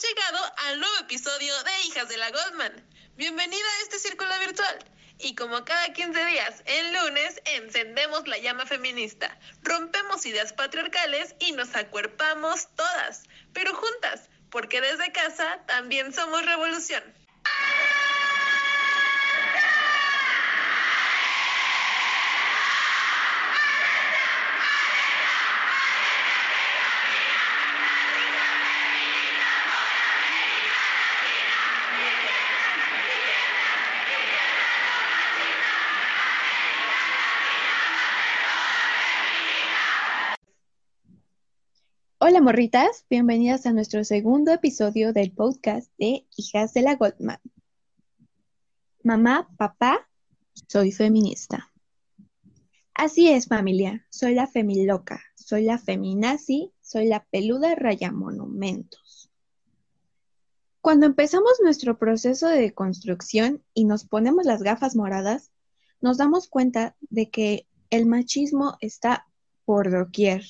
Llegado 0.00 0.52
al 0.68 0.78
nuevo 0.78 0.96
episodio 1.00 1.52
de 1.64 1.70
Hijas 1.86 2.08
de 2.08 2.18
la 2.18 2.30
Goldman. 2.30 2.86
Bienvenida 3.16 3.66
a 3.66 3.82
este 3.82 3.98
círculo 3.98 4.30
virtual. 4.38 4.78
Y 5.18 5.34
como 5.34 5.64
cada 5.64 5.92
15 5.92 6.24
días, 6.24 6.62
el 6.66 6.92
lunes, 6.92 7.42
encendemos 7.46 8.28
la 8.28 8.38
llama 8.38 8.64
feminista, 8.64 9.36
rompemos 9.62 10.24
ideas 10.24 10.52
patriarcales 10.52 11.34
y 11.40 11.50
nos 11.50 11.74
acuerpamos 11.74 12.68
todas, 12.76 13.24
pero 13.52 13.74
juntas, 13.74 14.30
porque 14.50 14.80
desde 14.80 15.10
casa 15.10 15.64
también 15.66 16.12
somos 16.12 16.46
revolución. 16.46 17.02
Hola 42.38 42.52
morritas, 42.52 43.04
bienvenidas 43.10 43.66
a 43.66 43.72
nuestro 43.72 44.04
segundo 44.04 44.52
episodio 44.52 45.12
del 45.12 45.32
podcast 45.32 45.90
de 45.98 46.24
Hijas 46.36 46.72
de 46.72 46.82
la 46.82 46.94
Goldman. 46.94 47.40
Mamá, 49.02 49.48
papá, 49.56 50.08
soy 50.68 50.92
feminista. 50.92 51.72
Así 52.94 53.28
es 53.28 53.48
familia, 53.48 54.06
soy 54.08 54.36
la 54.36 54.46
femiloca, 54.46 55.20
soy 55.34 55.64
la 55.64 55.78
feminazi, 55.78 56.72
soy 56.80 57.08
la 57.08 57.24
peluda 57.24 57.74
raya 57.74 58.12
monumentos. 58.12 59.32
Cuando 60.80 61.06
empezamos 61.06 61.54
nuestro 61.60 61.98
proceso 61.98 62.46
de 62.46 62.72
construcción 62.72 63.64
y 63.74 63.84
nos 63.84 64.04
ponemos 64.04 64.46
las 64.46 64.62
gafas 64.62 64.94
moradas, 64.94 65.50
nos 66.00 66.18
damos 66.18 66.46
cuenta 66.46 66.94
de 67.00 67.30
que 67.30 67.66
el 67.90 68.06
machismo 68.06 68.76
está 68.80 69.26
por 69.64 69.90
doquier 69.90 70.44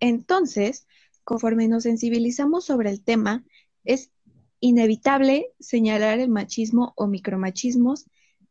entonces, 0.00 0.86
conforme 1.30 1.68
nos 1.68 1.84
sensibilizamos 1.84 2.64
sobre 2.64 2.90
el 2.90 3.04
tema, 3.04 3.44
es 3.84 4.10
inevitable 4.58 5.46
señalar 5.60 6.18
el 6.18 6.28
machismo 6.28 6.92
o 6.96 7.06
micromachismos 7.06 8.06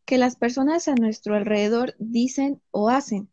que 0.05 0.17
las 0.17 0.37
personas 0.37 0.87
a 0.87 0.95
nuestro 0.95 1.35
alrededor 1.35 1.93
dicen 1.99 2.61
o 2.71 2.87
hacen. 2.87 3.27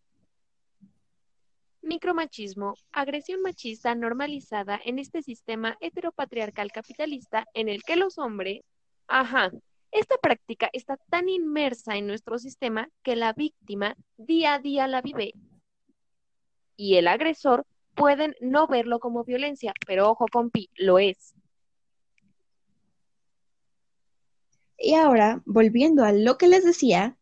Micromachismo, 1.80 2.75
agresión 2.91 3.41
machista 3.41 3.94
normalizada 3.94 4.80
en 4.84 4.98
este 4.98 5.22
sistema 5.22 5.77
heteropatriarcal 5.78 6.72
capitalista 6.72 7.47
en 7.55 7.69
el 7.69 7.84
que 7.84 7.94
los 7.94 8.19
hombres, 8.19 8.62
ajá, 9.06 9.53
esta 9.92 10.16
práctica 10.16 10.69
está 10.72 10.97
tan 11.08 11.28
inmersa 11.28 11.97
en 11.97 12.08
nuestro 12.08 12.41
sistema 12.41 12.88
que 13.05 13.14
la 13.14 13.33
víctima 13.33 13.94
día 14.16 14.55
a 14.55 14.58
día 14.58 14.88
la 14.88 15.03
vive 15.03 15.34
y 16.77 16.97
el 16.97 17.06
agresor 17.06 17.64
pueden 17.97 18.36
no 18.41 18.69
verlo 18.69 19.00
como 19.00 19.25
violencia, 19.25 19.72
pero 19.86 20.11
ojo, 20.11 20.27
compi, 20.30 20.70
lo 20.77 20.98
es. 20.98 21.34
Y 24.78 24.94
ahora, 24.94 25.42
volviendo 25.47 26.05
a 26.05 26.12
lo 26.12 26.36
que 26.36 26.48
les 26.48 26.64
decía, 26.64 27.16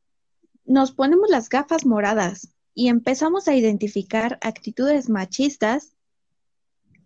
nos 0.64 0.92
ponemos 0.92 1.31
las 1.31 1.48
gafas 1.48 1.86
moradas 1.86 2.53
y 2.75 2.89
empezamos 2.89 3.47
a 3.47 3.55
identificar 3.55 4.39
actitudes 4.42 5.08
machistas. 5.08 5.94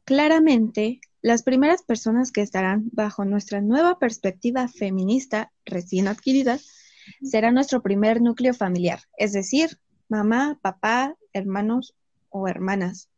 Claramente, 0.05 1.01
las 1.21 1.43
primeras 1.43 1.83
personas 1.83 2.33
que 2.33 2.41
estarán 2.41 2.89
bajo 2.93 3.27
nuestra 3.27 3.61
nueva 3.61 3.99
perspectiva 3.99 4.69
feminista 4.69 5.53
recién 5.67 6.09
adquirida 6.09 6.59
será 7.23 7.51
nuestro 7.51 7.83
primer 7.83 8.23
núcleo 8.23 8.55
familiar, 8.55 9.01
es 9.19 9.33
decir, 9.33 9.79
mamá, 10.09 10.59
papá, 10.63 11.15
hermanos 11.33 11.95
o 12.31 12.49
hermanas 12.49 13.11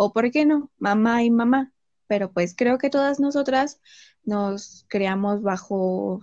o 0.00 0.12
por 0.12 0.30
qué 0.30 0.46
no, 0.46 0.70
mamá 0.78 1.24
y 1.24 1.30
mamá. 1.30 1.72
Pero 2.06 2.32
pues 2.32 2.54
creo 2.56 2.78
que 2.78 2.88
todas 2.88 3.18
nosotras 3.18 3.80
nos 4.22 4.86
creamos 4.88 5.42
bajo 5.42 6.20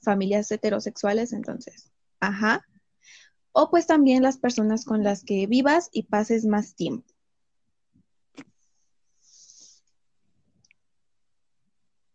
familias 0.00 0.50
heterosexuales, 0.50 1.34
entonces, 1.34 1.92
ajá. 2.18 2.66
O 3.52 3.68
pues 3.68 3.86
también 3.86 4.22
las 4.22 4.38
personas 4.38 4.86
con 4.86 5.04
las 5.04 5.22
que 5.22 5.46
vivas 5.46 5.90
y 5.92 6.04
pases 6.04 6.46
más 6.46 6.74
tiempo. 6.74 7.06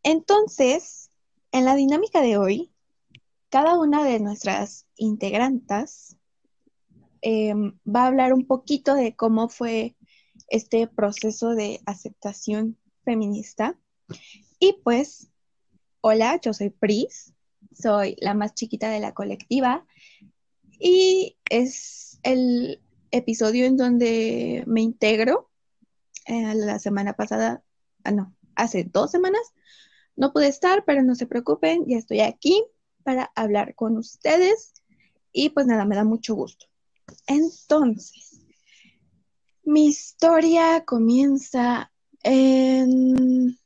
Entonces, 0.01 1.11
en 1.51 1.65
la 1.65 1.75
dinámica 1.75 2.21
de 2.21 2.37
hoy, 2.37 2.73
cada 3.49 3.77
una 3.77 4.03
de 4.03 4.19
nuestras 4.19 4.87
integrantes 4.95 6.17
em, 7.21 7.77
va 7.87 8.05
a 8.05 8.07
hablar 8.07 8.33
un 8.33 8.47
poquito 8.47 8.95
de 8.95 9.15
cómo 9.15 9.49
fue 9.49 9.95
este 10.47 10.87
proceso 10.87 11.55
de 11.55 11.81
aceptación 11.85 12.77
feminista. 13.03 13.77
Y 14.59 14.73
pues, 14.83 15.29
hola, 16.01 16.39
yo 16.41 16.53
soy 16.53 16.69
Pris, 16.69 17.33
soy 17.73 18.15
la 18.19 18.33
más 18.33 18.53
chiquita 18.53 18.89
de 18.89 18.99
la 18.99 19.13
colectiva 19.13 19.85
y 20.79 21.37
es 21.49 22.19
el 22.23 22.81
episodio 23.11 23.65
en 23.65 23.77
donde 23.77 24.63
me 24.67 24.81
integro. 24.81 25.49
Eh, 26.27 26.55
la 26.55 26.79
semana 26.79 27.13
pasada, 27.13 27.63
ah, 28.03 28.11
no, 28.11 28.35
hace 28.55 28.83
dos 28.83 29.11
semanas, 29.11 29.53
no 30.15 30.33
pude 30.33 30.47
estar, 30.47 30.83
pero 30.85 31.03
no 31.03 31.15
se 31.15 31.27
preocupen, 31.27 31.85
ya 31.87 31.97
estoy 31.97 32.21
aquí 32.21 32.63
para 33.03 33.31
hablar 33.35 33.75
con 33.75 33.97
ustedes 33.97 34.73
y 35.31 35.49
pues 35.49 35.67
nada, 35.67 35.85
me 35.85 35.95
da 35.95 36.03
mucho 36.03 36.33
gusto. 36.33 36.65
Entonces, 37.27 38.34
mi 39.65 39.87
historia 39.87 40.85
comienza 40.85 41.91
en, 42.23 43.57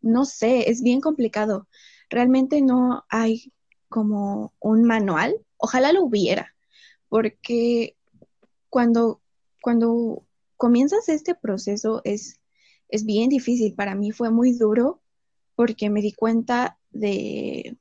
no 0.00 0.24
sé, 0.24 0.70
es 0.70 0.82
bien 0.82 1.00
complicado. 1.00 1.68
Realmente 2.08 2.62
no 2.62 3.04
hay 3.10 3.52
como 3.88 4.54
un 4.58 4.84
manual. 4.84 5.36
Ojalá 5.58 5.92
lo 5.92 6.04
hubiera, 6.04 6.54
porque 7.08 7.96
cuando, 8.70 9.20
cuando 9.62 10.24
comienzas 10.56 11.08
este 11.08 11.34
proceso 11.34 12.00
es, 12.04 12.40
es 12.88 13.04
bien 13.04 13.28
difícil. 13.28 13.74
Para 13.74 13.94
mí 13.94 14.12
fue 14.12 14.30
muy 14.30 14.52
duro 14.52 15.02
porque 15.54 15.90
me 15.90 16.00
di 16.00 16.12
cuenta 16.12 16.78
de, 16.90 17.76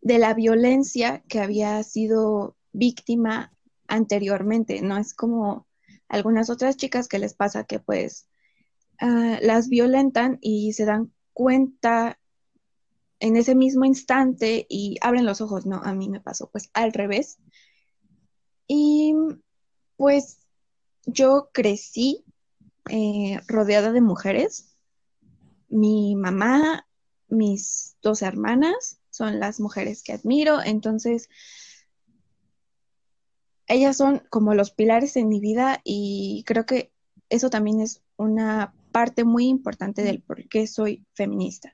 de 0.00 0.18
la 0.18 0.34
violencia 0.34 1.22
que 1.28 1.40
había 1.40 1.82
sido 1.82 2.56
víctima 2.72 3.52
anteriormente, 3.92 4.80
no 4.80 4.96
es 4.96 5.12
como 5.12 5.66
algunas 6.08 6.48
otras 6.48 6.78
chicas 6.78 7.08
que 7.08 7.18
les 7.18 7.34
pasa 7.34 7.64
que 7.64 7.78
pues 7.78 8.26
ah, 8.98 9.38
las 9.42 9.68
violentan 9.68 10.38
y 10.40 10.72
se 10.72 10.86
dan 10.86 11.12
cuenta 11.34 12.18
en 13.20 13.36
ese 13.36 13.54
mismo 13.54 13.84
instante 13.84 14.66
y 14.68 14.96
abren 15.02 15.26
los 15.26 15.42
ojos, 15.42 15.66
no, 15.66 15.76
a 15.76 15.94
mí 15.94 16.08
me 16.08 16.20
pasó 16.20 16.48
pues 16.50 16.70
al 16.72 16.94
revés. 16.94 17.38
Y 18.66 19.14
pues 19.96 20.38
yo 21.04 21.50
crecí 21.52 22.24
eh, 22.88 23.40
rodeada 23.46 23.92
de 23.92 24.00
mujeres. 24.00 24.74
Mi 25.68 26.16
mamá, 26.16 26.88
mis 27.28 27.96
dos 28.00 28.22
hermanas 28.22 29.00
son 29.10 29.38
las 29.38 29.60
mujeres 29.60 30.02
que 30.02 30.14
admiro, 30.14 30.62
entonces 30.64 31.28
ellas 33.66 33.96
son 33.96 34.22
como 34.30 34.54
los 34.54 34.70
pilares 34.70 35.16
en 35.16 35.28
mi 35.28 35.40
vida 35.40 35.80
y 35.84 36.44
creo 36.46 36.66
que 36.66 36.92
eso 37.28 37.50
también 37.50 37.80
es 37.80 38.02
una 38.16 38.74
parte 38.92 39.24
muy 39.24 39.46
importante 39.46 40.02
del 40.02 40.20
por 40.20 40.48
qué 40.48 40.66
soy 40.66 41.04
feminista. 41.14 41.72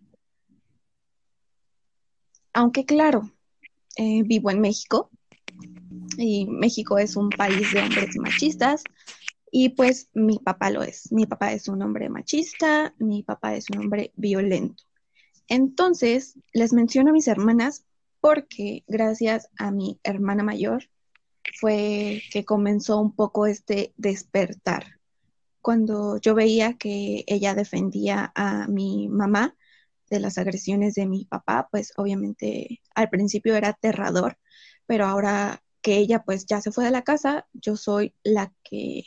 Aunque 2.52 2.84
claro, 2.84 3.30
eh, 3.96 4.22
vivo 4.24 4.50
en 4.50 4.60
México 4.60 5.10
y 6.16 6.46
México 6.46 6.98
es 6.98 7.16
un 7.16 7.30
país 7.30 7.72
de 7.72 7.80
hombres 7.82 8.16
machistas 8.18 8.84
y 9.50 9.70
pues 9.70 10.10
mi 10.14 10.38
papá 10.38 10.70
lo 10.70 10.82
es. 10.82 11.10
Mi 11.12 11.26
papá 11.26 11.52
es 11.52 11.68
un 11.68 11.82
hombre 11.82 12.08
machista, 12.08 12.94
mi 12.98 13.22
papá 13.22 13.54
es 13.54 13.70
un 13.70 13.78
hombre 13.78 14.12
violento. 14.16 14.84
Entonces, 15.48 16.38
les 16.52 16.72
menciono 16.72 17.10
a 17.10 17.12
mis 17.12 17.28
hermanas 17.28 17.84
porque 18.20 18.84
gracias 18.86 19.48
a 19.58 19.70
mi 19.70 19.98
hermana 20.02 20.42
mayor, 20.42 20.84
fue 21.60 22.22
que 22.30 22.44
comenzó 22.44 23.00
un 23.00 23.14
poco 23.14 23.46
este 23.46 23.92
despertar. 23.96 25.00
Cuando 25.60 26.18
yo 26.18 26.34
veía 26.34 26.74
que 26.74 27.24
ella 27.26 27.54
defendía 27.54 28.32
a 28.34 28.66
mi 28.68 29.08
mamá 29.08 29.56
de 30.10 30.20
las 30.20 30.38
agresiones 30.38 30.94
de 30.94 31.06
mi 31.06 31.24
papá, 31.24 31.68
pues 31.70 31.92
obviamente 31.96 32.80
al 32.94 33.10
principio 33.10 33.56
era 33.56 33.68
aterrador, 33.68 34.38
pero 34.86 35.06
ahora 35.06 35.62
que 35.82 35.96
ella 35.98 36.22
pues 36.24 36.46
ya 36.46 36.60
se 36.60 36.72
fue 36.72 36.84
de 36.84 36.90
la 36.90 37.02
casa, 37.02 37.46
yo 37.52 37.76
soy 37.76 38.14
la 38.22 38.52
que 38.62 39.04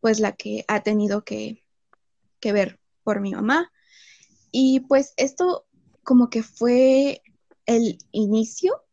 pues 0.00 0.20
la 0.20 0.32
que 0.32 0.64
ha 0.68 0.82
tenido 0.82 1.24
que 1.24 1.64
que 2.44 2.52
ver 2.52 2.78
por 3.02 3.20
mi 3.20 3.32
mamá. 3.32 3.72
Y 4.52 4.80
pues 4.80 5.14
esto 5.16 5.66
como 6.02 6.28
que 6.28 6.42
fue 6.42 7.22
el 7.64 7.96
inicio, 8.12 8.84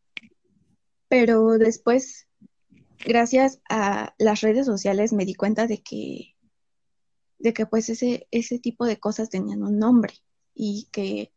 pero 1.10 1.58
después, 1.58 2.30
gracias 3.06 3.62
a 3.70 4.14
las 4.18 4.42
redes 4.42 4.66
sociales, 4.66 5.14
me 5.14 5.26
di 5.26 5.34
cuenta 5.34 5.68
de 5.68 5.82
que, 5.82 6.36
de 7.40 7.54
que 7.54 7.66
pues 7.66 7.90
ese, 7.90 8.28
ese 8.32 8.60
tipo 8.60 8.86
de 8.86 9.00
cosas 9.00 9.30
tenían 9.30 9.64
un 9.64 9.80
nombre 9.80 10.14
y 10.54 10.88
que, 10.92 11.34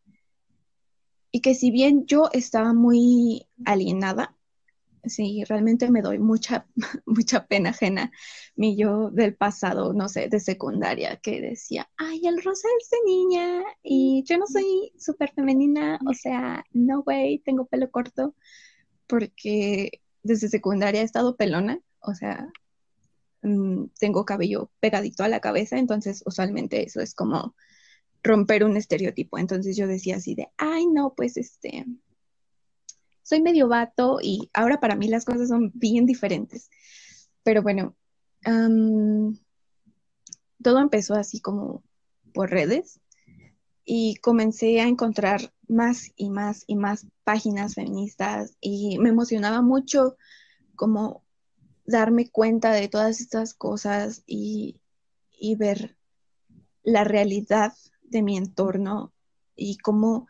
y 1.31 1.40
que 1.40 1.55
si 1.55 1.70
bien 1.70 2.06
yo 2.06 2.28
estaba 2.32 2.72
muy 2.72 3.49
alienada, 3.64 4.37
sí, 5.06 5.44
realmente 5.44 5.90
me 5.90 6.02
doy 6.02 6.19
mucha, 6.19 6.66
mucha 7.06 7.46
pena 7.46 7.70
ajena. 7.70 8.10
Mi 8.56 8.76
yo 8.76 9.10
del 9.10 9.37
pasado, 9.37 9.93
no 9.93 10.08
sé, 10.08 10.28
de 10.28 10.40
secundaria, 10.40 11.17
que 11.17 11.40
decía, 11.40 11.90
ay, 11.96 12.20
el 12.26 12.43
rosa 12.43 12.69
es 12.81 12.90
de 12.90 12.99
niña 13.05 13.62
y 13.82 14.22
yo 14.26 14.38
no 14.38 14.46
soy 14.46 14.93
súper 14.99 15.32
femenina, 15.32 15.99
o 16.08 16.14
sea, 16.14 16.64
no, 16.72 17.02
güey, 17.02 17.38
tengo 17.40 17.67
pelo 17.67 17.90
corto, 17.90 18.34
porque 19.06 20.04
desde 20.25 20.49
secundaria 20.49 21.03
he 21.03 21.05
estado 21.05 21.37
pelona, 21.37 21.79
o 22.00 22.15
sea, 22.15 22.49
mm, 23.43 23.85
tengo 23.99 24.25
cabello 24.25 24.71
pegadito 24.81 25.23
a 25.23 25.29
la 25.29 25.41
cabeza, 25.41 25.79
entonces 25.79 26.23
usualmente 26.26 26.82
eso 26.85 27.00
es 27.00 27.15
como 27.15 27.55
romper 28.25 28.65
un 28.65 28.76
estereotipo. 28.76 29.38
Entonces 29.38 29.76
yo 29.76 29.87
decía 29.87 30.17
así 30.17 30.35
de, 30.35 30.49
ay, 30.56 30.87
no, 30.87 31.15
pues 31.15 31.37
este, 31.37 31.87
soy 33.23 33.43
medio 33.43 33.69
vato 33.69 34.19
y 34.21 34.50
ahora 34.55 34.81
para 34.81 34.97
mí 34.97 35.09
las 35.09 35.25
cosas 35.25 35.49
son 35.49 35.71
bien 35.75 36.06
diferentes. 36.06 36.70
Pero 37.43 37.62
bueno, 37.62 37.94
todo 40.62 40.79
empezó 40.81 41.15
así 41.15 41.41
como 41.41 41.85
por 42.32 42.50
redes 42.50 42.99
y 43.84 44.16
comencé 44.16 44.81
a 44.81 44.88
encontrar 44.88 45.52
más 45.69 46.10
y 46.16 46.31
más 46.31 46.64
y 46.66 46.76
más 46.76 47.06
páginas 47.25 47.75
feministas 47.75 48.56
y 48.60 48.98
me 48.98 49.10
emocionaba 49.10 49.62
mucho 49.62 50.16
como 50.75 51.25
darme 51.86 52.31
cuenta 52.31 52.72
de 52.72 52.88
todas 52.88 53.20
estas 53.20 53.54
cosas 53.54 54.22
y, 54.26 54.81
y 55.31 55.56
ver 55.56 55.96
la 56.82 57.04
realidad 57.04 57.72
de 58.02 58.22
mi 58.22 58.36
entorno 58.36 59.12
y 59.56 59.78
cómo, 59.78 60.26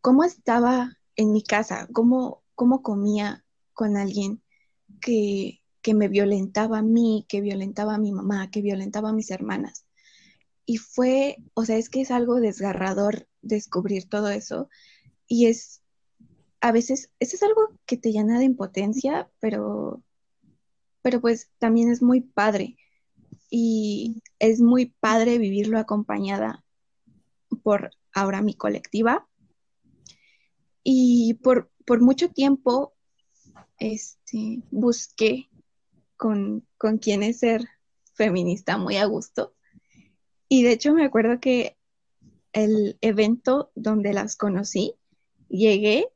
cómo 0.00 0.24
estaba 0.24 0.98
en 1.16 1.32
mi 1.32 1.42
casa, 1.42 1.88
cómo, 1.92 2.42
cómo 2.54 2.82
comía 2.82 3.44
con 3.72 3.96
alguien 3.96 4.42
que, 5.00 5.60
que 5.82 5.94
me 5.94 6.08
violentaba 6.08 6.78
a 6.78 6.82
mí, 6.82 7.26
que 7.28 7.40
violentaba 7.40 7.94
a 7.94 7.98
mi 7.98 8.12
mamá, 8.12 8.50
que 8.50 8.62
violentaba 8.62 9.10
a 9.10 9.12
mis 9.12 9.30
hermanas. 9.30 9.83
Y 10.66 10.78
fue, 10.78 11.36
o 11.54 11.64
sea, 11.64 11.76
es 11.76 11.90
que 11.90 12.00
es 12.00 12.10
algo 12.10 12.40
desgarrador 12.40 13.28
descubrir 13.42 14.08
todo 14.08 14.30
eso. 14.30 14.68
Y 15.26 15.46
es, 15.46 15.82
a 16.60 16.72
veces, 16.72 17.10
eso 17.20 17.36
es 17.36 17.42
algo 17.42 17.78
que 17.86 17.96
te 17.96 18.12
llena 18.12 18.38
de 18.38 18.44
impotencia, 18.46 19.30
pero, 19.40 20.02
pero 21.02 21.20
pues 21.20 21.50
también 21.58 21.90
es 21.90 22.02
muy 22.02 22.20
padre. 22.20 22.76
Y 23.50 24.22
es 24.38 24.60
muy 24.60 24.86
padre 25.00 25.38
vivirlo 25.38 25.78
acompañada 25.78 26.64
por 27.62 27.90
ahora 28.12 28.42
mi 28.42 28.54
colectiva, 28.54 29.28
y 30.84 31.34
por, 31.42 31.70
mucho 32.00 32.28
tiempo 32.28 32.92
este, 33.78 34.62
busqué 34.70 35.48
con, 36.16 36.66
con 36.76 36.98
quién 36.98 37.32
ser 37.34 37.66
feminista 38.12 38.76
muy 38.76 38.98
a 38.98 39.06
gusto. 39.06 39.53
Y 40.48 40.62
de 40.62 40.72
hecho 40.72 40.92
me 40.92 41.04
acuerdo 41.04 41.40
que 41.40 41.76
el 42.52 42.98
evento 43.00 43.70
donde 43.74 44.12
las 44.12 44.36
conocí, 44.36 44.94
llegué 45.48 46.08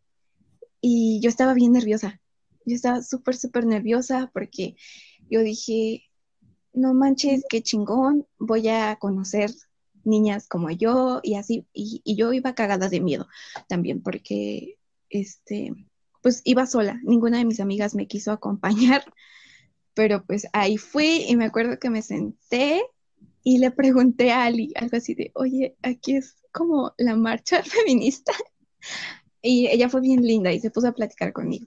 y 0.81 1.21
yo 1.21 1.29
estaba 1.29 1.55
bien 1.55 1.73
nerviosa. 1.73 2.21
Yo 2.65 2.75
estaba 2.75 3.03
súper, 3.03 3.37
súper 3.37 3.67
nerviosa 3.67 4.31
porque 4.33 4.77
yo 5.31 5.41
dije, 5.41 6.05
no 6.73 6.95
manches, 6.95 7.45
qué 7.49 7.63
chingón, 7.63 8.27
voy 8.39 8.69
a 8.69 8.97
conocer 8.97 9.51
niñas 10.05 10.49
como 10.49 10.71
yo 10.71 11.21
y 11.23 11.35
así, 11.35 11.67
y, 11.73 12.03
yo 12.17 12.33
iba 12.33 12.55
cagada 12.55 12.89
de 12.89 13.01
miedo 13.01 13.29
también 13.69 14.03
porque, 14.03 14.79
este, 15.11 15.73
pues 16.23 16.41
iba 16.45 16.67
sola, 16.67 17.01
ninguna 17.03 17.39
de 17.39 17.45
mis 17.45 17.61
amigas 17.61 17.95
me 17.95 18.07
quiso 18.07 18.33
acompañar, 18.33 19.05
pero 19.95 20.25
pues 20.25 20.47
ahí 20.53 20.77
fui 20.79 21.25
y 21.29 21.37
me 21.37 21.47
acuerdo 21.47 21.79
que 21.79 21.91
me 21.91 22.03
senté 22.03 22.83
y 23.49 23.57
le 23.57 23.71
pregunté 23.71 24.31
a 24.31 24.45
Ali 24.45 24.75
algo 24.77 24.99
así 24.99 25.15
de, 25.15 25.31
oye, 25.35 25.75
aquí 25.83 26.17
es 26.17 26.37
como 26.53 26.93
la 26.99 27.17
marcha 27.17 27.63
feminista. 27.65 28.35
Y 29.41 29.69
ella 29.69 29.89
fue 29.89 30.03
bien 30.03 30.23
linda 30.23 30.53
y 30.53 30.61
se 30.61 30.71
puso 30.71 30.89
a 30.89 30.93
platicar 30.93 31.33
conmigo. 31.33 31.67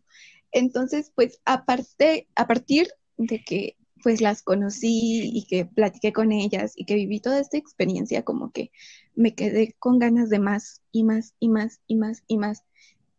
Entonces, 0.51 1.12
pues 1.16 1.42
aparte, 1.44 2.28
a 2.36 2.45
partir 2.45 2.88
de 3.18 3.44
que 3.44 3.78
pues 4.04 4.22
las 4.22 4.44
conocí 4.44 5.31
y 5.33 5.48
que 5.48 5.66
platiqué 5.66 6.13
con 6.13 6.31
ellas 6.31 6.74
y 6.75 6.86
que 6.86 6.94
viví 6.94 7.19
toda 7.19 7.39
esta 7.39 7.57
experiencia, 7.57 8.22
como 8.24 8.51
que 8.51 8.69
me 9.16 9.34
quedé 9.34 9.74
con 9.80 9.98
ganas 9.98 10.30
de 10.30 10.38
más 10.38 10.84
y 10.92 11.04
más 11.04 11.34
y 11.39 11.50
más 11.50 11.80
y 11.88 11.95
más 11.95 12.22
y 12.27 12.38
más. 12.38 12.63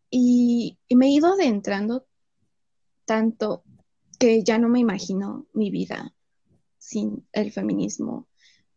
Y, 0.09 0.79
me 0.95 1.07
he 1.07 1.11
ido 1.11 1.33
adentrando 1.33 2.07
tanto 3.07 3.65
que 4.21 4.45
ya 4.45 4.59
no 4.59 4.69
me 4.69 4.79
imagino 4.79 5.49
mi 5.53 5.73
vida 5.73 6.15
sin 6.79 7.27
el 7.33 7.51
feminismo 7.51 8.29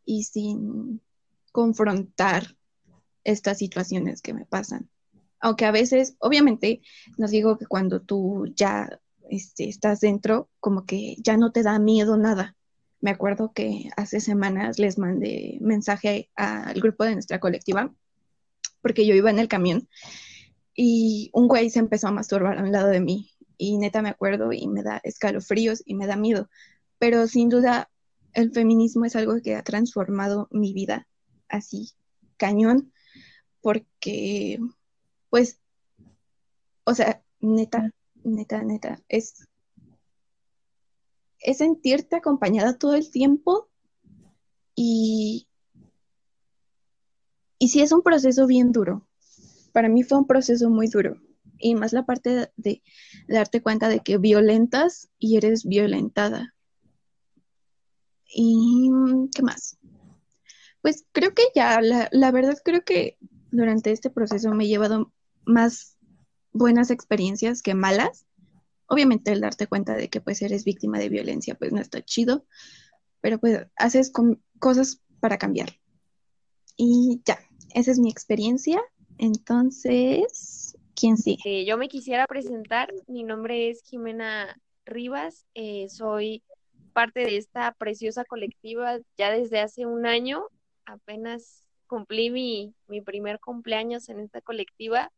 y 0.06 0.24
sin 0.24 1.02
confrontar 1.52 2.56
estas 3.24 3.58
situaciones 3.58 4.22
que 4.22 4.34
me 4.34 4.46
pasan. 4.46 4.90
Aunque 5.40 5.66
a 5.66 5.72
veces, 5.72 6.16
obviamente, 6.20 6.82
nos 7.18 7.32
digo 7.32 7.58
que 7.58 7.66
cuando 7.66 8.02
tú 8.02 8.46
ya 8.56 9.00
este, 9.30 9.68
estás 9.68 10.00
dentro, 10.00 10.50
como 10.60 10.86
que 10.86 11.16
ya 11.20 11.38
no 11.38 11.52
te 11.52 11.64
da 11.64 11.80
miedo 11.80 12.18
nada. 12.18 12.56
Me 13.02 13.12
acuerdo 13.12 13.52
que 13.54 13.90
hace 13.98 14.20
semanas 14.20 14.80
les 14.80 14.98
mandé 14.98 15.58
mensaje 15.62 16.30
al 16.36 16.80
grupo 16.80 17.04
de 17.04 17.14
nuestra 17.14 17.40
colectiva, 17.40 17.94
porque 18.82 19.06
yo 19.06 19.16
iba 19.16 19.30
en 19.30 19.40
el 19.40 19.48
camión 19.48 19.88
y 20.74 21.30
un 21.34 21.48
güey 21.48 21.70
se 21.70 21.80
empezó 21.80 22.08
a 22.08 22.12
masturbar 22.12 22.60
a 22.60 22.64
un 22.64 22.72
lado 22.72 22.90
de 22.90 23.00
mí 23.00 23.32
y 23.58 23.78
neta 23.78 24.02
me 24.02 24.10
acuerdo 24.10 24.52
y 24.52 24.68
me 24.68 24.84
da 24.84 25.00
escalofríos 25.04 25.82
y 25.86 25.96
me 25.96 26.08
da 26.08 26.16
miedo. 26.16 26.50
Pero 27.00 27.28
sin 27.28 27.50
duda 27.50 27.90
el 28.36 28.52
feminismo 28.52 29.06
es 29.06 29.16
algo 29.16 29.42
que 29.42 29.56
ha 29.56 29.64
transformado 29.64 30.48
mi 30.52 30.74
vida 30.74 31.08
así, 31.48 31.92
cañón, 32.38 32.92
porque 33.62 34.60
pues, 35.30 35.60
o 36.84 36.94
sea, 36.94 37.24
neta, 37.40 37.92
neta, 38.24 38.62
neta, 38.62 39.02
es, 39.08 39.48
es 41.40 41.58
sentirte 41.58 42.18
acompañada 42.18 42.78
todo 42.78 42.96
el 42.96 43.10
tiempo 43.10 43.70
y, 44.76 45.48
y 47.58 47.70
sí 47.70 47.82
es 47.82 47.92
un 47.92 48.02
proceso 48.02 48.48
bien 48.48 48.72
duro. 48.72 49.08
Para 49.72 49.90
mí 49.90 50.04
fue 50.04 50.18
un 50.18 50.28
proceso 50.28 50.70
muy 50.70 50.88
duro. 50.88 51.22
Y 51.58 51.76
más 51.76 51.94
la 51.94 52.06
parte 52.06 52.30
de, 52.30 52.52
de 52.58 52.84
darte 53.30 53.62
cuenta 53.62 53.88
de 53.88 54.02
que 54.02 54.18
violentas 54.18 55.10
y 55.20 55.38
eres 55.38 55.64
violentada. 55.66 56.55
¿Y 58.34 58.90
qué 59.36 59.42
más? 59.42 59.78
Pues 60.82 61.06
creo 61.12 61.34
que 61.34 61.44
ya, 61.56 61.82
la, 61.82 62.10
la 62.12 62.32
verdad 62.32 62.58
creo 62.64 62.84
que 62.84 63.18
durante 63.52 63.92
este 63.92 64.10
proceso 64.10 64.52
me 64.54 64.66
he 64.66 64.68
llevado 64.68 65.12
más 65.46 65.98
buenas 66.52 66.92
experiencias 66.92 67.62
que 67.62 67.74
malas. 67.74 68.26
Obviamente 68.88 69.32
el 69.32 69.42
darte 69.42 69.68
cuenta 69.68 69.96
de 69.96 70.10
que 70.10 70.22
pues 70.22 70.42
eres 70.42 70.64
víctima 70.64 71.00
de 71.00 71.10
violencia 71.10 71.56
pues 71.56 71.72
no 71.72 71.82
está 71.82 72.04
chido, 72.04 72.46
pero 73.22 73.40
pues 73.40 73.66
haces 73.76 74.12
cosas 74.60 75.02
para 75.20 75.38
cambiar. 75.38 75.70
Y 76.78 77.22
ya, 77.26 77.40
esa 77.74 77.92
es 77.92 78.00
mi 78.00 78.10
experiencia. 78.10 78.82
Entonces, 79.18 80.78
¿quién 80.94 81.18
sigue? 81.18 81.42
Eh, 81.46 81.66
yo 81.66 81.78
me 81.78 81.88
quisiera 81.88 82.28
presentar. 82.28 82.94
Mi 83.08 83.24
nombre 83.24 83.70
es 83.70 83.82
Jimena 83.84 84.62
Rivas. 84.86 85.46
Eh, 85.56 85.88
soy 85.90 86.44
parte 86.96 87.26
de 87.26 87.36
esta 87.36 87.74
preciosa 87.74 88.24
colectiva 88.24 89.00
ya 89.18 89.30
desde 89.32 89.60
hace 89.60 89.86
un 89.86 90.06
año. 90.06 90.48
Apenas 90.86 91.68
cumplí 91.88 92.30
mi, 92.30 92.74
mi 92.88 93.02
primer 93.02 93.42
cumpleaños 93.42 94.08
en 94.08 94.22
esta 94.22 94.40
colectiva 94.40 95.12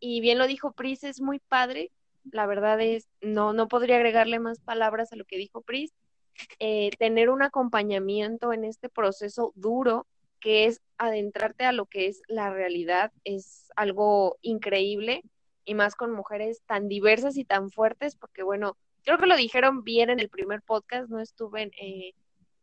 y 0.00 0.22
bien 0.22 0.38
lo 0.38 0.46
dijo 0.46 0.72
Pris, 0.72 1.04
es 1.04 1.20
muy 1.20 1.38
padre. 1.38 1.92
La 2.30 2.46
verdad 2.46 2.80
es, 2.80 3.08
no, 3.20 3.52
no 3.52 3.68
podría 3.68 3.96
agregarle 3.96 4.38
más 4.38 4.58
palabras 4.58 5.12
a 5.12 5.16
lo 5.16 5.26
que 5.26 5.36
dijo 5.36 5.60
Pris. 5.60 5.92
Eh, 6.58 6.90
tener 6.98 7.28
un 7.28 7.42
acompañamiento 7.42 8.54
en 8.54 8.64
este 8.64 8.88
proceso 8.88 9.52
duro 9.54 10.06
que 10.40 10.64
es 10.64 10.80
adentrarte 10.96 11.66
a 11.66 11.72
lo 11.72 11.84
que 11.84 12.06
es 12.06 12.22
la 12.26 12.50
realidad 12.50 13.12
es 13.24 13.70
algo 13.76 14.38
increíble 14.40 15.22
y 15.64 15.74
más 15.74 15.94
con 15.94 16.10
mujeres 16.10 16.62
tan 16.66 16.88
diversas 16.88 17.36
y 17.36 17.44
tan 17.44 17.70
fuertes 17.70 18.16
porque 18.16 18.42
bueno, 18.42 18.76
creo 19.04 19.18
que 19.18 19.26
lo 19.26 19.36
dijeron 19.36 19.82
bien 19.82 20.10
en 20.10 20.20
el 20.20 20.28
primer 20.28 20.62
podcast, 20.62 21.08
no 21.10 21.20
estuve 21.20 21.62
en, 21.62 21.70
eh, 21.80 22.14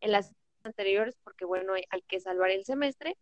en 0.01 0.11
las 0.11 0.33
anteriores 0.63 1.15
porque 1.23 1.45
bueno, 1.45 1.73
hay, 1.73 2.01
que 2.07 2.19
salvar 2.19 2.51
el 2.51 2.65
semestre, 2.65 3.17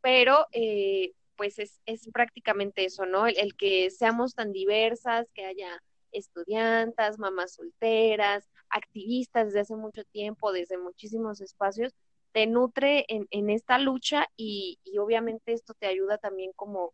pero 0.00 0.46
eh, 0.52 1.12
pues 1.36 1.58
es, 1.58 1.80
es, 1.86 2.08
prácticamente 2.12 2.84
eso, 2.84 3.06
¿no? 3.06 3.26
El, 3.26 3.56
que 3.56 3.90
seamos 3.90 4.34
tan 4.34 4.52
diversas, 4.52 5.26
que 5.32 5.44
haya 5.46 5.82
estudiantas, 6.12 7.18
mamás 7.18 7.54
solteras, 7.54 8.48
activistas 8.68 9.46
desde 9.46 9.60
hace 9.60 9.76
mucho 9.76 10.04
tiempo, 10.04 10.52
desde 10.52 10.78
muchísimos 10.78 11.40
espacios, 11.40 11.94
te 12.32 12.46
nutre 12.46 13.04
en, 13.08 13.26
en 13.30 13.50
esta 13.50 13.78
lucha 13.78 14.26
y, 14.36 14.78
y, 14.84 14.98
obviamente 14.98 15.52
esto 15.52 15.74
te 15.74 15.86
ayuda 15.86 16.18
también 16.18 16.52
como, 16.54 16.92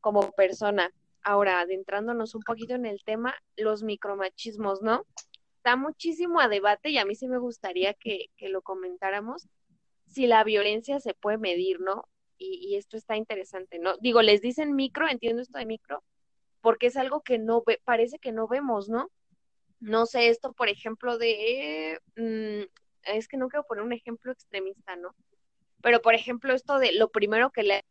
como 0.00 0.32
persona. 0.32 0.92
Ahora, 1.24 1.60
adentrándonos 1.60 2.34
un 2.34 2.42
poquito 2.42 2.74
en 2.74 2.84
el 2.84 3.02
tema, 3.02 3.34
los 3.56 3.82
micromachismos, 3.82 4.82
¿no? 4.82 5.06
Está 5.56 5.76
muchísimo 5.76 6.38
a 6.38 6.48
debate 6.48 6.90
y 6.90 6.98
a 6.98 7.06
mí 7.06 7.14
sí 7.14 7.28
me 7.28 7.38
gustaría 7.38 7.94
que, 7.94 8.26
que 8.36 8.50
lo 8.50 8.60
comentáramos, 8.60 9.48
si 10.06 10.26
la 10.26 10.44
violencia 10.44 11.00
se 11.00 11.14
puede 11.14 11.38
medir, 11.38 11.80
¿no? 11.80 12.08
Y, 12.36 12.76
esto 12.76 12.96
está 12.96 13.16
interesante, 13.16 13.78
¿no? 13.78 13.96
Digo, 13.98 14.20
les 14.20 14.42
dicen 14.42 14.74
micro, 14.74 15.08
entiendo 15.08 15.40
esto 15.40 15.58
de 15.58 15.66
micro, 15.66 16.04
porque 16.60 16.88
es 16.88 16.96
algo 16.96 17.22
que 17.22 17.38
no 17.38 17.62
ve, 17.66 17.80
parece 17.84 18.18
que 18.18 18.32
no 18.32 18.46
vemos, 18.46 18.88
¿no? 18.90 19.10
No 19.80 20.04
sé, 20.06 20.28
esto, 20.28 20.52
por 20.52 20.68
ejemplo, 20.68 21.16
de, 21.16 22.00
mm, 22.16 22.64
es 23.14 23.28
que 23.28 23.36
no 23.36 23.48
quiero 23.48 23.64
poner 23.64 23.84
un 23.84 23.92
ejemplo 23.92 24.30
extremista, 24.32 24.96
¿no? 24.96 25.14
Pero, 25.82 26.02
por 26.02 26.14
ejemplo, 26.14 26.52
esto 26.54 26.78
de 26.78 26.92
lo 26.92 27.10
primero 27.10 27.50
que 27.50 27.62
le 27.62 27.84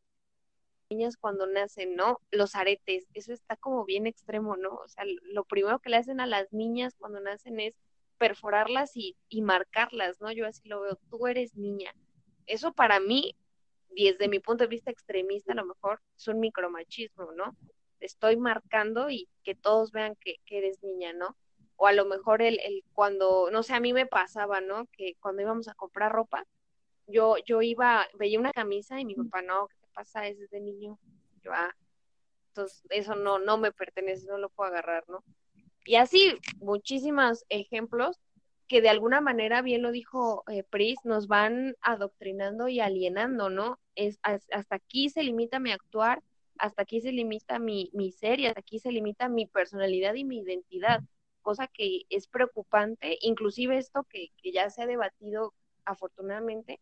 niñas 0.94 1.18
cuando 1.18 1.48
nacen, 1.48 1.96
¿no? 1.96 2.20
Los 2.32 2.56
aretes, 2.56 3.08
eso 3.14 3.34
está 3.34 3.56
como 3.56 3.86
bien 3.86 4.08
extremo, 4.08 4.56
¿no? 4.58 4.76
O 4.76 4.88
sea, 4.88 5.06
lo 5.24 5.46
primero 5.46 5.80
que 5.80 5.90
le 5.90 5.98
hacen 5.98 6.20
a 6.20 6.28
las 6.28 6.52
niñas 6.54 6.96
cuando 6.98 7.20
nacen 7.20 7.60
es 7.60 7.76
perforarlas 8.18 8.92
y, 8.96 9.16
marcarlas, 9.42 10.22
¿no? 10.22 10.32
Yo 10.32 10.46
así 10.46 10.68
lo 10.70 10.82
veo, 10.82 10.98
tú 11.10 11.28
eres 11.28 11.56
niña. 11.56 11.94
Eso 12.46 12.74
para 12.74 13.00
mí, 13.00 13.36
desde 13.90 14.28
mi 14.28 14.40
punto 14.40 14.64
de 14.64 14.70
vista 14.70 14.92
extremista, 14.92 15.54
a 15.54 15.56
lo 15.56 15.66
mejor 15.66 16.02
es 16.18 16.28
un 16.28 16.40
micromachismo, 16.40 17.32
¿no? 17.34 17.56
estoy 18.00 18.36
marcando 18.36 19.10
y 19.10 19.30
que 19.44 19.56
todos 19.56 19.92
vean 19.92 20.16
que, 20.18 20.36
que 20.46 20.58
eres 20.58 20.84
niña, 20.84 21.14
¿no? 21.14 21.38
O 21.78 21.88
a 21.88 21.94
lo 21.94 22.06
mejor 22.06 22.42
el, 22.42 22.60
el, 22.60 22.84
cuando, 22.94 23.50
no 23.50 23.64
sé, 23.64 23.74
a 23.74 23.80
mí 23.80 23.94
me 23.94 24.06
pasaba, 24.06 24.60
¿no? 24.60 24.88
Que 24.88 25.16
cuando 25.22 25.42
íbamos 25.42 25.70
a 25.70 25.74
comprar 25.74 26.12
ropa, 26.12 26.46
yo, 27.08 27.36
yo 27.46 27.62
iba, 27.62 28.08
veía 28.18 28.40
una 28.40 28.52
camisa 28.52 29.00
y 29.00 29.06
mi 29.06 29.16
papá, 29.16 29.42
no, 29.42 29.68
pasa? 29.94 30.28
Es 30.28 30.50
de 30.50 30.60
niño. 30.60 31.00
Yo, 31.44 31.52
ah, 31.54 31.74
entonces 32.50 32.84
eso 32.90 33.16
no, 33.16 33.40
no 33.40 33.58
me 33.58 33.72
pertenece, 33.72 34.28
no 34.28 34.38
lo 34.38 34.50
puedo 34.50 34.70
agarrar, 34.70 35.04
¿no? 35.08 35.24
Y 35.86 35.96
así, 35.96 36.38
muchísimos 36.60 37.46
ejemplos 37.50 38.20
que 38.68 38.82
de 38.82 38.90
alguna 38.90 39.22
manera, 39.22 39.62
bien 39.62 39.82
lo 39.82 39.92
dijo 39.92 40.44
eh, 40.48 40.64
Pris, 40.64 40.98
nos 41.04 41.28
van 41.28 41.76
adoctrinando 41.82 42.68
y 42.70 42.80
alienando, 42.80 43.50
¿no? 43.50 43.80
Es, 43.96 44.20
hasta 44.24 44.76
aquí 44.76 45.10
se 45.10 45.24
limita 45.24 45.60
mi 45.60 45.72
actuar, 45.72 46.24
hasta 46.58 46.84
aquí 46.84 47.02
se 47.02 47.12
limita 47.12 47.60
mi, 47.60 47.90
mi 47.94 48.12
ser 48.12 48.40
y 48.40 48.46
hasta 48.46 48.62
aquí 48.62 48.80
se 48.80 48.92
limita 48.92 49.28
mi 49.30 49.46
personalidad 49.48 50.14
y 50.14 50.24
mi 50.24 50.40
identidad, 50.40 51.02
cosa 51.42 51.68
que 51.68 52.04
es 52.10 52.28
preocupante, 52.28 53.18
inclusive 53.22 53.78
esto 53.78 54.04
que, 54.10 54.30
que 54.42 54.52
ya 54.52 54.70
se 54.70 54.84
ha 54.84 54.88
debatido 54.88 55.54
afortunadamente, 55.86 56.80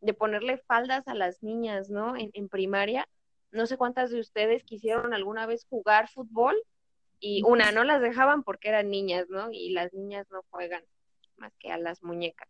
de 0.00 0.14
ponerle 0.14 0.58
faldas 0.58 1.06
a 1.08 1.14
las 1.14 1.42
niñas, 1.42 1.90
¿no? 1.90 2.14
En, 2.16 2.48
primaria. 2.48 3.08
No 3.52 3.66
sé 3.66 3.76
cuántas 3.76 4.10
de 4.10 4.20
ustedes 4.20 4.64
quisieron 4.64 5.12
alguna 5.14 5.46
vez 5.46 5.66
jugar 5.68 6.08
fútbol 6.08 6.56
y 7.18 7.42
una, 7.42 7.72
no 7.72 7.84
las 7.84 8.00
dejaban 8.00 8.42
porque 8.42 8.68
eran 8.68 8.90
niñas, 8.90 9.28
¿no? 9.28 9.50
Y 9.50 9.70
las 9.70 9.92
niñas 9.92 10.26
no 10.30 10.42
juegan 10.50 10.82
más 11.36 11.54
que 11.58 11.70
a 11.70 11.78
las 11.78 12.02
muñecas. 12.02 12.48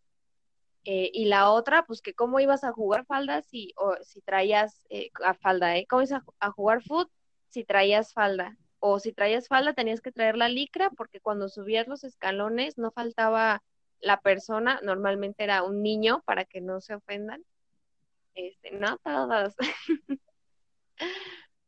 Eh, 0.84 1.10
y 1.12 1.26
la 1.26 1.50
otra, 1.50 1.84
pues 1.86 2.00
que 2.00 2.14
cómo 2.14 2.40
ibas 2.40 2.64
a 2.64 2.72
jugar 2.72 3.04
faldas 3.04 3.46
si, 3.46 3.72
o, 3.76 3.96
si 4.02 4.22
traías 4.22 4.86
eh, 4.88 5.10
a 5.24 5.34
falda, 5.34 5.76
¿eh? 5.76 5.86
¿Cómo 5.88 6.02
ibas 6.02 6.22
a, 6.38 6.50
jugar 6.52 6.82
fútbol 6.82 7.10
si 7.48 7.64
traías 7.64 8.12
falda? 8.12 8.56
O 8.78 8.98
si 8.98 9.12
traías 9.12 9.48
falda 9.48 9.74
tenías 9.74 10.00
que 10.00 10.12
traer 10.12 10.36
la 10.36 10.48
licra 10.48 10.90
porque 10.90 11.20
cuando 11.20 11.48
subías 11.48 11.86
los 11.86 12.04
escalones 12.04 12.78
no 12.78 12.92
faltaba 12.92 13.62
la 14.00 14.20
persona, 14.20 14.80
normalmente 14.82 15.44
era 15.44 15.62
un 15.62 15.82
niño, 15.82 16.22
para 16.24 16.44
que 16.44 16.60
no 16.60 16.80
se 16.80 16.94
ofendan, 16.94 17.44
este, 18.34 18.72
no 18.72 18.98
todos, 18.98 19.54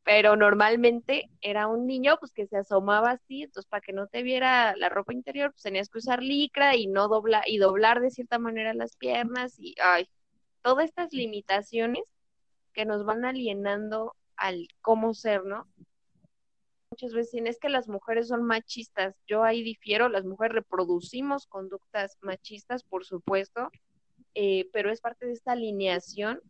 pero 0.04 0.36
normalmente 0.36 1.30
era 1.40 1.68
un 1.68 1.86
niño 1.86 2.16
pues 2.18 2.32
que 2.32 2.46
se 2.46 2.56
asomaba 2.56 3.12
así, 3.12 3.42
entonces 3.42 3.68
para 3.68 3.80
que 3.80 3.92
no 3.92 4.06
te 4.08 4.22
viera 4.22 4.74
la 4.76 4.88
ropa 4.88 5.12
interior, 5.12 5.52
pues 5.52 5.62
tenías 5.62 5.88
que 5.88 5.98
usar 5.98 6.22
licra 6.22 6.76
y 6.76 6.86
no 6.86 7.08
doblar, 7.08 7.44
y 7.46 7.58
doblar 7.58 8.00
de 8.00 8.10
cierta 8.10 8.38
manera 8.38 8.74
las 8.74 8.96
piernas 8.96 9.58
y 9.58 9.74
ay, 9.82 10.08
todas 10.62 10.86
estas 10.86 11.12
limitaciones 11.12 12.02
que 12.72 12.84
nos 12.84 13.04
van 13.04 13.24
alienando 13.24 14.16
al 14.36 14.66
cómo 14.80 15.14
ser, 15.14 15.44
¿no? 15.44 15.68
Muchas 16.92 17.14
veces 17.14 17.40
es 17.46 17.58
que 17.58 17.70
las 17.70 17.88
mujeres 17.88 18.28
son 18.28 18.42
machistas. 18.44 19.14
Yo 19.26 19.44
ahí 19.44 19.62
difiero, 19.62 20.10
las 20.10 20.26
mujeres 20.26 20.56
reproducimos 20.56 21.46
conductas 21.46 22.18
machistas, 22.20 22.84
por 22.84 23.06
supuesto, 23.06 23.70
eh, 24.34 24.68
pero 24.74 24.90
es 24.90 25.00
parte 25.00 25.24
de 25.24 25.32
esta 25.32 25.52
alineación 25.52 26.42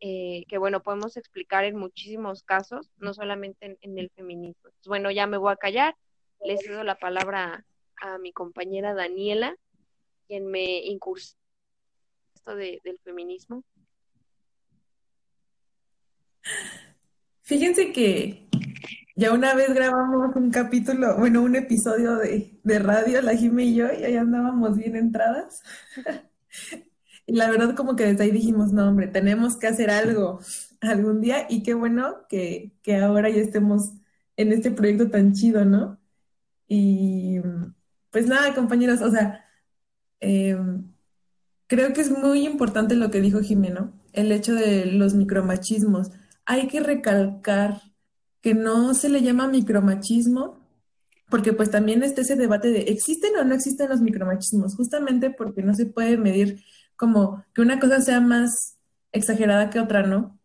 eh, 0.00 0.44
que, 0.48 0.56
bueno, 0.56 0.82
podemos 0.82 1.18
explicar 1.18 1.64
en 1.64 1.76
muchísimos 1.76 2.42
casos, 2.42 2.90
no 2.96 3.12
solamente 3.12 3.76
en, 3.82 3.98
el 3.98 4.08
feminismo. 4.10 4.70
bueno, 4.86 5.10
ya 5.10 5.26
me 5.26 5.36
voy 5.36 5.52
a 5.52 5.56
callar, 5.56 5.94
le 6.42 6.56
cedo 6.56 6.82
la 6.82 6.98
palabra 6.98 7.66
a, 7.96 8.16
mi 8.18 8.32
compañera 8.32 8.94
Daniela, 8.94 9.54
quien 10.26 10.46
me 10.46 10.78
incursó 10.86 11.36
esto 12.34 12.56
de, 12.56 12.80
del 12.84 12.98
feminismo. 13.00 13.62
Fíjense 17.42 17.92
que 17.92 18.48
ya 19.16 19.32
una 19.32 19.54
vez 19.54 19.72
grabamos 19.72 20.34
un 20.36 20.50
capítulo, 20.50 21.16
bueno, 21.18 21.42
un 21.42 21.56
episodio 21.56 22.16
de, 22.16 22.78
radio, 22.78 23.22
la 23.22 23.36
Jime 23.36 23.64
y 23.64 23.74
yo, 23.76 23.86
y 23.92 24.04
ahí 24.04 24.16
andábamos 24.16 24.76
bien 24.76 24.96
entradas. 24.96 25.62
y 27.26 27.34
la 27.34 27.50
verdad 27.50 27.74
como 27.76 27.96
que 27.96 28.06
desde 28.06 28.24
ahí 28.24 28.30
dijimos, 28.32 28.72
no, 28.72 28.88
hombre, 28.88 29.06
tenemos 29.08 29.56
que 29.56 29.68
hacer 29.68 29.90
algo 29.90 30.40
algún 30.80 31.20
día 31.20 31.46
y 31.48 31.62
qué 31.62 31.74
bueno 31.74 32.26
que, 32.28 32.72
ahora 33.02 33.30
ya 33.30 33.40
estemos 33.40 33.92
en 34.36 34.52
este 34.52 34.70
proyecto 34.70 35.10
tan 35.10 35.32
chido, 35.32 35.64
¿no? 35.64 36.00
Y 36.68 37.40
pues 38.10 38.26
nada, 38.26 38.54
compañeros, 38.54 39.00
o 39.00 39.10
sea, 39.10 39.44
em, 40.20 40.92
creo 41.66 41.92
que 41.92 42.00
es 42.02 42.10
muy 42.10 42.46
importante 42.46 42.96
lo 42.96 43.10
que 43.10 43.20
dijo 43.20 43.40
Jimeno, 43.40 43.92
el 44.12 44.32
hecho 44.32 44.54
de 44.54 44.86
los 44.86 45.14
micromachismos. 45.14 46.10
Hay 46.46 46.68
que 46.68 46.80
recalcar 46.80 47.93
que 48.44 48.52
no 48.52 48.92
se 48.92 49.08
le 49.08 49.22
llama 49.22 49.48
micromachismo, 49.48 50.60
porque 51.30 51.54
pues 51.54 51.70
también 51.70 52.02
está 52.02 52.20
ese 52.20 52.36
debate 52.36 52.68
de 52.68 52.80
¿existen 52.82 53.34
o 53.36 53.44
no 53.44 53.54
existen 53.54 53.88
los 53.88 54.02
micromachismos? 54.02 54.76
Justamente 54.76 55.30
porque 55.30 55.62
no 55.62 55.74
se 55.74 55.86
puede 55.86 56.18
medir 56.18 56.62
como 56.94 57.42
que 57.54 57.62
una 57.62 57.80
cosa 57.80 58.02
sea 58.02 58.20
más 58.20 58.76
exagerada 59.12 59.70
que 59.70 59.80
otra, 59.80 60.02
¿no? 60.02 60.38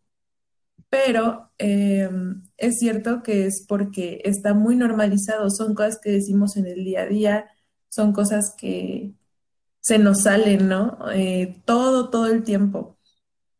Pero 0.88 1.52
em, 1.58 2.42
es 2.56 2.78
cierto 2.78 3.22
que 3.22 3.44
es 3.44 3.66
porque 3.68 4.22
está 4.24 4.54
muy 4.54 4.76
normalizado, 4.76 5.50
son 5.50 5.74
cosas 5.74 5.98
que 6.02 6.10
decimos 6.10 6.56
en 6.56 6.68
el 6.68 6.82
día 6.82 7.02
a 7.02 7.06
día, 7.06 7.50
son 7.90 8.14
cosas 8.14 8.54
que 8.56 9.12
se 9.80 9.98
nos 9.98 10.22
salen, 10.22 10.68
¿no? 10.68 10.96
Eh, 11.12 11.60
todo, 11.66 12.08
todo 12.08 12.28
el 12.28 12.44
tiempo. 12.44 12.96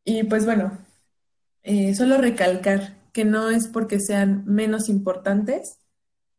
Y 0.02 0.24
pues 0.24 0.46
bueno, 0.46 0.78
eh, 1.62 1.94
solo 1.94 2.16
recalcar 2.16 2.99
que 3.12 3.24
no 3.24 3.50
es 3.50 3.68
porque 3.68 4.00
sean 4.00 4.44
menos 4.46 4.88
importantes 4.88 5.78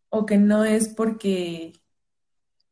o 0.09 0.25
que 0.25 0.37
no 0.37 0.65
es 0.65 0.89
porque, 0.89 1.73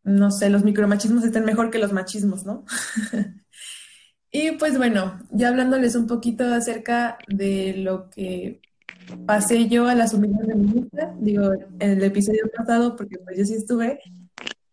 no 0.04 0.32
sé, 0.32 0.50
los 0.50 0.64
micromachismos 0.64 1.24
estén 1.24 1.46
mejor 1.46 1.72
que 1.72 1.80
los 1.80 1.94
machismos, 1.94 2.46
¿no? 2.46 2.66
y 4.32 4.52
pues 4.52 4.78
bueno, 4.78 5.20
ya 5.32 5.50
hablándoles 5.50 5.96
un 5.96 6.08
poquito 6.08 6.46
acerca 6.46 7.18
de 7.28 7.78
lo 7.78 8.10
que 8.10 8.62
pasé 9.26 9.68
yo 9.68 9.88
a 9.88 9.96
la 9.96 10.08
sumisión 10.08 10.46
feminista, 10.46 11.16
digo, 11.20 11.52
en 11.80 11.92
el 11.92 12.04
episodio 12.04 12.50
pasado, 12.56 12.96
porque 12.96 13.18
pues 13.20 13.38
yo 13.38 13.46
sí 13.46 13.54
estuve, 13.56 14.00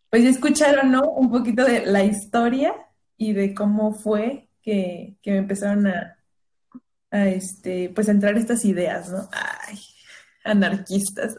pues 0.09 0.23
ya 0.23 0.29
escucharon, 0.29 0.91
¿no? 0.91 1.09
Un 1.11 1.31
poquito 1.31 1.63
de 1.63 1.85
la 1.85 2.03
historia 2.03 2.73
y 3.17 3.33
de 3.33 3.53
cómo 3.53 3.93
fue 3.93 4.49
que, 4.61 5.17
que 5.21 5.31
me 5.31 5.37
empezaron 5.37 5.87
a, 5.87 6.16
a 7.11 7.27
este, 7.27 7.89
pues 7.93 8.09
entrar 8.09 8.37
estas 8.37 8.65
ideas, 8.65 9.09
¿no? 9.09 9.29
Ay, 9.31 9.79
anarquistas. 10.43 11.37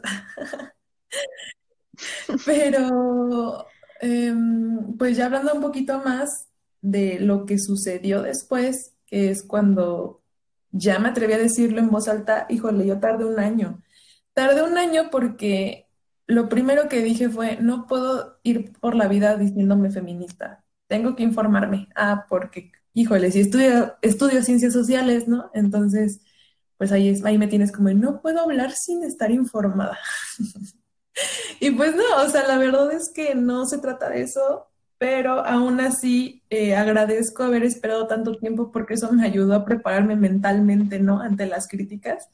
Pero, 2.46 3.66
em, 4.00 4.96
pues 4.96 5.16
ya 5.16 5.26
hablando 5.26 5.54
un 5.54 5.60
poquito 5.60 6.00
más 6.00 6.48
de 6.80 7.18
lo 7.20 7.44
que 7.46 7.58
sucedió 7.58 8.22
después, 8.22 8.94
que 9.06 9.30
es 9.30 9.42
cuando 9.42 10.22
ya 10.70 10.98
me 10.98 11.08
atreví 11.08 11.32
a 11.32 11.38
decirlo 11.38 11.80
en 11.80 11.90
voz 11.90 12.08
alta, 12.08 12.46
híjole, 12.48 12.86
yo 12.86 13.00
tardé 13.00 13.24
un 13.24 13.38
año. 13.40 13.82
Tardé 14.34 14.62
un 14.62 14.78
año 14.78 15.10
porque 15.10 15.88
lo 16.26 16.48
primero 16.48 16.88
que 16.88 17.02
dije 17.02 17.28
fue, 17.28 17.58
no 17.60 17.86
puedo 17.86 18.38
ir 18.42 18.72
por 18.80 18.94
la 18.94 19.08
vida 19.08 19.36
diciéndome 19.36 19.90
feminista, 19.90 20.64
tengo 20.86 21.16
que 21.16 21.22
informarme. 21.22 21.88
Ah, 21.94 22.26
porque 22.28 22.72
híjole, 22.98 23.30
si 23.30 23.40
estudio, 23.40 24.42
ciencias 24.42 24.72
sociales, 24.72 25.28
¿no? 25.28 25.50
Entonces, 25.54 26.20
pues 26.76 26.90
ahí, 26.90 27.08
es, 27.08 27.24
ahí 27.24 27.38
me 27.38 27.46
tienes 27.46 27.70
como, 27.70 27.90
no 27.90 28.20
puedo 28.20 28.40
hablar 28.40 28.72
sin 28.72 29.04
estar 29.04 29.30
informada. 29.30 29.96
y 31.60 31.70
pues 31.70 31.94
no, 31.94 32.02
o 32.24 32.28
sea, 32.28 32.48
la 32.48 32.58
verdad 32.58 32.90
es 32.92 33.10
que 33.14 33.36
no 33.36 33.66
se 33.66 33.78
trata 33.78 34.10
de 34.10 34.22
eso, 34.22 34.66
pero 34.98 35.46
aún 35.46 35.80
así 35.80 36.42
eh, 36.50 36.74
agradezco 36.74 37.44
haber 37.44 37.62
esperado 37.62 38.08
tanto 38.08 38.36
tiempo 38.36 38.72
porque 38.72 38.94
eso 38.94 39.12
me 39.12 39.24
ayudó 39.24 39.54
a 39.54 39.64
prepararme 39.64 40.16
mentalmente, 40.16 40.98
¿no? 40.98 41.20
Ante 41.20 41.46
las 41.46 41.68
críticas. 41.68 42.28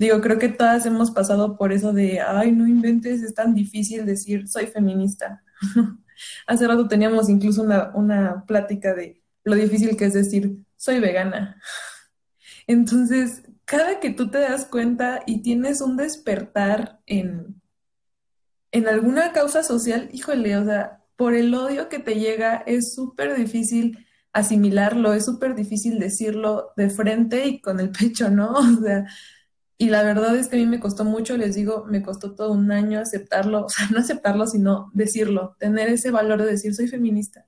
Digo, 0.00 0.20
creo 0.20 0.38
que 0.38 0.48
todas 0.48 0.84
hemos 0.84 1.12
pasado 1.12 1.56
por 1.56 1.72
eso 1.72 1.92
de, 1.92 2.20
ay, 2.20 2.50
no 2.50 2.66
inventes, 2.66 3.22
es 3.22 3.34
tan 3.34 3.54
difícil 3.54 4.04
decir 4.04 4.48
soy 4.48 4.66
feminista. 4.66 5.44
Hace 6.48 6.66
rato 6.66 6.88
teníamos 6.88 7.28
incluso 7.28 7.62
una, 7.62 7.92
una 7.94 8.44
plática 8.46 8.94
de 8.94 9.21
lo 9.44 9.54
difícil 9.54 9.96
que 9.96 10.06
es 10.06 10.12
decir 10.12 10.58
soy 10.76 11.00
vegana. 11.00 11.60
Entonces, 12.66 13.42
cada 13.64 14.00
que 14.00 14.10
tú 14.10 14.30
te 14.30 14.38
das 14.38 14.66
cuenta 14.66 15.22
y 15.26 15.42
tienes 15.42 15.80
un 15.80 15.96
despertar 15.96 17.00
en, 17.06 17.60
en 18.70 18.88
alguna 18.88 19.32
causa 19.32 19.62
social, 19.62 20.08
híjole, 20.12 20.56
o 20.56 20.64
sea, 20.64 21.02
por 21.16 21.34
el 21.34 21.54
odio 21.54 21.88
que 21.88 21.98
te 21.98 22.16
llega 22.16 22.62
es 22.66 22.94
súper 22.94 23.36
difícil 23.36 24.06
asimilarlo, 24.32 25.12
es 25.12 25.24
súper 25.24 25.54
difícil 25.54 25.98
decirlo 25.98 26.70
de 26.76 26.90
frente 26.90 27.46
y 27.46 27.60
con 27.60 27.80
el 27.80 27.90
pecho, 27.98 28.30
¿no? 28.30 28.52
O 28.52 28.82
sea, 28.82 29.06
y 29.78 29.88
la 29.88 30.02
verdad 30.02 30.36
es 30.36 30.48
que 30.48 30.56
a 30.56 30.58
mí 30.58 30.66
me 30.66 30.80
costó 30.80 31.04
mucho, 31.04 31.36
les 31.36 31.54
digo, 31.54 31.84
me 31.86 32.02
costó 32.02 32.34
todo 32.34 32.52
un 32.52 32.70
año 32.70 33.00
aceptarlo, 33.00 33.64
o 33.66 33.68
sea, 33.68 33.88
no 33.90 33.98
aceptarlo, 33.98 34.46
sino 34.46 34.90
decirlo, 34.94 35.56
tener 35.58 35.88
ese 35.88 36.10
valor 36.10 36.42
de 36.42 36.52
decir 36.52 36.74
soy 36.74 36.88
feminista. 36.88 37.46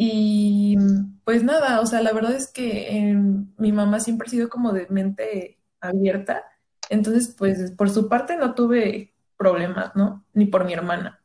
Y 0.00 0.76
pues 1.24 1.42
nada, 1.42 1.80
o 1.80 1.86
sea, 1.86 2.00
la 2.02 2.12
verdad 2.12 2.32
es 2.32 2.46
que 2.46 2.96
em, 2.96 3.48
mi 3.58 3.72
mamá 3.72 3.98
siempre 3.98 4.28
ha 4.28 4.30
sido 4.30 4.48
como 4.48 4.72
de 4.72 4.86
mente 4.88 5.58
abierta, 5.80 6.44
entonces 6.88 7.34
pues 7.36 7.72
por 7.72 7.90
su 7.90 8.08
parte 8.08 8.36
no 8.36 8.54
tuve 8.54 9.12
problemas, 9.36 9.96
¿no? 9.96 10.24
Ni 10.34 10.46
por 10.46 10.64
mi 10.64 10.72
hermana. 10.72 11.20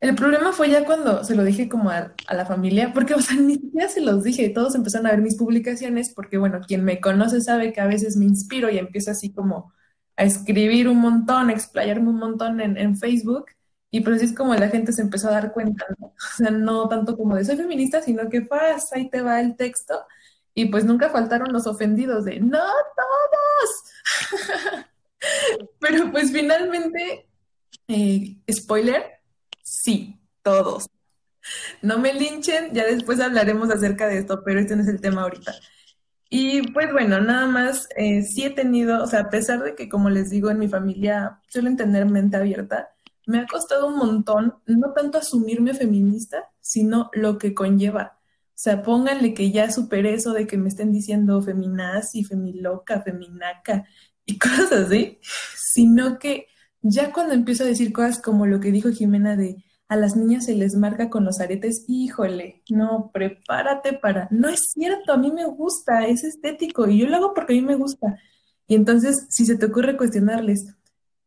El 0.00 0.14
problema 0.14 0.52
fue 0.52 0.70
ya 0.70 0.84
cuando 0.84 1.24
se 1.24 1.34
lo 1.34 1.42
dije 1.44 1.68
como 1.68 1.90
a, 1.90 2.12
la 2.30 2.46
familia, 2.46 2.92
porque, 2.92 3.14
o 3.14 3.20
sea, 3.20 3.36
ni 3.40 3.54
siquiera 3.54 3.88
se 3.88 4.02
los 4.02 4.22
dije, 4.22 4.50
todos 4.50 4.74
empezaron 4.74 5.06
a 5.06 5.10
ver 5.10 5.22
mis 5.22 5.36
publicaciones, 5.36 6.12
porque, 6.14 6.38
bueno, 6.38 6.60
quien 6.60 6.84
me 6.84 7.00
conoce 7.00 7.40
sabe 7.40 7.72
que 7.72 7.80
a 7.80 7.86
veces 7.86 8.16
me 8.16 8.26
inspiro 8.26 8.70
y 8.70 8.78
empiezo 8.78 9.10
así 9.10 9.32
como 9.32 9.72
a 10.16 10.24
escribir 10.24 10.88
un 10.88 10.98
montón, 10.98 11.48
a 11.48 11.52
explayarme 11.52 12.10
un 12.10 12.18
montón 12.18 12.60
en, 12.60 12.96
Facebook, 12.98 13.46
y 13.94 14.00
pues 14.00 14.16
así 14.16 14.24
es 14.24 14.34
como 14.34 14.56
la 14.56 14.70
gente 14.70 14.92
se 14.92 15.02
empezó 15.02 15.28
a 15.28 15.34
dar 15.34 15.52
cuenta, 15.52 15.86
¿no? 16.00 16.06
O 16.34 16.36
sea, 16.36 16.50
no 16.50 16.88
tanto 16.88 17.16
como 17.16 17.36
de 17.36 17.44
soy 17.44 17.56
feminista, 17.56 18.02
sino 18.02 18.28
que 18.28 18.42
pasa, 18.42 18.96
ahí 18.96 19.08
te 19.08 19.22
va 19.22 19.40
el 19.40 19.54
texto, 19.56 20.04
y 20.52 20.64
pues 20.66 20.84
nunca 20.84 21.10
faltaron 21.10 21.52
los 21.52 21.68
ofendidos 21.68 22.24
de 22.24 22.40
no 22.40 22.58
todos. 22.96 24.84
Pero 25.78 26.10
pues 26.10 26.32
finalmente, 26.32 27.28
eh, 27.86 28.36
spoiler, 28.50 29.20
Sí, 29.62 30.18
todos. 30.42 30.90
No 31.80 31.98
me 31.98 32.14
linchen, 32.14 32.72
ya 32.72 32.86
después 32.86 33.20
hablaremos 33.20 33.70
acerca 33.70 34.08
de 34.08 34.18
esto, 34.18 34.42
pero 34.44 34.58
este 34.58 34.74
no 34.74 34.82
es 34.82 34.88
el 34.88 35.00
tema 35.00 35.22
ahorita. 35.22 35.54
Y 36.28 36.72
pues 36.72 36.90
bueno, 36.90 37.20
nada 37.20 37.46
más, 37.46 37.86
eh, 37.96 38.22
sí 38.22 38.44
he 38.44 38.50
tenido, 38.50 39.04
o 39.04 39.06
sea, 39.06 39.20
a 39.20 39.30
pesar 39.30 39.62
de 39.62 39.76
que 39.76 39.88
como 39.88 40.10
les 40.10 40.30
digo, 40.30 40.50
en 40.50 40.58
mi 40.58 40.68
familia 40.68 41.40
suelen 41.48 41.76
tener 41.76 42.06
mente 42.06 42.36
abierta, 42.36 42.93
me 43.26 43.38
ha 43.38 43.46
costado 43.46 43.88
un 43.88 43.96
montón, 43.96 44.54
no 44.66 44.92
tanto 44.92 45.18
asumirme 45.18 45.74
feminista, 45.74 46.50
sino 46.60 47.10
lo 47.12 47.38
que 47.38 47.54
conlleva. 47.54 48.18
O 48.48 48.56
sea, 48.56 48.82
pónganle 48.82 49.34
que 49.34 49.50
ya 49.50 49.70
superé 49.70 50.14
eso 50.14 50.32
de 50.32 50.46
que 50.46 50.56
me 50.56 50.68
estén 50.68 50.92
diciendo 50.92 51.42
feminazi, 51.42 52.24
femiloca, 52.24 53.02
feminaca 53.02 53.84
y 54.24 54.38
cosas 54.38 54.72
así, 54.72 55.18
sino 55.56 56.18
que 56.18 56.46
ya 56.82 57.12
cuando 57.12 57.34
empiezo 57.34 57.64
a 57.64 57.66
decir 57.66 57.92
cosas 57.92 58.20
como 58.20 58.46
lo 58.46 58.60
que 58.60 58.70
dijo 58.70 58.90
Jimena 58.90 59.36
de 59.36 59.64
a 59.88 59.96
las 59.96 60.16
niñas 60.16 60.46
se 60.46 60.54
les 60.54 60.74
marca 60.74 61.10
con 61.10 61.24
los 61.24 61.40
aretes, 61.40 61.84
híjole, 61.88 62.62
no, 62.70 63.10
prepárate 63.12 63.92
para, 63.92 64.28
no 64.30 64.48
es 64.48 64.70
cierto, 64.72 65.12
a 65.12 65.18
mí 65.18 65.30
me 65.30 65.44
gusta, 65.46 66.06
es 66.06 66.24
estético 66.24 66.88
y 66.88 66.98
yo 66.98 67.06
lo 67.06 67.16
hago 67.16 67.34
porque 67.34 67.52
a 67.52 67.56
mí 67.56 67.62
me 67.62 67.76
gusta. 67.76 68.18
Y 68.66 68.74
entonces, 68.76 69.26
si 69.28 69.44
se 69.44 69.56
te 69.56 69.66
ocurre 69.66 69.96
cuestionarles, 69.96 70.74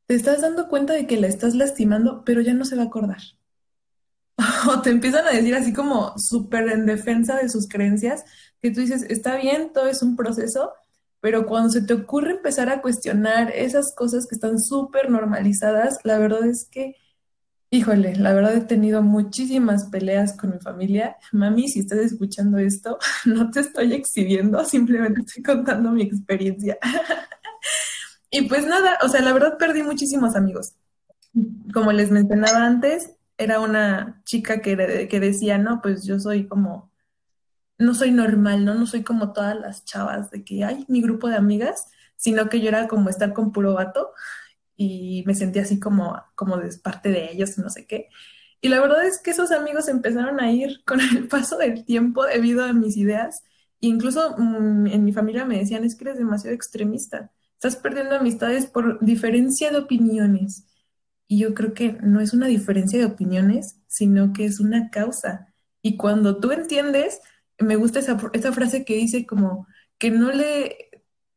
te 0.08 0.16
estás 0.16 0.42
dando 0.42 0.70
cuenta 0.70 0.94
de 0.94 1.06
que 1.06 1.18
la 1.18 1.28
estás 1.28 1.54
lastimando, 1.54 2.24
pero 2.26 2.42
ya 2.42 2.54
no 2.54 2.66
se 2.66 2.76
va 2.76 2.84
a 2.84 2.86
acordar. 2.86 3.22
o 4.70 4.82
te 4.82 4.90
empiezan 4.90 5.28
a 5.28 5.32
decir 5.32 5.56
así 5.56 5.74
como 5.74 6.18
súper 6.18 6.70
en 6.70 6.86
defensa 6.86 7.38
de 7.38 7.50
sus 7.50 7.68
creencias, 7.68 8.24
que 8.62 8.72
tú 8.72 8.82
dices, 8.82 9.04
está 9.10 9.36
bien, 9.36 9.72
todo 9.74 9.88
es 9.88 10.02
un 10.02 10.16
proceso, 10.16 10.74
pero 11.20 11.46
cuando 11.46 11.70
se 11.70 11.82
te 11.82 11.94
ocurre 11.94 12.32
empezar 12.32 12.70
a 12.70 12.82
cuestionar 12.82 13.52
esas 13.56 13.94
cosas 13.96 14.28
que 14.28 14.36
están 14.36 14.60
súper 14.60 15.10
normalizadas, 15.10 16.00
la 16.04 16.18
verdad 16.20 16.46
es 16.46 16.66
que, 16.72 16.96
híjole, 17.72 18.16
la 18.16 18.34
verdad 18.34 18.56
he 18.56 18.62
tenido 18.62 19.02
muchísimas 19.02 19.86
peleas 19.90 20.38
con 20.38 20.52
mi 20.52 20.60
familia. 20.60 21.18
Mami, 21.32 21.68
si 21.68 21.80
estás 21.80 22.00
escuchando 22.00 22.60
esto, 22.60 23.00
no 23.26 23.52
te 23.52 23.62
estoy 23.62 23.94
exhibiendo, 23.94 24.64
simplemente 24.66 25.22
estoy 25.22 25.44
contando 25.44 25.92
mi 25.92 26.04
experiencia. 26.04 26.78
y 28.32 28.44
pues 28.44 28.66
nada, 28.66 28.98
o 29.04 29.10
sea, 29.10 29.22
la 29.22 29.34
verdad 29.34 29.58
perdí 29.58 29.84
muchísimos 29.84 30.36
amigos. 30.36 30.74
Como 31.74 31.92
les 31.92 32.12
mencionaba 32.12 32.66
antes, 32.66 33.12
era 33.38 33.60
una 33.60 34.22
chica 34.26 34.62
que, 34.62 35.08
que 35.10 35.20
decía, 35.20 35.58
no, 35.58 35.82
pues 35.82 36.06
yo 36.06 36.20
soy 36.20 36.48
como 36.48 36.92
no 37.78 37.94
soy 37.94 38.12
normal, 38.12 38.66
¿no? 38.66 38.74
No 38.74 38.86
soy 38.88 39.04
como 39.04 39.34
todas 39.34 39.56
las 39.60 39.86
chavas 39.86 40.32
de 40.32 40.44
que 40.44 40.64
hay 40.64 40.86
mi 40.88 41.02
grupo 41.02 41.30
de 41.30 41.36
amigas, 41.36 41.88
sino 42.16 42.50
que 42.50 42.60
yo 42.62 42.70
era 42.70 42.88
como 42.88 43.10
estar 43.10 43.34
con 43.34 43.52
puro 43.52 43.74
vato 43.74 44.12
y 44.76 45.24
me 45.28 45.36
sentía 45.36 45.64
así 45.64 45.80
como, 45.80 46.22
como 46.36 46.58
de 46.58 46.76
parte 46.78 47.10
de 47.10 47.32
ellos, 47.32 47.58
no 47.58 47.70
sé 47.70 47.86
qué. 47.88 48.10
Y 48.62 48.70
la 48.70 48.80
verdad 48.82 49.06
es 49.06 49.22
que 49.22 49.32
esos 49.32 49.52
amigos 49.52 49.88
empezaron 49.88 50.40
a 50.40 50.52
ir 50.52 50.84
con 50.86 51.00
el 51.02 51.28
paso 51.28 51.58
del 51.58 51.86
tiempo 51.86 52.26
debido 52.26 52.64
a 52.64 52.74
mis 52.74 52.98
ideas. 52.98 53.44
E 53.82 53.88
incluso 53.88 54.36
mm, 54.38 54.88
en 54.88 55.06
mi 55.06 55.14
familia 55.14 55.46
me 55.46 55.60
decían, 55.60 55.84
es 55.84 55.96
que 55.96 56.06
eres 56.06 56.18
demasiado 56.18 56.56
extremista, 56.56 57.32
estás 57.58 57.76
perdiendo 57.76 58.16
amistades 58.16 58.66
por 58.68 59.04
diferencia 59.04 59.72
de 59.72 59.78
opiniones. 59.78 60.66
Y 61.28 61.40
yo 61.40 61.54
creo 61.54 61.74
que 61.74 61.94
no 62.02 62.22
es 62.22 62.34
una 62.34 62.48
diferencia 62.48 63.00
de 63.00 63.06
opiniones, 63.06 63.82
sino 63.88 64.32
que 64.32 64.46
es 64.46 64.60
una 64.60 64.90
causa. 64.90 65.54
Y 65.82 65.98
cuando 65.98 66.40
tú 66.40 66.52
entiendes 66.52 67.20
me 67.60 67.76
gusta 67.76 68.00
esa, 68.00 68.18
esa 68.34 68.52
frase 68.52 68.86
que 68.86 68.96
dice 68.96 69.26
como 69.26 69.68
que 69.98 70.12
no 70.12 70.32
le, 70.32 70.90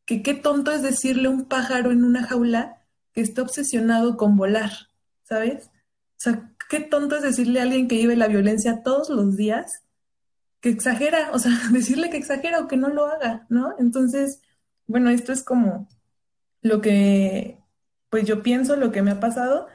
que 0.04 0.22
qué 0.22 0.35
tonto 0.35 0.70
es 0.72 0.83
decirle 0.83 1.28
a 1.28 1.30
un 1.30 1.46
pájaro 1.46 1.90
en 1.92 2.04
una 2.04 2.26
jaula 2.26 2.83
que 3.12 3.20
está 3.20 3.42
obsesionado 3.42 4.16
con 4.16 4.37
volar, 4.37 4.70
¿sabes? 5.24 5.66
O 5.66 6.22
sea, 6.22 6.52
qué 6.68 6.80
tonto 6.80 7.16
es 7.16 7.22
decirle 7.22 7.61
a 7.61 7.62
alguien 7.62 7.88
que 7.88 7.96
vive 7.96 8.16
la 8.16 8.28
violencia 8.28 8.83
todos 8.83 9.09
los 9.09 9.37
días 9.37 9.83
que 10.61 10.68
exagera, 10.68 11.30
o 11.33 11.38
sea, 11.38 11.52
decirle 11.72 12.11
que 12.11 12.18
exagera 12.18 12.61
o 12.61 12.68
que 12.68 12.76
no 12.76 12.88
lo 12.88 13.06
haga, 13.06 13.46
¿no? 13.48 13.74
Entonces, 13.78 14.42
bueno, 14.87 15.11
esto 15.11 15.33
es 15.33 15.42
como 15.42 15.88
lo 16.62 16.81
que, 16.81 17.59
pues 18.11 18.27
yo 18.27 18.42
pienso, 18.42 18.77
lo 18.77 18.92
que 18.92 19.03
me 19.03 19.12
ha 19.12 19.20
pasado 19.20 19.68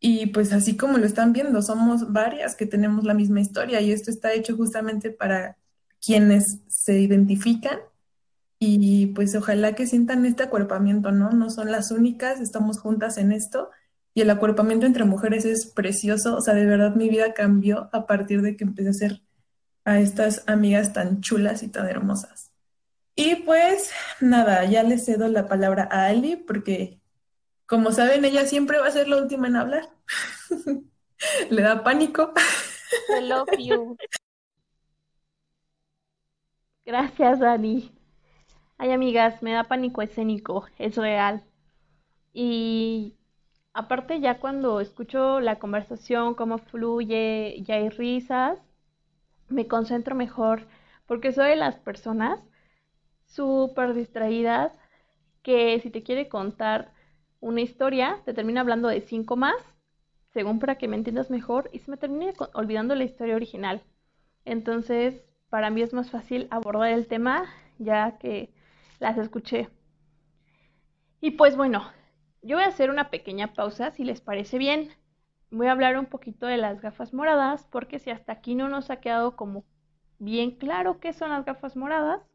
y 0.00 0.26
pues 0.26 0.52
así 0.52 0.76
como 0.76 0.98
lo 0.98 1.06
están 1.06 1.32
viendo, 1.32 1.62
somos 1.62 2.12
varias 2.12 2.56
que 2.56 2.66
tenemos 2.66 3.04
la 3.04 3.14
misma 3.14 3.40
historia 3.40 3.80
y 3.80 3.92
esto 3.92 4.10
está 4.10 4.32
hecho 4.32 4.56
justamente 4.56 5.10
para 5.10 5.58
quienes 6.04 6.58
se 6.68 6.98
identifican 7.00 7.78
y 8.58 9.08
pues 9.08 9.34
ojalá 9.36 9.74
que 9.74 9.86
sientan 9.86 10.26
este 10.26 10.44
acuerpamiento, 10.44 11.12
¿no? 11.12 11.30
No 11.30 11.50
son 11.50 11.70
las 11.72 11.90
únicas, 11.92 12.40
estamos 12.40 12.80
juntas 12.80 13.16
en 13.18 13.32
esto 13.32 13.70
y 14.14 14.22
el 14.22 14.30
acuerpamiento 14.30 14.86
entre 14.86 15.04
mujeres 15.04 15.44
es 15.44 15.66
precioso, 15.66 16.36
o 16.36 16.40
sea, 16.40 16.54
de 16.54 16.66
verdad 16.66 16.94
mi 16.96 17.08
vida 17.08 17.34
cambió 17.34 17.88
a 17.92 18.06
partir 18.06 18.42
de 18.42 18.56
que 18.56 18.64
empecé 18.64 18.90
a 18.90 18.92
ser 18.92 19.22
a 19.84 20.00
estas 20.00 20.44
amigas 20.46 20.92
tan 20.92 21.20
chulas 21.20 21.62
y 21.62 21.68
tan 21.68 21.88
hermosas. 21.88 22.51
Y 23.14 23.36
pues 23.36 23.92
nada, 24.20 24.64
ya 24.64 24.82
le 24.82 24.98
cedo 24.98 25.28
la 25.28 25.48
palabra 25.48 25.88
a 25.90 26.06
Ali 26.06 26.36
porque 26.36 27.02
como 27.66 27.90
saben, 27.90 28.24
ella 28.26 28.44
siempre 28.44 28.78
va 28.78 28.86
a 28.88 28.90
ser 28.90 29.08
la 29.08 29.16
última 29.16 29.46
en 29.46 29.56
hablar. 29.56 29.88
Le 31.50 31.62
da 31.62 31.82
pánico. 31.82 32.34
I 33.08 33.22
love 33.22 33.48
you. 33.58 33.96
Gracias, 36.84 37.38
Dani. 37.38 37.90
Ay, 38.76 38.90
amigas, 38.90 39.42
me 39.42 39.52
da 39.52 39.64
pánico 39.64 40.02
escénico, 40.02 40.66
es 40.78 40.96
real. 40.96 41.44
Y 42.34 43.14
aparte 43.72 44.20
ya 44.20 44.38
cuando 44.38 44.80
escucho 44.80 45.40
la 45.40 45.58
conversación, 45.58 46.34
cómo 46.34 46.58
fluye, 46.58 47.62
ya 47.62 47.76
hay 47.76 47.88
risas, 47.88 48.58
me 49.48 49.66
concentro 49.66 50.14
mejor, 50.14 50.66
porque 51.06 51.32
soy 51.32 51.50
de 51.50 51.56
las 51.56 51.76
personas 51.76 52.40
súper 53.34 53.94
distraídas 53.94 54.72
que 55.42 55.80
si 55.80 55.90
te 55.90 56.02
quiere 56.02 56.28
contar 56.28 56.92
una 57.40 57.60
historia, 57.60 58.20
te 58.24 58.34
termina 58.34 58.60
hablando 58.60 58.88
de 58.88 59.00
cinco 59.00 59.36
más, 59.36 59.56
según 60.32 60.58
para 60.58 60.76
que 60.76 60.88
me 60.88 60.96
entiendas 60.96 61.30
mejor, 61.30 61.68
y 61.72 61.80
se 61.80 61.90
me 61.90 61.96
termina 61.96 62.32
olvidando 62.54 62.94
la 62.94 63.04
historia 63.04 63.36
original. 63.36 63.82
Entonces, 64.44 65.24
para 65.50 65.70
mí 65.70 65.82
es 65.82 65.92
más 65.92 66.10
fácil 66.10 66.46
abordar 66.50 66.90
el 66.90 67.06
tema 67.06 67.46
ya 67.78 68.18
que 68.18 68.52
las 69.00 69.18
escuché. 69.18 69.68
Y 71.20 71.32
pues 71.32 71.56
bueno, 71.56 71.84
yo 72.42 72.56
voy 72.56 72.64
a 72.64 72.68
hacer 72.68 72.90
una 72.90 73.10
pequeña 73.10 73.52
pausa 73.54 73.90
si 73.90 74.04
les 74.04 74.20
parece 74.20 74.58
bien. 74.58 74.90
Voy 75.50 75.66
a 75.66 75.72
hablar 75.72 75.98
un 75.98 76.06
poquito 76.06 76.46
de 76.46 76.56
las 76.56 76.80
gafas 76.80 77.12
moradas 77.12 77.66
porque 77.70 77.98
si 77.98 78.10
hasta 78.10 78.32
aquí 78.32 78.54
no 78.54 78.68
nos 78.68 78.90
ha 78.90 79.00
quedado 79.00 79.36
como 79.36 79.64
bien 80.18 80.52
claro 80.52 81.00
qué 81.00 81.12
son 81.12 81.30
las 81.30 81.44
gafas 81.44 81.76
moradas, 81.76 82.31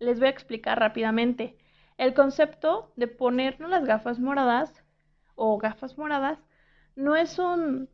les 0.00 0.18
voy 0.18 0.28
a 0.28 0.30
explicar 0.30 0.80
rápidamente. 0.80 1.56
El 1.98 2.14
concepto 2.14 2.92
de 2.96 3.06
ponernos 3.06 3.70
las 3.70 3.84
gafas 3.84 4.18
moradas 4.18 4.82
o 5.36 5.58
gafas 5.58 5.96
moradas 5.98 6.38
no 6.96 7.14
es 7.14 7.38
un 7.38 7.88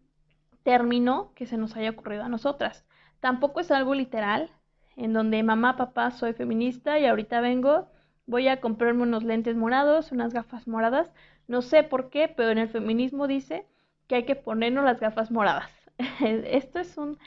término 0.62 1.32
que 1.34 1.46
se 1.46 1.56
nos 1.56 1.76
haya 1.76 1.90
ocurrido 1.90 2.24
a 2.24 2.28
nosotras. 2.28 2.84
Tampoco 3.20 3.60
es 3.60 3.70
algo 3.70 3.94
literal 3.94 4.50
en 4.96 5.12
donde 5.12 5.42
mamá, 5.42 5.76
papá, 5.76 6.10
soy 6.10 6.32
feminista 6.32 6.98
y 6.98 7.06
ahorita 7.06 7.40
vengo, 7.40 7.88
voy 8.26 8.48
a 8.48 8.60
comprarme 8.60 9.02
unos 9.02 9.24
lentes 9.24 9.56
morados, 9.56 10.12
unas 10.12 10.32
gafas 10.32 10.66
moradas. 10.66 11.12
No 11.48 11.60
sé 11.60 11.82
por 11.82 12.08
qué, 12.08 12.28
pero 12.28 12.50
en 12.50 12.58
el 12.58 12.68
feminismo 12.68 13.26
dice 13.26 13.66
que 14.06 14.16
hay 14.16 14.24
que 14.24 14.36
ponernos 14.36 14.84
las 14.84 15.00
gafas 15.00 15.30
moradas. 15.30 15.70
Esto 16.20 16.78
es 16.78 16.96
un, 16.96 17.18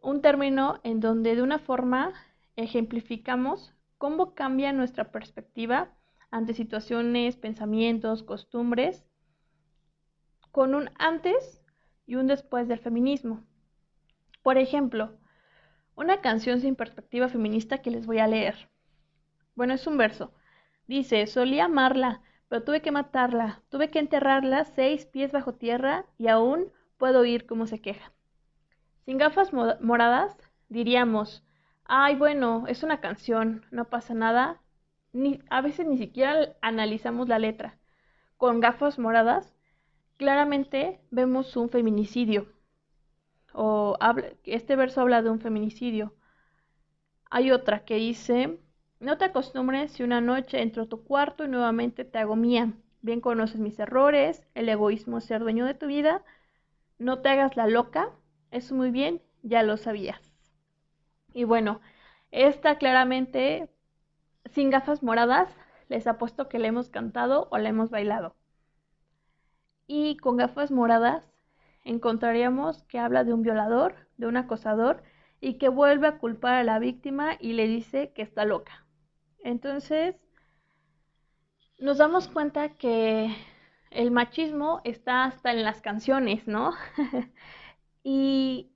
un 0.00 0.20
término 0.20 0.80
en 0.82 1.00
donde 1.00 1.36
de 1.36 1.42
una 1.42 1.58
forma 1.58 2.12
ejemplificamos 2.56 3.74
cómo 4.00 4.34
cambia 4.34 4.72
nuestra 4.72 5.12
perspectiva 5.12 5.90
ante 6.30 6.54
situaciones, 6.54 7.36
pensamientos, 7.36 8.22
costumbres, 8.22 9.04
con 10.50 10.74
un 10.74 10.88
antes 10.98 11.60
y 12.06 12.14
un 12.14 12.26
después 12.26 12.66
del 12.66 12.78
feminismo. 12.78 13.44
Por 14.42 14.56
ejemplo, 14.56 15.18
una 15.96 16.22
canción 16.22 16.62
sin 16.62 16.76
perspectiva 16.76 17.28
feminista 17.28 17.82
que 17.82 17.90
les 17.90 18.06
voy 18.06 18.20
a 18.20 18.26
leer. 18.26 18.70
Bueno, 19.54 19.74
es 19.74 19.86
un 19.86 19.98
verso. 19.98 20.32
Dice, 20.86 21.26
solía 21.26 21.66
amarla, 21.66 22.22
pero 22.48 22.64
tuve 22.64 22.80
que 22.80 22.92
matarla, 22.92 23.62
tuve 23.68 23.90
que 23.90 23.98
enterrarla 23.98 24.64
seis 24.64 25.04
pies 25.04 25.30
bajo 25.30 25.56
tierra 25.56 26.06
y 26.16 26.28
aún 26.28 26.72
puedo 26.96 27.20
oír 27.20 27.44
cómo 27.44 27.66
se 27.66 27.82
queja. 27.82 28.14
Sin 29.04 29.18
gafas 29.18 29.52
moradas, 29.52 30.38
diríamos, 30.70 31.44
ay, 31.90 32.14
bueno, 32.16 32.66
es 32.68 32.84
una 32.84 33.00
canción, 33.00 33.66
no 33.72 33.86
pasa 33.90 34.14
nada, 34.14 34.62
ni, 35.12 35.40
a 35.50 35.60
veces 35.60 35.86
ni 35.88 35.98
siquiera 35.98 36.56
analizamos 36.62 37.28
la 37.28 37.40
letra. 37.40 37.78
Con 38.36 38.60
gafas 38.60 38.98
moradas, 38.98 39.56
claramente 40.16 41.00
vemos 41.10 41.56
un 41.56 41.68
feminicidio. 41.68 42.46
O 43.52 43.98
este 44.44 44.76
verso 44.76 45.00
habla 45.00 45.22
de 45.22 45.30
un 45.30 45.40
feminicidio. 45.40 46.14
Hay 47.28 47.50
otra 47.50 47.84
que 47.84 47.96
dice, 47.96 48.60
no 49.00 49.18
te 49.18 49.24
acostumbres 49.26 49.90
si 49.92 50.04
una 50.04 50.20
noche 50.20 50.62
entro 50.62 50.84
a 50.84 50.88
tu 50.88 51.02
cuarto 51.02 51.44
y 51.44 51.48
nuevamente 51.48 52.04
te 52.04 52.18
hago 52.18 52.36
mía. 52.36 52.72
Bien 53.02 53.20
conoces 53.20 53.60
mis 53.60 53.78
errores, 53.80 54.44
el 54.54 54.68
egoísmo 54.68 55.18
es 55.18 55.24
ser 55.24 55.40
dueño 55.40 55.66
de 55.66 55.74
tu 55.74 55.86
vida. 55.86 56.22
No 56.98 57.20
te 57.20 57.30
hagas 57.30 57.56
la 57.56 57.66
loca, 57.66 58.10
eso 58.52 58.76
muy 58.76 58.92
bien, 58.92 59.22
ya 59.42 59.64
lo 59.64 59.76
sabías. 59.76 60.29
Y 61.32 61.44
bueno, 61.44 61.80
esta 62.30 62.78
claramente 62.78 63.68
sin 64.46 64.70
gafas 64.70 65.02
moradas, 65.02 65.54
les 65.88 66.06
apuesto 66.06 66.48
que 66.48 66.58
le 66.58 66.68
hemos 66.68 66.88
cantado 66.88 67.48
o 67.50 67.58
le 67.58 67.68
hemos 67.68 67.90
bailado. 67.90 68.36
Y 69.86 70.16
con 70.18 70.36
gafas 70.36 70.70
moradas 70.70 71.32
encontraríamos 71.84 72.84
que 72.84 72.98
habla 72.98 73.24
de 73.24 73.32
un 73.32 73.42
violador, 73.42 73.94
de 74.16 74.26
un 74.26 74.36
acosador, 74.36 75.02
y 75.40 75.54
que 75.54 75.68
vuelve 75.68 76.06
a 76.06 76.18
culpar 76.18 76.54
a 76.54 76.64
la 76.64 76.78
víctima 76.78 77.36
y 77.40 77.54
le 77.54 77.66
dice 77.66 78.12
que 78.12 78.22
está 78.22 78.44
loca. 78.44 78.84
Entonces, 79.42 80.16
nos 81.78 81.98
damos 81.98 82.28
cuenta 82.28 82.76
que 82.76 83.34
el 83.90 84.10
machismo 84.10 84.82
está 84.84 85.24
hasta 85.24 85.50
en 85.52 85.64
las 85.64 85.80
canciones, 85.80 86.46
¿no? 86.46 86.72
y 88.04 88.70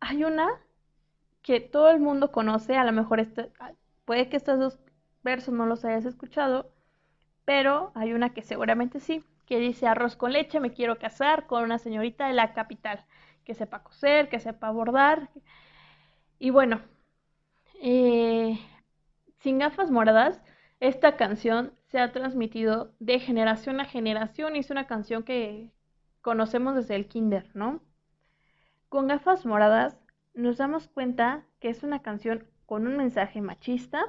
hay 0.00 0.24
una 0.24 0.48
que 1.46 1.60
todo 1.60 1.90
el 1.90 2.00
mundo 2.00 2.32
conoce, 2.32 2.76
a 2.76 2.82
lo 2.82 2.90
mejor 2.90 3.20
este, 3.20 3.52
puede 4.04 4.28
que 4.28 4.36
estas 4.36 4.58
dos 4.58 4.80
versos 5.22 5.54
no 5.54 5.64
los 5.64 5.84
hayas 5.84 6.04
escuchado, 6.04 6.72
pero 7.44 7.92
hay 7.94 8.12
una 8.14 8.34
que 8.34 8.42
seguramente 8.42 8.98
sí, 8.98 9.24
que 9.46 9.60
dice 9.60 9.86
arroz 9.86 10.16
con 10.16 10.32
leche, 10.32 10.58
me 10.58 10.72
quiero 10.72 10.98
casar 10.98 11.46
con 11.46 11.62
una 11.62 11.78
señorita 11.78 12.26
de 12.26 12.34
la 12.34 12.52
capital, 12.52 13.04
que 13.44 13.54
sepa 13.54 13.84
coser, 13.84 14.28
que 14.28 14.40
sepa 14.40 14.72
bordar. 14.72 15.30
Y 16.40 16.50
bueno, 16.50 16.80
eh, 17.80 18.58
sin 19.38 19.60
gafas 19.60 19.92
moradas, 19.92 20.42
esta 20.80 21.16
canción 21.16 21.72
se 21.84 22.00
ha 22.00 22.10
transmitido 22.10 22.92
de 22.98 23.20
generación 23.20 23.80
a 23.80 23.84
generación 23.84 24.56
y 24.56 24.60
es 24.60 24.70
una 24.70 24.88
canción 24.88 25.22
que 25.22 25.70
conocemos 26.22 26.74
desde 26.74 26.96
el 26.96 27.06
kinder, 27.06 27.48
¿no? 27.54 27.80
Con 28.88 29.06
gafas 29.06 29.46
moradas 29.46 29.96
nos 30.36 30.58
damos 30.58 30.86
cuenta 30.86 31.44
que 31.60 31.70
es 31.70 31.82
una 31.82 32.02
canción 32.02 32.46
con 32.66 32.86
un 32.86 32.96
mensaje 32.96 33.40
machista, 33.40 34.04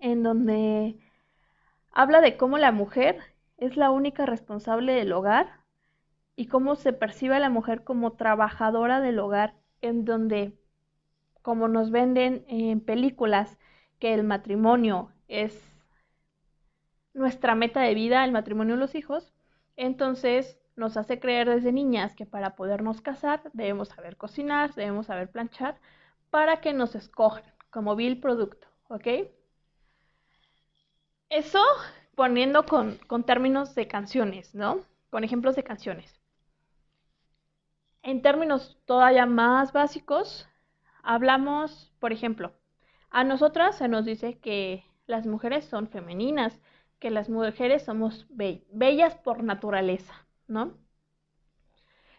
en 0.00 0.22
donde 0.22 0.98
habla 1.90 2.20
de 2.20 2.36
cómo 2.36 2.58
la 2.58 2.70
mujer 2.70 3.18
es 3.56 3.78
la 3.78 3.90
única 3.90 4.26
responsable 4.26 4.92
del 4.92 5.12
hogar 5.12 5.60
y 6.36 6.46
cómo 6.48 6.76
se 6.76 6.92
percibe 6.92 7.34
a 7.34 7.40
la 7.40 7.48
mujer 7.48 7.82
como 7.82 8.12
trabajadora 8.12 9.00
del 9.00 9.18
hogar, 9.18 9.54
en 9.80 10.04
donde, 10.04 10.58
como 11.40 11.66
nos 11.66 11.90
venden 11.90 12.44
en 12.48 12.80
películas, 12.80 13.58
que 13.98 14.12
el 14.12 14.22
matrimonio 14.22 15.12
es 15.28 15.58
nuestra 17.14 17.54
meta 17.54 17.80
de 17.80 17.94
vida, 17.94 18.22
el 18.22 18.32
matrimonio 18.32 18.74
y 18.74 18.78
los 18.78 18.94
hijos, 18.94 19.32
entonces 19.76 20.58
nos 20.76 20.96
hace 20.96 21.18
creer 21.18 21.48
desde 21.48 21.72
niñas 21.72 22.14
que 22.14 22.26
para 22.26 22.54
podernos 22.54 23.00
casar 23.00 23.42
debemos 23.54 23.88
saber 23.88 24.16
cocinar, 24.16 24.74
debemos 24.74 25.06
saber 25.06 25.30
planchar, 25.30 25.78
para 26.30 26.60
que 26.60 26.72
nos 26.72 26.94
escojan 26.94 27.44
como 27.70 27.96
vil 27.96 28.20
producto, 28.20 28.68
¿ok? 28.88 29.06
Eso 31.28 31.62
poniendo 32.14 32.64
con, 32.64 32.98
términos 33.24 33.74
de 33.74 33.88
canciones, 33.88 34.54
¿no? 34.54 34.80
Con 35.10 35.24
ejemplos 35.24 35.56
de 35.56 35.64
canciones. 35.64 36.20
En 38.02 38.22
términos 38.22 38.78
todavía 38.86 39.26
más 39.26 39.72
básicos, 39.72 40.48
hablamos, 41.02 41.92
por 41.98 42.12
ejemplo, 42.12 42.52
a 43.10 43.24
nosotras 43.24 43.76
se 43.76 43.88
nos 43.88 44.04
dice 44.04 44.38
que 44.38 44.84
las 45.06 45.26
mujeres 45.26 45.64
son 45.64 45.88
femeninas, 45.88 46.58
que 46.98 47.10
las 47.10 47.28
mujeres 47.28 47.84
somos 47.84 48.26
bellas 48.30 49.14
por 49.16 49.42
naturaleza, 49.42 50.25
¿no? 50.48 50.76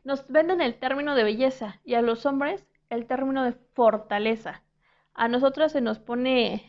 Nos 0.03 0.27
venden 0.27 0.61
el 0.61 0.79
término 0.79 1.13
de 1.15 1.23
belleza 1.23 1.79
y 1.83 1.93
a 1.93 2.01
los 2.01 2.25
hombres 2.25 2.65
el 2.89 3.05
término 3.07 3.43
de 3.43 3.53
fortaleza. 3.73 4.63
A 5.13 5.27
nosotras 5.27 5.71
se 5.71 5.81
nos 5.81 5.99
pone, 5.99 6.63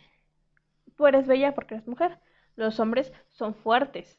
tú 0.97 1.07
eres 1.07 1.27
bella 1.27 1.55
porque 1.55 1.77
eres 1.77 1.87
mujer, 1.89 2.21
los 2.57 2.81
hombres 2.81 3.13
son 3.31 3.55
fuertes. 3.55 4.19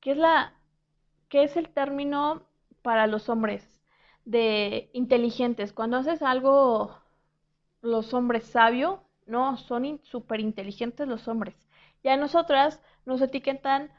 ¿Qué 0.00 0.12
es 0.12 0.16
la 0.16 0.54
qué 1.28 1.44
es 1.44 1.56
el 1.56 1.68
término 1.70 2.46
para 2.82 3.06
los 3.06 3.28
hombres 3.28 3.80
de 4.24 4.90
inteligentes? 4.92 5.72
Cuando 5.72 5.96
haces 5.98 6.22
algo 6.22 6.96
los 7.82 8.14
hombres 8.14 8.44
sabio, 8.44 9.02
no, 9.26 9.56
son 9.56 10.00
súper 10.04 10.40
inteligentes 10.40 11.08
los 11.08 11.28
hombres. 11.28 11.56
Y 12.02 12.08
a 12.08 12.16
nosotras 12.16 12.80
nos 13.06 13.20
etiquetan 13.22 13.90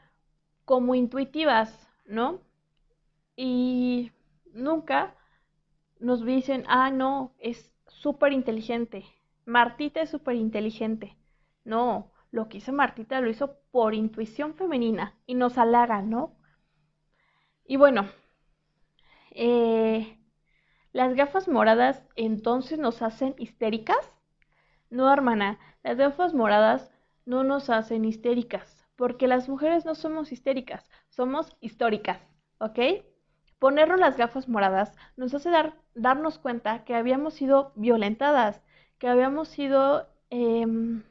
como 0.64 0.94
intuitivas, 0.94 1.89
¿no? 2.10 2.40
Y 3.36 4.12
nunca 4.52 5.14
nos 5.98 6.24
dicen, 6.24 6.64
ah, 6.68 6.90
no, 6.90 7.34
es 7.38 7.72
súper 7.88 8.32
inteligente. 8.32 9.04
Martita 9.46 10.02
es 10.02 10.10
súper 10.10 10.36
inteligente. 10.36 11.16
No, 11.64 12.10
lo 12.30 12.48
que 12.48 12.58
hizo 12.58 12.72
Martita 12.72 13.20
lo 13.20 13.30
hizo 13.30 13.56
por 13.70 13.94
intuición 13.94 14.54
femenina 14.54 15.14
y 15.26 15.34
nos 15.34 15.58
halaga, 15.58 16.02
¿no? 16.02 16.36
Y 17.64 17.76
bueno, 17.76 18.08
eh, 19.30 20.18
las 20.92 21.14
gafas 21.14 21.48
moradas 21.48 22.02
entonces 22.16 22.78
nos 22.78 23.02
hacen 23.02 23.34
histéricas. 23.38 24.10
No, 24.90 25.12
hermana, 25.12 25.58
las 25.84 25.96
gafas 25.96 26.34
moradas 26.34 26.90
no 27.26 27.44
nos 27.44 27.70
hacen 27.70 28.04
histéricas, 28.04 28.79
porque 29.00 29.26
las 29.26 29.48
mujeres 29.48 29.86
no 29.86 29.94
somos 29.94 30.30
histéricas, 30.30 30.86
somos 31.08 31.56
históricas, 31.62 32.20
¿ok? 32.58 32.78
Ponernos 33.58 33.98
las 33.98 34.18
gafas 34.18 34.46
moradas 34.46 34.92
nos 35.16 35.32
hace 35.32 35.48
dar, 35.48 35.72
darnos 35.94 36.38
cuenta 36.38 36.84
que 36.84 36.94
habíamos 36.94 37.32
sido 37.32 37.72
violentadas, 37.76 38.60
que 38.98 39.08
habíamos 39.08 39.48
sido 39.48 40.06
em, 40.28 41.02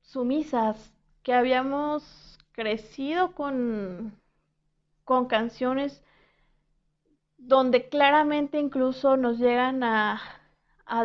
sumisas, 0.00 0.94
que 1.22 1.34
habíamos 1.34 2.38
crecido 2.52 3.34
con, 3.34 4.18
con 5.04 5.26
canciones 5.26 6.02
donde 7.36 7.90
claramente 7.90 8.58
incluso 8.58 9.18
nos 9.18 9.38
llegan 9.38 9.82
a, 9.84 10.22
a, 10.86 11.04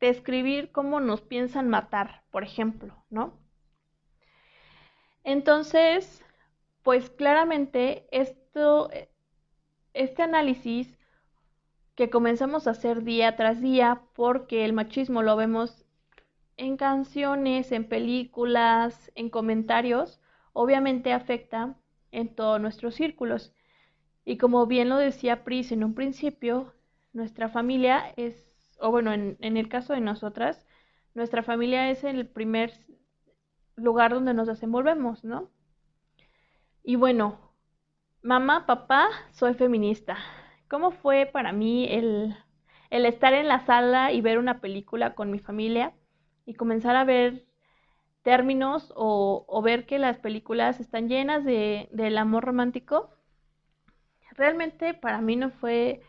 describir 0.00 0.70
cómo 0.72 1.00
nos 1.00 1.20
piensan 1.20 1.68
matar, 1.68 2.22
por 2.30 2.44
ejemplo, 2.44 2.94
¿no? 3.10 3.38
Entonces, 5.24 6.24
pues 6.82 7.10
claramente 7.10 8.06
esto, 8.12 8.90
este 9.92 10.22
análisis 10.22 10.96
que 11.94 12.10
comenzamos 12.10 12.66
a 12.66 12.70
hacer 12.70 13.02
día 13.02 13.36
tras 13.36 13.60
día, 13.60 14.02
porque 14.14 14.64
el 14.64 14.72
machismo 14.72 15.22
lo 15.22 15.36
vemos 15.36 15.84
en 16.56 16.76
canciones, 16.76 17.72
en 17.72 17.88
películas, 17.88 19.10
en 19.16 19.30
comentarios, 19.30 20.20
obviamente 20.52 21.12
afecta 21.12 21.76
en 22.12 22.34
todos 22.34 22.60
nuestros 22.60 22.94
círculos. 22.94 23.52
Y 24.24 24.38
como 24.38 24.66
bien 24.66 24.88
lo 24.88 24.96
decía 24.96 25.44
Pris 25.44 25.72
en 25.72 25.84
un 25.84 25.94
principio, 25.94 26.74
nuestra 27.12 27.48
familia 27.48 28.12
es 28.16 28.47
o 28.78 28.90
bueno, 28.90 29.12
en, 29.12 29.36
el 29.40 29.68
caso 29.68 29.92
de 29.92 30.00
nosotras, 30.00 30.66
nuestra 31.14 31.42
familia 31.42 31.90
es 31.90 32.04
el 32.04 32.26
primer 32.26 32.72
lugar 33.76 34.12
donde 34.12 34.34
nos 34.34 34.46
desenvolvemos, 34.46 35.24
¿no? 35.24 35.50
Y 36.82 36.96
bueno, 36.96 37.38
mamá, 38.22 38.66
papá, 38.66 39.08
soy 39.32 39.54
feminista. 39.54 40.16
¿Cómo 40.68 40.90
fue 40.90 41.26
para 41.26 41.52
mí 41.52 41.86
el, 41.90 42.36
el 42.90 43.06
estar 43.06 43.34
en 43.34 43.48
la 43.48 43.60
sala 43.60 44.12
y 44.12 44.20
ver 44.20 44.38
una 44.38 44.60
película 44.60 45.14
con 45.14 45.30
mi 45.30 45.38
familia 45.38 45.92
y 46.46 46.54
comenzar 46.54 46.96
a 46.96 47.04
ver 47.04 47.44
términos 48.22 48.92
o, 48.96 49.44
o 49.48 49.62
ver 49.62 49.86
que 49.86 49.98
las 49.98 50.18
películas 50.18 50.80
están 50.80 51.08
llenas 51.08 51.44
de, 51.44 51.88
del 51.92 52.18
amor 52.18 52.44
romántico? 52.44 53.10
Realmente 54.32 54.94
para 54.94 55.20
mí 55.20 55.36
no 55.36 55.50
fue 55.50 56.00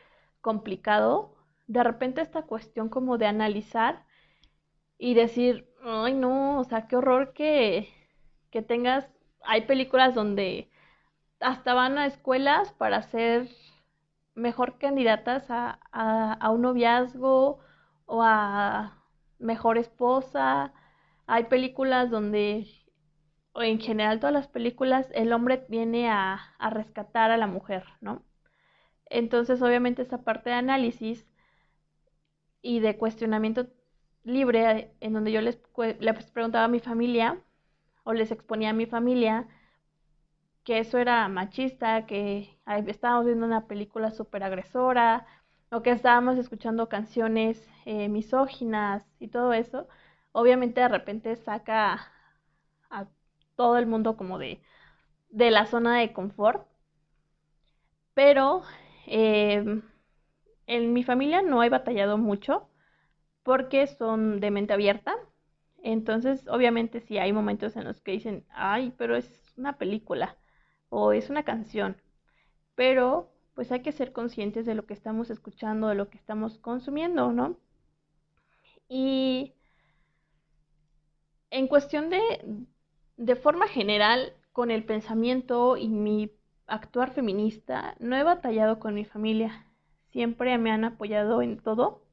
complicado 0.41 1.38
de 1.69 1.83
repente 1.83 2.21
esta 2.21 2.43
cuestión 2.43 2.89
como 2.89 3.17
de 3.19 3.27
analizar 3.27 4.05
y 4.97 5.13
decir, 5.13 5.69
ay 5.83 6.13
no, 6.15 6.59
o 6.59 6.63
sea, 6.65 6.87
qué 6.87 6.95
horror 6.97 7.33
que, 7.33 7.89
que 8.51 8.63
tengas, 8.63 9.07
hay 9.43 9.61
películas 9.67 10.15
donde 10.15 10.69
hasta 11.39 11.73
van 11.75 11.97
a 11.99 12.07
escuelas 12.07 12.73
para 12.73 13.03
ser 13.03 13.49
mejor 14.35 14.79
candidatas 14.79 15.51
a, 15.51 15.79
a, 15.91 16.49
un 16.51 16.63
noviazgo 16.63 17.59
o 18.05 18.23
a 18.23 19.03
mejor 19.39 19.77
esposa. 19.77 20.73
Hay 21.27 21.45
películas 21.45 22.09
donde, 22.09 22.67
o 23.53 23.61
en 23.63 23.79
general 23.79 24.19
todas 24.19 24.33
las 24.33 24.47
películas, 24.47 25.09
el 25.13 25.33
hombre 25.33 25.65
viene 25.69 26.09
a, 26.09 26.55
a 26.59 26.69
rescatar 26.71 27.31
a 27.31 27.37
la 27.37 27.47
mujer, 27.47 27.85
¿no? 28.01 28.23
Entonces, 29.07 29.61
obviamente, 29.61 30.01
esa 30.03 30.23
parte 30.23 30.49
de 30.51 30.55
análisis 30.57 31.29
y 32.61 32.79
de 32.79 32.97
cuestionamiento 32.97 33.67
libre 34.23 34.93
en 35.01 35.13
donde 35.13 35.31
yo 35.31 35.41
les, 35.41 35.59
les 35.99 36.25
preguntaba 36.31 36.65
a 36.65 36.67
mi 36.69 36.79
familia 36.79 37.41
o 38.03 38.13
les 38.13 38.31
exponía 38.31 38.71
a 38.71 38.73
mi 38.73 38.85
familia 38.85 39.47
que 40.63 40.79
eso 40.79 40.97
era 40.97 41.27
machista, 41.27 42.05
que 42.05 42.57
estábamos 42.87 43.25
viendo 43.25 43.45
una 43.45 43.67
película 43.67 44.11
súper 44.11 44.43
agresora 44.43 45.25
o 45.71 45.81
que 45.81 45.91
estábamos 45.91 46.37
escuchando 46.37 46.89
canciones 46.89 47.67
eh, 47.85 48.09
misóginas 48.09 49.03
y 49.19 49.27
todo 49.29 49.53
eso, 49.53 49.87
obviamente 50.31 50.81
de 50.81 50.87
repente 50.87 51.35
saca 51.35 52.11
a 52.91 53.07
todo 53.55 53.77
el 53.77 53.87
mundo 53.87 54.17
como 54.17 54.39
de, 54.39 54.61
de 55.31 55.51
la 55.51 55.65
zona 55.67 55.99
de 55.99 56.13
confort. 56.13 56.67
Pero 58.13 58.61
eh, 59.07 59.81
en 60.69 60.93
mi 60.93 61.03
familia 61.03 61.41
no 61.41 61.63
he 61.63 61.69
batallado 61.69 62.17
mucho 62.17 62.69
porque 63.43 63.87
son 63.87 64.39
de 64.39 64.51
mente 64.51 64.73
abierta. 64.73 65.15
Entonces, 65.83 66.47
obviamente, 66.47 67.01
sí 67.01 67.17
hay 67.17 67.33
momentos 67.33 67.75
en 67.75 67.85
los 67.85 68.01
que 68.01 68.11
dicen, 68.11 68.45
ay, 68.51 68.93
pero 68.97 69.15
es 69.15 69.27
una 69.57 69.77
película 69.77 70.37
o 70.89 71.11
es 71.13 71.29
una 71.31 71.43
canción. 71.43 71.97
Pero, 72.75 73.31
pues 73.55 73.71
hay 73.71 73.81
que 73.81 73.91
ser 73.91 74.13
conscientes 74.13 74.65
de 74.67 74.75
lo 74.75 74.85
que 74.85 74.93
estamos 74.93 75.31
escuchando, 75.31 75.87
de 75.87 75.95
lo 75.95 76.09
que 76.09 76.17
estamos 76.17 76.59
consumiendo, 76.59 77.33
¿no? 77.33 77.57
Y 78.89 79.55
en 81.51 81.67
cuestión 81.67 82.09
de, 82.09 82.19
de 83.17 83.35
forma 83.35 83.67
general, 83.67 84.33
con 84.51 84.71
el 84.71 84.83
pensamiento 84.83 85.77
y 85.77 85.87
mi 85.89 86.31
actuar 86.67 87.11
feminista, 87.11 87.95
no 87.99 88.15
he 88.17 88.23
batallado 88.23 88.79
con 88.79 88.93
mi 88.93 89.05
familia 89.05 89.65
siempre 90.11 90.57
me 90.57 90.71
han 90.71 90.83
apoyado 90.85 91.41
en 91.41 91.59
todo. 91.59 92.03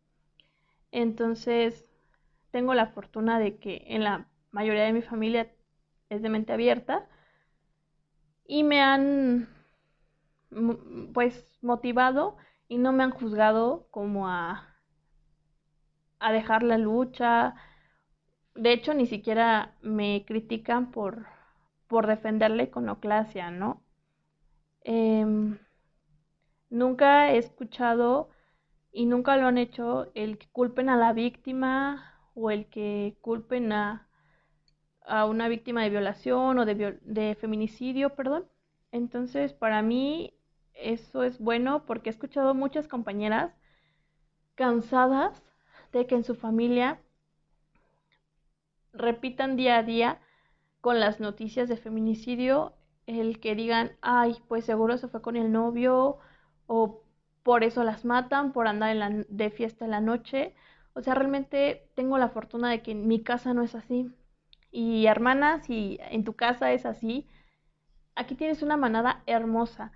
Entonces, 0.91 1.89
tengo 2.51 2.75
la 2.75 2.89
fortuna 2.89 3.39
de 3.39 3.59
que 3.59 3.85
en 3.89 4.03
la 4.05 4.29
mayoría 4.51 4.85
de 4.85 4.93
mi 4.93 5.03
familia 5.03 5.53
es 6.11 6.23
de 6.23 6.29
mente 6.29 6.53
abierta 6.53 7.09
y 8.47 8.63
me 8.65 8.81
han 8.81 9.49
pues 11.13 11.59
motivado 11.63 12.37
y 12.69 12.79
no 12.79 12.93
me 12.93 13.05
han 13.05 13.11
juzgado 13.13 13.87
como 13.91 14.29
a, 14.29 14.77
a 16.21 16.33
dejar 16.33 16.63
la 16.63 16.79
lucha. 16.79 17.55
De 18.57 18.73
hecho, 18.73 18.95
ni 18.95 19.07
siquiera 19.07 19.77
me 19.83 20.25
critican 20.27 20.91
por, 20.91 21.27
por 21.87 22.07
defender 22.09 22.51
la 22.51 22.65
iconoclasia, 22.65 23.51
¿no? 23.53 23.83
Em, 24.85 25.59
Nunca 26.71 27.31
he 27.33 27.39
escuchado 27.39 28.31
y 28.93 29.07
nunca 29.07 29.37
lo 29.37 29.47
han 29.47 29.59
hecho 29.59 30.11
el 30.15 30.39
que 30.39 30.49
culpen 30.49 30.89
a 30.89 30.97
la 30.97 31.13
víctima 31.13 32.21
o 32.35 32.51
el 32.51 32.67
que 32.67 33.17
culpen 33.21 33.73
a, 33.73 34.09
a 35.07 35.27
una 35.27 35.49
víctima 35.49 35.83
de 35.83 35.91
violación 35.91 36.59
o 36.59 36.65
de, 36.65 36.99
de 37.03 37.35
feminicidio, 37.37 38.15
perdón. 38.15 38.47
Entonces, 38.93 39.53
para 39.53 39.83
mí 39.83 40.35
eso 40.75 41.23
es 41.23 41.39
bueno 41.39 41.85
porque 41.87 42.11
he 42.11 42.13
escuchado 42.13 42.55
muchas 42.55 42.89
compañeras 42.89 43.53
cansadas 44.55 45.43
de 45.93 46.07
que 46.07 46.17
en 46.17 46.25
su 46.25 46.35
familia 46.35 47.01
repitan 48.93 49.57
día 49.57 49.77
a 49.79 49.83
día 49.83 50.21
con 50.81 51.01
las 51.01 51.21
noticias 51.21 51.69
de 51.69 51.77
feminicidio 51.77 52.75
el 53.07 53.41
que 53.41 53.55
digan, 53.55 53.93
ay, 54.01 54.37
pues 54.49 54.65
seguro 54.65 54.99
se 54.99 55.09
fue 55.09 55.23
con 55.23 55.37
el 55.37 55.53
novio 55.53 56.19
o 56.67 57.03
por 57.43 57.65
eso 57.65 57.85
las 57.85 58.05
matan, 58.05 58.53
por 58.53 58.67
andar 58.67 59.27
de 59.29 59.51
fiesta 59.51 59.85
en 59.85 59.93
la 59.93 60.01
noche. 60.01 60.55
O 60.95 61.03
sea, 61.03 61.15
realmente 61.15 61.89
tengo 61.95 62.19
la 62.19 62.31
fortuna 62.31 62.71
de 62.71 62.83
que 62.83 62.93
en 62.93 63.07
mi 63.07 63.23
casa 63.23 63.55
no 63.55 63.63
es 63.63 63.75
así. 63.75 64.11
Y 64.71 65.07
hermanas, 65.07 65.67
si 65.67 65.99
en 66.11 66.25
tu 66.25 66.35
casa 66.35 66.73
es 66.73 66.87
así, 66.87 67.29
aquí 68.17 68.35
tienes 68.35 68.63
una 68.63 68.77
manada 68.77 69.23
hermosa. 69.27 69.93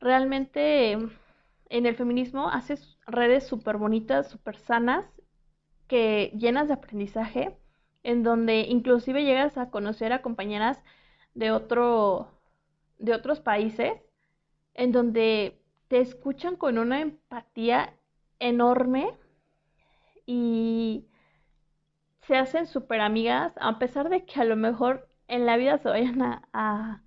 Realmente 0.00 0.92
en 0.92 1.86
el 1.86 1.94
feminismo 1.96 2.48
haces 2.48 2.98
redes 3.06 3.46
súper 3.46 3.76
bonitas, 3.76 4.28
súper 4.28 4.56
sanas, 4.56 5.06
que 5.86 6.32
llenas 6.36 6.68
de 6.68 6.74
aprendizaje, 6.74 7.56
en 8.02 8.22
donde 8.22 8.60
inclusive 8.62 9.24
llegas 9.24 9.56
a 9.56 9.70
conocer 9.70 10.12
a 10.12 10.22
compañeras 10.22 10.82
de 11.34 11.52
otro, 11.52 12.28
de 12.98 13.14
otros 13.14 13.40
países, 13.40 13.92
en 14.74 14.92
donde 14.92 15.61
te 15.92 16.00
escuchan 16.00 16.56
con 16.56 16.78
una 16.78 17.02
empatía 17.02 17.92
enorme 18.38 19.14
y 20.24 21.04
se 22.22 22.34
hacen 22.34 22.66
súper 22.66 23.02
amigas, 23.02 23.52
a 23.60 23.78
pesar 23.78 24.08
de 24.08 24.24
que 24.24 24.40
a 24.40 24.44
lo 24.44 24.56
mejor 24.56 25.06
en 25.28 25.44
la 25.44 25.58
vida 25.58 25.76
se 25.76 25.90
vayan 25.90 26.22
a, 26.54 27.02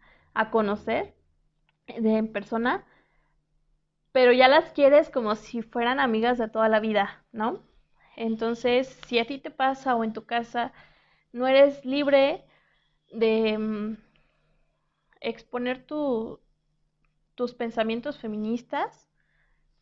conocer 0.51 1.15
de 1.87 2.17
en 2.17 2.31
persona, 2.31 2.85
pero 4.11 4.31
ya 4.31 4.47
las 4.47 4.71
quieres 4.71 5.09
como 5.09 5.35
si 5.35 5.63
fueran 5.63 5.99
amigas 5.99 6.37
de 6.37 6.47
toda 6.47 6.69
la 6.69 6.79
vida, 6.79 7.25
¿no? 7.31 7.63
Entonces, 8.15 8.99
si 9.07 9.17
a 9.17 9.25
ti 9.25 9.39
te 9.39 9.49
pasa 9.49 9.95
o 9.95 10.03
en 10.03 10.13
tu 10.13 10.27
casa 10.27 10.73
no 11.33 11.47
eres 11.47 11.83
libre 11.85 12.45
de 13.11 13.57
mm, 13.57 13.97
exponer 15.21 15.87
tu, 15.87 16.39
tus 17.35 17.53
pensamientos 17.53 18.19
feministas, 18.19 19.09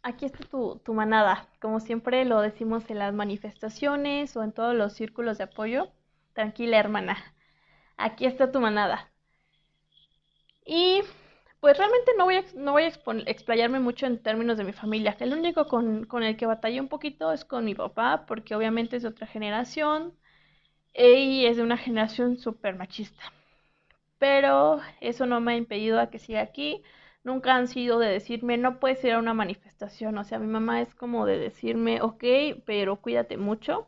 aquí 0.03 0.25
está 0.25 0.43
tu, 0.45 0.93
manada. 0.93 1.49
Como 1.59 1.79
siempre 1.79 2.25
lo 2.25 2.41
decimos 2.41 2.89
en 2.89 2.99
las 2.99 3.13
manifestaciones 3.13 4.35
o 4.37 4.43
en 4.43 4.51
todos 4.51 4.75
los 4.75 4.93
círculos 4.93 5.37
de 5.37 5.45
apoyo. 5.45 5.91
Tranquila, 6.33 6.79
hermana. 6.79 7.17
Aquí 7.97 8.25
está 8.25 8.51
tu 8.51 8.59
manada. 8.59 9.11
Y 10.65 11.01
pues 11.59 11.77
realmente 11.77 12.11
no 12.17 12.25
voy 12.25 12.35
a, 12.37 12.43
no 12.55 12.73
voy 12.73 12.83
a 12.83 12.87
explayarme 13.27 13.79
mucho 13.79 14.05
en 14.05 14.21
términos 14.21 14.57
de 14.57 14.63
mi 14.65 14.73
familia. 14.73 15.15
El 15.19 15.33
único 15.33 15.67
con, 15.67 16.05
con, 16.05 16.23
el 16.23 16.37
que 16.37 16.45
batallé 16.45 16.81
un 16.81 16.89
poquito 16.89 17.31
es 17.31 17.45
con 17.45 17.65
mi 17.65 17.75
papá, 17.75 18.25
porque 18.27 18.55
obviamente 18.55 18.97
es 18.97 19.03
de 19.03 19.09
otra 19.09 19.27
generación 19.27 20.13
y 20.93 21.45
es 21.45 21.57
de 21.57 21.63
una 21.63 21.77
generación 21.77 22.37
súper 22.37 22.75
machista. 22.75 23.23
Pero 24.17 24.81
eso 25.01 25.25
no 25.25 25.41
me 25.41 25.53
ha 25.53 25.57
impedido 25.57 25.99
a 25.99 26.09
que 26.09 26.19
siga 26.19 26.41
aquí 26.41 26.83
nunca 27.23 27.55
han 27.55 27.67
sido 27.67 27.99
de 27.99 28.09
decirme, 28.09 28.57
no 28.57 28.79
puedes 28.79 29.03
ir 29.03 29.13
a 29.13 29.19
una 29.19 29.33
manifestación. 29.33 30.17
O 30.17 30.23
sea, 30.23 30.39
mi 30.39 30.47
mamá 30.47 30.81
es 30.81 30.93
como 30.95 31.25
de 31.25 31.37
decirme, 31.39 32.01
ok, 32.01 32.23
pero 32.65 32.97
cuídate 33.01 33.37
mucho. 33.37 33.87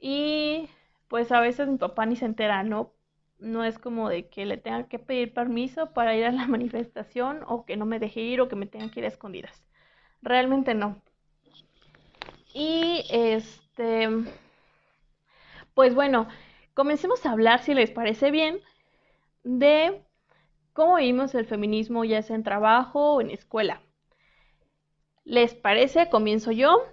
Y 0.00 0.68
pues 1.08 1.32
a 1.32 1.40
veces 1.40 1.68
mi 1.68 1.78
papá 1.78 2.06
ni 2.06 2.16
se 2.16 2.26
entera, 2.26 2.62
¿no? 2.62 2.92
No 3.38 3.64
es 3.64 3.78
como 3.78 4.08
de 4.08 4.28
que 4.28 4.46
le 4.46 4.58
tenga 4.58 4.88
que 4.88 4.98
pedir 4.98 5.34
permiso 5.34 5.92
para 5.92 6.16
ir 6.16 6.24
a 6.26 6.32
la 6.32 6.46
manifestación 6.48 7.42
o 7.46 7.64
que 7.64 7.76
no 7.76 7.86
me 7.86 7.98
deje 7.98 8.20
ir 8.20 8.40
o 8.40 8.48
que 8.48 8.56
me 8.56 8.66
tenga 8.66 8.90
que 8.90 9.00
ir 9.00 9.06
a 9.06 9.08
escondidas. 9.08 9.64
Realmente 10.22 10.74
no. 10.74 11.00
Y 12.52 13.04
este, 13.10 14.08
pues 15.74 15.94
bueno, 15.94 16.28
comencemos 16.74 17.24
a 17.24 17.32
hablar, 17.32 17.62
si 17.62 17.74
les 17.74 17.90
parece 17.90 18.30
bien, 18.30 18.60
de 19.44 20.02
cómo 20.72 20.96
vivimos 20.96 21.34
el 21.34 21.46
feminismo 21.46 22.04
ya 22.04 22.22
sea 22.22 22.36
en 22.36 22.42
trabajo 22.44 23.14
o 23.14 23.20
en 23.20 23.30
escuela. 23.30 23.82
¿Les 25.24 25.54
parece? 25.54 26.08
Comienzo 26.10 26.50
yo. 26.52 26.84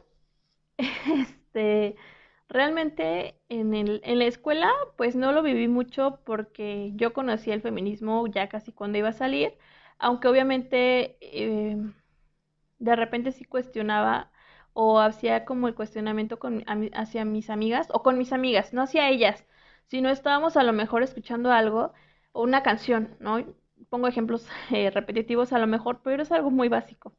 Este, 1.58 1.96
realmente 2.50 3.36
en, 3.50 3.74
el, 3.74 4.02
en 4.04 4.20
la 4.20 4.26
escuela 4.26 4.72
pues 4.98 5.16
no 5.16 5.32
lo 5.32 5.44
viví 5.44 5.68
mucho 5.68 6.20
porque 6.26 6.92
yo 6.96 7.14
conocí 7.14 7.52
el 7.52 7.62
feminismo 7.62 8.28
ya 8.28 8.50
casi 8.50 8.72
cuando 8.74 8.98
iba 9.00 9.10
a 9.10 9.14
salir, 9.14 9.54
aunque 10.00 10.28
obviamente 10.28 11.18
eh, 11.22 11.78
de 12.80 12.96
repente 12.96 13.32
sí 13.32 13.46
cuestionaba 13.46 14.32
o 14.74 15.00
hacía 15.00 15.46
como 15.46 15.68
el 15.68 15.76
cuestionamiento 15.76 16.40
con, 16.40 16.64
hacia 16.94 17.26
mis 17.26 17.50
amigas 17.50 17.88
o 17.92 18.04
con 18.04 18.18
mis 18.18 18.32
amigas, 18.34 18.74
no 18.74 18.84
hacia 18.84 19.10
ellas, 19.10 19.46
sino 19.88 20.10
estábamos 20.10 20.58
a 20.58 20.64
lo 20.64 20.74
mejor 20.74 21.04
escuchando 21.04 21.52
algo 21.52 21.94
o 22.34 22.44
una 22.44 22.64
canción, 22.64 23.16
¿no? 23.20 23.44
Pongo 23.90 24.08
ejemplos 24.08 24.48
eh, 24.72 24.90
repetitivos 24.92 25.54
a 25.54 25.60
lo 25.60 25.68
mejor, 25.68 26.02
pero 26.04 26.24
es 26.24 26.32
algo 26.32 26.52
muy 26.52 26.70
básico. 26.70 27.14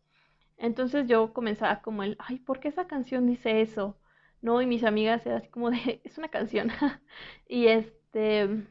Entonces 0.59 1.09
yo 1.09 1.33
comenzaba 1.35 1.83
como 1.83 2.02
el, 2.04 2.16
ay, 2.20 2.38
¿por 2.40 2.61
qué 2.61 2.68
esa 2.68 2.87
canción 2.88 3.26
dice 3.26 3.61
eso? 3.62 3.96
¿No? 4.42 4.62
Y 4.62 4.66
mis 4.66 4.85
amigas 4.85 5.26
eran 5.26 5.38
así 5.40 5.48
como 5.48 5.70
de, 5.70 6.00
es 6.04 6.18
una 6.18 6.28
canción. 6.28 6.70
y 7.48 7.68
este, 7.68 8.66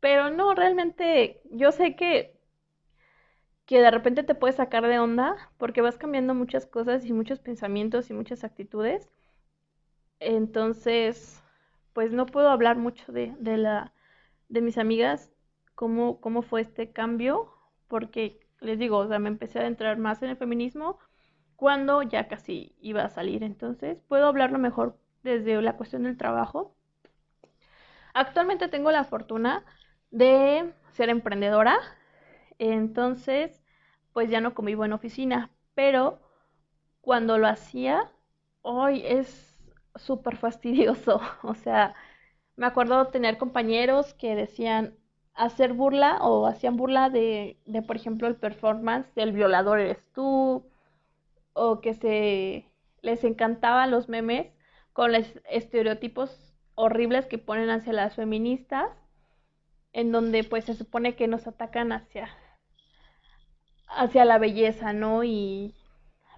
pero 0.00 0.30
no, 0.30 0.54
realmente 0.54 1.42
yo 1.52 1.72
sé 1.72 1.96
que 1.96 2.38
que 3.66 3.80
de 3.80 3.92
repente 3.92 4.24
te 4.24 4.34
puede 4.34 4.52
sacar 4.52 4.84
de 4.84 4.98
onda 4.98 5.36
porque 5.58 5.80
vas 5.80 5.96
cambiando 5.96 6.34
muchas 6.34 6.66
cosas 6.66 7.04
y 7.04 7.12
muchos 7.12 7.38
pensamientos 7.38 8.10
y 8.10 8.12
muchas 8.12 8.42
actitudes. 8.42 9.08
Entonces, 10.20 11.42
pues 11.92 12.12
no 12.12 12.26
puedo 12.26 12.50
hablar 12.50 12.76
mucho 12.76 13.12
de, 13.12 13.34
la, 13.40 13.92
de 14.48 14.60
mis 14.60 14.78
amigas, 14.78 15.30
cómo, 15.78 16.20
cómo 16.20 16.42
fue 16.42 16.60
este 16.60 16.90
cambio, 16.90 17.52
porque 17.86 18.40
les 18.60 18.80
digo, 18.80 18.98
o 18.98 19.06
sea, 19.06 19.20
me 19.20 19.28
empecé 19.28 19.60
a 19.60 19.68
entrar 19.68 19.96
más 19.96 20.20
en 20.24 20.30
el 20.30 20.36
feminismo 20.36 20.98
cuando 21.54 22.02
ya 22.02 22.26
casi 22.26 22.74
iba 22.80 23.04
a 23.04 23.08
salir. 23.08 23.44
Entonces, 23.44 24.02
puedo 24.08 24.26
hablarlo 24.26 24.58
mejor 24.58 24.98
desde 25.22 25.62
la 25.62 25.76
cuestión 25.76 26.02
del 26.02 26.16
trabajo. 26.16 26.74
Actualmente 28.12 28.66
tengo 28.66 28.90
la 28.90 29.04
fortuna 29.04 29.64
de 30.10 30.74
ser 30.90 31.10
emprendedora, 31.10 31.78
entonces, 32.58 33.62
pues 34.12 34.30
ya 34.30 34.40
no 34.40 34.54
convivo 34.54 34.84
en 34.84 34.94
oficina, 34.94 35.52
pero 35.76 36.18
cuando 37.02 37.38
lo 37.38 37.46
hacía, 37.46 38.10
hoy 38.62 39.04
es 39.06 39.56
súper 39.94 40.36
fastidioso. 40.36 41.20
O 41.44 41.54
sea, 41.54 41.94
me 42.56 42.66
acuerdo 42.66 43.06
tener 43.12 43.38
compañeros 43.38 44.14
que 44.14 44.34
decían 44.34 44.98
hacer 45.38 45.72
burla 45.72 46.18
o 46.20 46.46
hacían 46.46 46.76
burla 46.76 47.10
de, 47.10 47.56
de, 47.64 47.82
por 47.82 47.96
ejemplo, 47.96 48.26
el 48.28 48.36
performance 48.36 49.14
del 49.14 49.32
violador 49.32 49.80
eres 49.80 50.04
tú, 50.12 50.64
o 51.54 51.80
que 51.80 51.94
se 51.94 52.66
les 53.02 53.24
encantaban 53.24 53.90
los 53.90 54.08
memes 54.08 54.48
con 54.92 55.12
los 55.12 55.26
estereotipos 55.48 56.54
horribles 56.74 57.26
que 57.26 57.38
ponen 57.38 57.70
hacia 57.70 57.92
las 57.92 58.16
feministas, 58.16 58.90
en 59.92 60.12
donde 60.12 60.44
pues 60.44 60.64
se 60.64 60.74
supone 60.74 61.16
que 61.16 61.28
nos 61.28 61.46
atacan 61.46 61.92
hacia 61.92 62.28
hacia 63.88 64.24
la 64.24 64.38
belleza, 64.38 64.92
¿no? 64.92 65.24
Y 65.24 65.74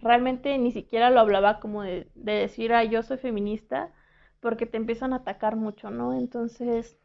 realmente 0.01 0.57
ni 0.59 0.73
siquiera 0.73 1.11
lo 1.11 1.21
hablaba 1.21 1.59
como 1.61 1.83
de, 1.83 2.11
decir, 2.15 2.73
ah, 2.73 2.85
yo 2.85 3.03
soy 3.03 3.19
feminista, 3.19 3.93
porque 4.41 4.67
te 4.67 4.77
empiezan 4.77 5.13
a 5.13 5.17
atacar 5.17 5.57
mucho, 5.57 5.91
¿no? 5.91 6.15
Entonces 6.15 7.00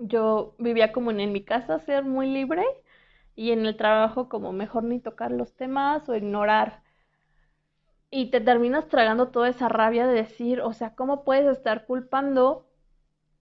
yo 0.00 0.54
vivía 0.58 0.92
como 0.92 1.10
en, 1.10 1.32
mi 1.32 1.44
casa 1.44 1.78
ser 1.78 2.04
muy 2.04 2.26
libre 2.26 2.64
y 3.36 3.52
en 3.52 3.66
el 3.66 3.76
trabajo 3.76 4.28
como 4.28 4.52
mejor 4.52 4.84
ni 4.84 5.00
tocar 5.00 5.30
los 5.30 5.54
temas 5.54 6.08
o 6.08 6.16
ignorar. 6.16 6.82
Y 8.10 8.30
te 8.30 8.40
terminas 8.40 8.88
tragando 8.88 9.28
toda 9.30 9.48
esa 9.48 9.68
rabia 9.68 10.06
de 10.06 10.14
decir, 10.14 10.60
o 10.60 10.72
sea, 10.72 10.94
¿cómo 10.96 11.24
puedes 11.24 11.46
estar 11.46 11.86
culpando 11.86 12.66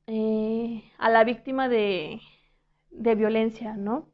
eh, 0.07 0.83
a 0.99 1.09
la 1.09 1.23
víctima 1.23 1.69
de, 1.69 2.21
de 2.91 3.15
violencia, 3.15 3.75
¿no? 3.75 4.09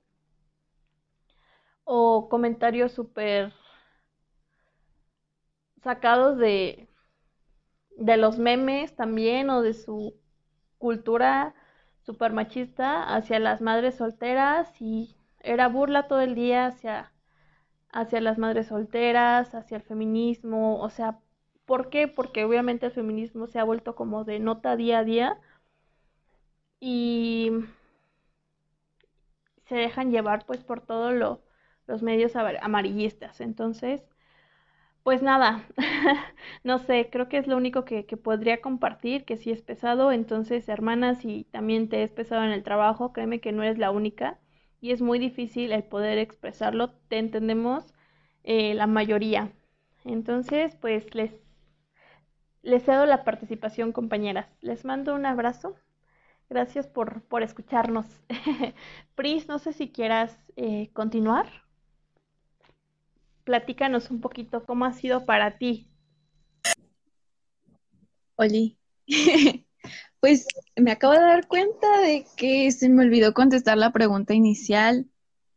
o 1.86 2.28
comentarios 2.30 2.92
súper 2.92 3.54
sacados 5.84 6.38
de, 6.38 6.90
de 7.98 8.18
los 8.18 8.40
memes 8.40 8.96
también 8.96 9.50
o 9.50 9.62
de 9.62 9.74
su 9.74 10.16
cultura 10.80 11.56
súper 12.06 12.34
machista 12.34 13.16
hacia 13.16 13.40
las 13.40 13.62
madres 13.62 13.96
solteras 13.96 14.70
y 14.82 15.16
era 15.42 15.68
burla 15.68 16.08
todo 16.08 16.22
el 16.22 16.36
día 16.36 16.68
hacia, 16.68 17.12
hacia 17.92 18.22
las 18.22 18.38
madres 18.38 18.68
solteras, 18.68 19.56
hacia 19.56 19.78
el 19.78 19.84
feminismo, 19.84 20.82
o 20.82 20.90
sea, 20.90 21.20
¿por 21.66 21.90
qué? 21.90 22.08
Porque 22.08 22.46
obviamente 22.46 22.88
el 22.88 22.92
feminismo 22.94 23.48
se 23.48 23.60
ha 23.60 23.66
vuelto 23.66 23.96
como 23.96 24.24
de 24.26 24.40
nota 24.40 24.76
día 24.78 25.00
a 25.00 25.04
día 25.06 25.42
y 26.80 27.52
se 29.66 29.76
dejan 29.76 30.12
llevar 30.12 30.46
pues 30.46 30.64
por 30.64 30.80
todo 30.82 31.12
lo, 31.12 31.42
los 31.88 32.02
medios 32.04 32.36
amarillistas. 32.36 33.42
Entonces, 33.42 34.02
pues 35.06 35.22
nada, 35.22 35.64
no 36.64 36.80
sé, 36.80 37.10
creo 37.12 37.30
que 37.30 37.38
es 37.38 37.46
lo 37.46 37.58
único 37.58 37.86
que, 37.86 38.04
podría 38.18 38.60
compartir, 38.60 39.24
que 39.24 39.38
si 39.38 39.52
es 39.52 39.62
pesado, 39.62 40.12
entonces 40.12 40.68
hermanas, 40.68 41.20
si 41.20 41.44
también 41.52 41.90
te 41.90 42.02
es 42.02 42.12
pesado 42.12 42.44
en 42.44 42.50
el 42.50 42.64
trabajo, 42.64 43.14
créeme 43.14 43.40
que 43.40 43.52
no 43.52 43.62
eres 43.62 43.78
la 43.78 43.92
única 43.92 44.40
y 44.82 44.92
es 44.94 45.02
muy 45.04 45.20
difícil 45.20 45.74
el 45.74 45.84
poder 45.84 46.18
expresarlo, 46.18 46.92
te 47.10 47.20
entendemos 47.20 47.94
eh, 48.44 48.74
la 48.74 48.88
mayoría. 48.88 49.52
Entonces, 50.06 50.76
pues 50.76 51.14
les, 51.14 51.34
les 52.64 52.84
cedo 52.84 53.06
la 53.06 53.24
participación, 53.24 53.92
compañeras. 53.92 54.48
Les 54.62 54.86
mando 54.86 55.14
un 55.14 55.26
abrazo. 55.28 55.76
Gracias 56.50 56.88
por, 56.88 57.22
por 57.24 57.44
escucharnos. 57.44 58.08
Pris, 59.16 59.48
no 59.48 59.60
sé 59.60 59.74
si 59.74 59.92
quieras 59.92 60.38
eh, 60.56 60.90
continuar 60.94 61.65
platícanos 63.46 64.12
un 64.12 64.20
poquito 64.20 64.66
cómo 64.66 64.86
ha 64.86 64.92
sido 64.92 65.26
para 65.26 65.58
ti. 65.58 65.88
Oli, 68.36 68.78
pues 70.20 70.46
me 70.76 70.92
acabo 70.92 71.14
de 71.14 71.20
dar 71.20 71.48
cuenta 71.48 72.02
de 72.02 72.26
que 72.36 72.70
se 72.72 72.90
me 72.90 73.04
olvidó 73.04 73.34
contestar 73.34 73.78
la 73.78 73.94
pregunta 73.94 74.34
inicial. 74.34 75.06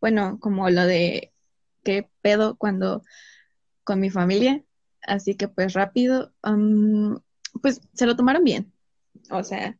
Bueno, 0.00 0.38
como 0.38 0.70
lo 0.70 0.86
de 0.86 1.32
qué 1.82 2.08
pedo 2.20 2.56
cuando 2.56 3.02
con 3.82 3.98
mi 3.98 4.10
familia. 4.10 4.62
Así 5.02 5.34
que 5.34 5.48
pues 5.48 5.72
rápido, 5.72 6.32
pues 7.62 7.80
se 7.94 8.06
lo 8.06 8.14
tomaron 8.14 8.44
bien. 8.44 8.72
O 9.30 9.42
sea, 9.42 9.78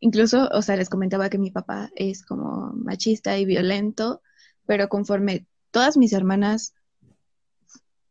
incluso, 0.00 0.48
o 0.52 0.62
sea, 0.62 0.76
les 0.76 0.90
comentaba 0.90 1.30
que 1.30 1.38
mi 1.38 1.52
papá 1.52 1.90
es 1.94 2.24
como 2.24 2.72
machista 2.74 3.38
y 3.38 3.44
violento, 3.44 4.20
pero 4.66 4.88
conforme 4.88 5.46
todas 5.70 5.96
mis 5.96 6.12
hermanas 6.12 6.74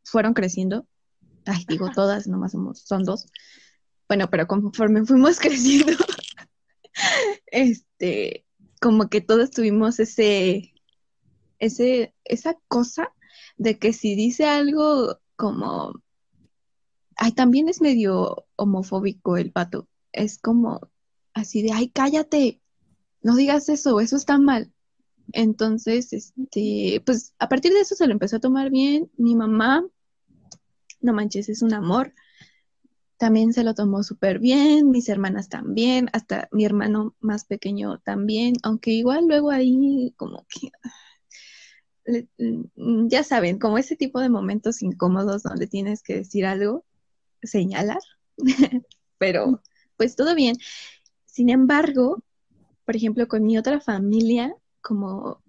fueron 0.06 0.34
creciendo, 0.34 0.88
ay, 1.46 1.66
digo 1.68 1.90
todas, 1.94 2.28
nomás 2.28 2.54
somos, 2.54 2.80
son 2.80 3.04
dos, 3.04 3.28
bueno, 4.08 4.30
pero 4.30 4.48
conforme 4.48 5.06
fuimos 5.06 5.40
creciendo, 5.40 5.94
este, 7.48 8.46
como 8.80 9.10
que 9.10 9.22
todos 9.22 9.52
tuvimos 9.52 10.00
ese, 10.00 10.74
ese, 11.60 12.14
esa 12.24 12.58
cosa 12.68 13.12
de 13.58 13.80
que 13.80 13.94
si 13.94 14.16
dice 14.16 14.46
algo 14.46 15.20
como, 15.36 15.94
ay, 17.18 17.32
también 17.32 17.70
es 17.70 17.82
medio 17.82 18.48
homofóbico 18.56 19.38
el 19.38 19.52
pato, 19.52 19.88
es 20.12 20.38
como 20.38 20.90
así 21.34 21.62
de, 21.62 21.72
ay, 21.74 21.90
cállate, 21.90 22.62
no 23.22 23.36
digas 23.36 23.70
eso, 23.70 24.00
eso 24.00 24.16
está 24.16 24.38
mal. 24.38 24.72
Entonces, 25.34 26.14
este, 26.14 27.02
pues 27.06 27.34
a 27.40 27.50
partir 27.50 27.74
de 27.74 27.80
eso 27.80 27.96
se 27.96 28.06
lo 28.06 28.14
empezó 28.14 28.38
a 28.38 28.40
tomar 28.40 28.70
bien. 28.70 29.10
Mi 29.18 29.36
mamá 29.36 29.86
no 31.06 31.14
manches, 31.14 31.50
es 31.50 31.62
un 31.62 31.74
amor. 31.74 32.14
También 33.18 33.54
se 33.54 33.64
lo 33.64 33.74
tomó 33.74 34.04
súper 34.04 34.40
bien, 34.40 34.90
mis 34.90 35.08
hermanas 35.08 35.48
también, 35.48 36.10
hasta 36.12 36.50
mi 36.52 36.66
hermano 36.66 37.16
más 37.22 37.46
pequeño 37.46 38.00
también, 38.00 38.56
aunque 38.64 38.92
igual 38.92 39.28
luego 39.28 39.52
ahí 39.52 40.14
como 40.18 40.46
que 40.50 40.72
ya 43.08 43.24
saben, 43.24 43.58
como 43.58 43.78
ese 43.78 43.96
tipo 43.96 44.20
de 44.20 44.30
momentos 44.30 44.82
incómodos 44.82 45.44
donde 45.44 45.68
tienes 45.68 46.04
que 46.04 46.16
decir 46.16 46.46
algo, 46.46 46.86
señalar, 47.42 48.02
pero 49.18 49.62
pues 49.98 50.16
todo 50.16 50.36
bien. 50.36 50.58
Sin 51.26 51.50
embargo, 51.50 52.24
por 52.86 52.96
ejemplo, 52.96 53.28
con 53.28 53.44
mi 53.44 53.58
otra 53.58 53.80
familia, 53.82 54.56
como 54.82 55.42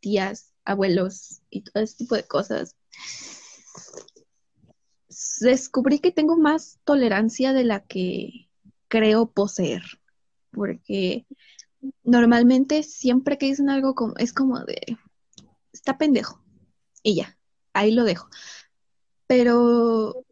tías, 0.00 0.52
abuelos 0.64 1.40
y 1.50 1.62
todo 1.62 1.82
ese 1.82 1.96
tipo 1.96 2.14
de 2.14 2.24
cosas, 2.24 2.76
descubrí 5.40 5.98
que 5.98 6.12
tengo 6.12 6.36
más 6.36 6.78
tolerancia 6.84 7.52
de 7.52 7.64
la 7.64 7.80
que 7.80 8.48
creo 8.88 9.30
poseer, 9.30 9.82
porque 10.50 11.26
normalmente 12.02 12.82
siempre 12.82 13.38
que 13.38 13.46
dicen 13.46 13.70
algo 13.70 13.94
como, 13.94 14.14
es 14.16 14.32
como 14.32 14.60
de, 14.60 14.98
está 15.72 15.98
pendejo, 15.98 16.42
y 17.02 17.16
ya, 17.16 17.38
ahí 17.72 17.92
lo 17.92 18.04
dejo. 18.04 18.28
Pero 19.26 20.24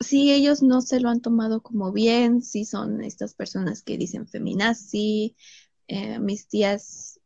si 0.00 0.32
ellos 0.32 0.62
no 0.62 0.80
se 0.80 1.00
lo 1.00 1.10
han 1.10 1.20
tomado 1.20 1.62
como 1.62 1.92
bien, 1.92 2.42
si 2.42 2.64
son 2.64 3.02
estas 3.02 3.34
personas 3.34 3.82
que 3.82 3.98
dicen 3.98 4.26
feminazi, 4.26 5.36
eh, 5.88 6.18
mis 6.18 6.48
tías, 6.48 7.20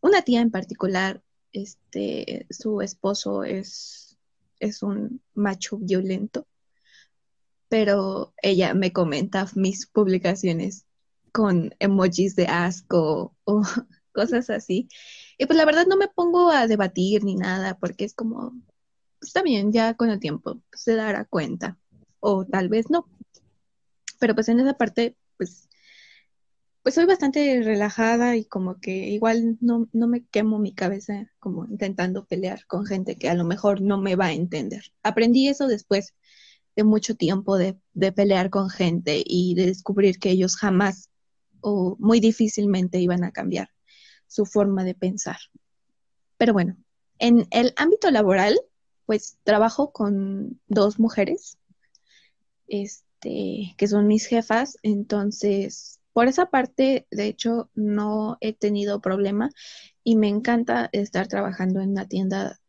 una 0.00 0.22
tía 0.22 0.40
en 0.40 0.50
particular, 0.50 1.22
este, 1.52 2.46
su 2.50 2.80
esposo 2.80 3.44
es, 3.44 4.13
es 4.60 4.82
un 4.82 5.22
macho 5.34 5.78
violento, 5.78 6.46
pero 7.68 8.34
ella 8.42 8.74
me 8.74 8.92
comenta 8.92 9.46
mis 9.54 9.86
publicaciones 9.86 10.86
con 11.32 11.74
emojis 11.80 12.36
de 12.36 12.46
asco 12.46 13.36
o 13.44 13.62
cosas 14.12 14.50
así. 14.50 14.88
Y 15.38 15.46
pues 15.46 15.56
la 15.56 15.64
verdad 15.64 15.86
no 15.86 15.96
me 15.96 16.08
pongo 16.08 16.50
a 16.50 16.66
debatir 16.66 17.24
ni 17.24 17.34
nada, 17.34 17.76
porque 17.78 18.04
es 18.04 18.14
como, 18.14 18.54
pues, 19.18 19.32
bien, 19.42 19.72
ya 19.72 19.94
con 19.94 20.10
el 20.10 20.20
tiempo 20.20 20.60
se 20.72 20.94
dará 20.94 21.24
cuenta, 21.24 21.76
o 22.20 22.44
tal 22.44 22.68
vez 22.68 22.90
no. 22.90 23.08
Pero 24.20 24.34
pues 24.34 24.48
en 24.48 24.60
esa 24.60 24.74
parte, 24.74 25.16
pues, 25.36 25.68
pues 26.84 26.96
soy 26.96 27.06
bastante 27.06 27.62
relajada 27.62 28.36
y 28.36 28.44
como 28.44 28.78
que 28.78 29.08
igual 29.08 29.56
no, 29.62 29.88
no 29.94 30.06
me 30.06 30.26
quemo 30.26 30.58
mi 30.58 30.74
cabeza 30.74 31.32
como 31.38 31.64
intentando 31.64 32.26
pelear 32.26 32.66
con 32.66 32.84
gente 32.84 33.16
que 33.16 33.30
a 33.30 33.34
lo 33.34 33.44
mejor 33.44 33.80
no 33.80 33.96
me 33.96 34.16
va 34.16 34.26
a 34.26 34.32
entender. 34.34 34.92
Aprendí 35.02 35.48
eso 35.48 35.66
después 35.66 36.14
de 36.76 36.84
mucho 36.84 37.14
tiempo 37.14 37.56
de, 37.56 37.78
de 37.94 38.12
pelear 38.12 38.50
con 38.50 38.68
gente 38.68 39.22
y 39.24 39.54
de 39.54 39.64
descubrir 39.64 40.18
que 40.18 40.28
ellos 40.28 40.56
jamás 40.56 41.08
o 41.62 41.96
muy 41.98 42.20
difícilmente 42.20 43.00
iban 43.00 43.24
a 43.24 43.32
cambiar 43.32 43.70
su 44.26 44.44
forma 44.44 44.84
de 44.84 44.94
pensar. 44.94 45.38
Pero 46.36 46.52
bueno, 46.52 46.76
en 47.18 47.46
el 47.50 47.72
ámbito 47.76 48.10
laboral, 48.10 48.60
pues 49.06 49.38
trabajo 49.42 49.90
con 49.90 50.60
dos 50.66 50.98
mujeres, 50.98 51.56
este, 52.66 53.74
que 53.78 53.88
son 53.88 54.06
mis 54.06 54.26
jefas, 54.26 54.76
entonces 54.82 56.02
por 56.14 56.28
esa 56.28 56.46
parte, 56.46 57.06
de 57.10 57.26
hecho, 57.26 57.70
no 57.74 58.38
he 58.40 58.52
tenido 58.52 59.00
problema 59.00 59.50
y 60.04 60.16
me 60.16 60.28
encanta 60.28 60.88
estar 60.92 61.26
trabajando 61.26 61.80
en 61.80 61.90
una 61.90 62.08
tienda 62.08 62.60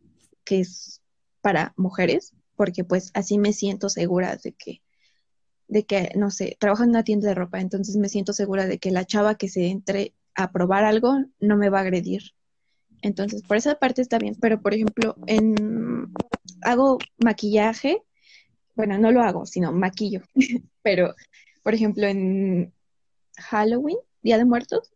que 0.44 0.62
es 0.62 1.04
para 1.42 1.74
mujeres, 1.78 2.34
porque 2.56 2.84
pues 2.84 3.12
así 3.14 3.38
me 3.38 3.54
siento 3.54 3.88
segura 3.88 4.36
de 4.36 4.54
que 4.54 4.82
de 5.68 5.86
que, 5.86 6.12
no 6.16 6.30
sé, 6.30 6.58
trabajo 6.60 6.84
en 6.84 6.90
una 6.90 7.04
tienda 7.04 7.28
de 7.30 7.36
ropa, 7.36 7.60
entonces 7.60 7.96
me 7.96 8.10
siento 8.10 8.34
segura 8.34 8.68
de 8.68 8.78
que 8.78 8.92
la 8.92 9.06
chava 9.06 9.36
que 9.36 9.50
se 9.50 9.68
entre 9.68 10.14
a 10.36 10.52
probar 10.52 10.84
algo 10.84 11.16
no 11.40 11.58
me 11.58 11.70
va 11.70 11.80
a 11.80 11.82
agredir. 11.82 12.22
Entonces, 13.02 13.42
por 13.44 13.58
esa 13.58 13.76
parte 13.76 14.02
está 14.02 14.20
bien, 14.20 14.36
pero 14.40 14.62
por 14.62 14.74
ejemplo, 14.74 15.16
en 15.28 16.12
hago 16.62 16.98
maquillaje, 17.24 18.02
bueno, 18.76 18.98
no 18.98 19.12
lo 19.12 19.22
hago, 19.22 19.46
sino 19.46 19.72
maquillo, 19.72 20.22
pero 20.84 21.16
por 21.64 21.74
ejemplo, 21.74 22.06
en 22.06 22.75
Halloween, 23.38 23.98
Día 24.22 24.38
de 24.38 24.46
Muertos, 24.46 24.94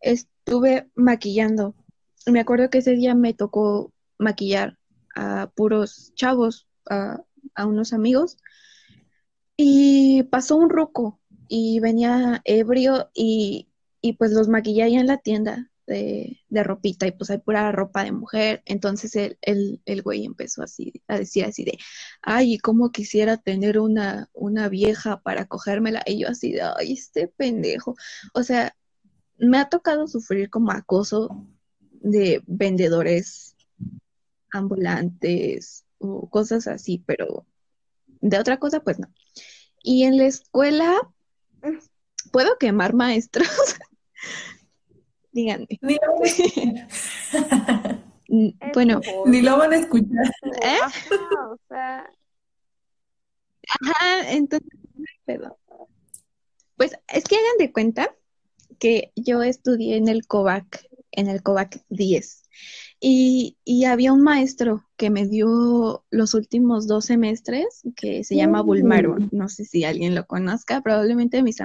estuve 0.00 0.90
maquillando. 0.94 1.74
Me 2.26 2.40
acuerdo 2.40 2.70
que 2.70 2.78
ese 2.78 2.92
día 2.92 3.14
me 3.14 3.34
tocó 3.34 3.92
maquillar 4.18 4.78
a 5.14 5.50
puros 5.54 6.12
chavos, 6.14 6.66
a, 6.88 7.24
unos 7.66 7.92
amigos, 7.92 8.36
y 9.56 10.24
pasó 10.24 10.56
un 10.56 10.70
ruco 10.70 11.20
y 11.48 11.80
venía 11.80 12.40
ebrio 12.44 13.10
y, 13.14 13.68
pues 14.18 14.32
los 14.32 14.48
maquillé 14.48 14.84
ahí 14.84 14.94
en 14.94 15.06
la 15.06 15.18
tienda 15.18 15.71
de, 15.86 16.38
ropita 16.50 17.06
y 17.06 17.12
pues 17.12 17.30
hay 17.30 17.38
pura 17.38 17.72
ropa 17.72 18.04
de 18.04 18.12
mujer. 18.12 18.62
Entonces 18.66 19.14
el, 19.16 19.38
el, 19.42 19.80
el, 19.84 20.02
güey 20.02 20.24
empezó 20.24 20.62
así 20.62 20.92
a 21.08 21.18
decir 21.18 21.44
así 21.44 21.64
de, 21.64 21.78
ay, 22.22 22.58
¿cómo 22.58 22.92
quisiera 22.92 23.36
tener 23.36 23.78
una, 23.78 24.28
una 24.32 24.68
vieja 24.68 25.20
para 25.22 25.46
cogérmela? 25.46 26.02
Y 26.06 26.20
yo 26.20 26.28
así 26.28 26.52
de, 26.52 26.62
ay, 26.62 26.92
este 26.92 27.28
pendejo. 27.28 27.96
O 28.34 28.42
sea, 28.42 28.74
me 29.38 29.58
ha 29.58 29.68
tocado 29.68 30.06
sufrir 30.06 30.50
como 30.50 30.72
acoso 30.72 31.46
de 31.90 32.42
vendedores 32.46 33.56
ambulantes 34.52 35.84
o 35.98 36.28
cosas 36.28 36.66
así, 36.66 37.02
pero 37.06 37.46
de 38.20 38.38
otra 38.38 38.58
cosa, 38.58 38.80
pues 38.80 38.98
no. 38.98 39.12
Y 39.82 40.04
en 40.04 40.16
la 40.16 40.26
escuela, 40.26 40.94
¿puedo 42.30 42.56
quemar 42.58 42.94
maestros? 42.94 43.48
Díganme. 45.32 45.66
bueno. 48.74 49.00
Ni 49.26 49.40
lo 49.40 49.56
van 49.56 49.72
a 49.72 49.76
escuchar. 49.76 50.30
¿Eh? 50.62 50.78
Ajá, 53.80 54.32
entonces, 54.32 54.68
perdón. 55.24 55.54
Pues 56.76 56.92
es 57.08 57.24
que 57.24 57.36
hagan 57.36 57.58
de 57.58 57.72
cuenta 57.72 58.14
que 58.78 59.12
yo 59.16 59.42
estudié 59.42 59.96
en 59.96 60.08
el 60.08 60.26
COVAC, 60.26 60.86
en 61.12 61.28
el 61.28 61.42
COVAC 61.42 61.82
10. 61.88 62.42
Y, 63.04 63.84
había 63.84 64.12
un 64.12 64.22
maestro 64.22 64.86
que 64.96 65.10
me 65.10 65.26
dio 65.26 66.04
los 66.10 66.34
últimos 66.34 66.86
dos 66.86 67.06
semestres 67.06 67.82
que 67.96 68.22
se 68.22 68.36
llama 68.36 68.62
Bulmaro. 68.62 69.16
Mm. 69.16 69.28
No 69.32 69.48
sé 69.48 69.64
si 69.64 69.84
alguien 69.84 70.14
lo 70.14 70.26
conozca, 70.26 70.80
probablemente 70.82 71.42
mis, 71.42 71.56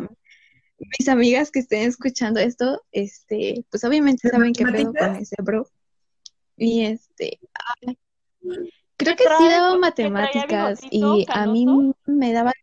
mis 0.77 1.09
amigas 1.09 1.51
que 1.51 1.59
estén 1.59 1.87
escuchando 1.87 2.39
esto, 2.39 2.83
este, 2.91 3.65
pues 3.69 3.83
obviamente 3.83 4.29
saben 4.29 4.53
qué 4.53 4.65
pedo 4.65 4.93
con 4.93 5.15
ese 5.15 5.35
bro. 5.41 5.67
Y 6.55 6.85
este, 6.85 7.39
creo 8.97 9.15
que 9.15 9.23
sí 9.37 9.47
daba 9.47 9.77
matemáticas 9.77 10.79
y 10.89 11.25
a 11.29 11.45
mí 11.45 11.65
me 12.05 12.33
daba... 12.33 12.53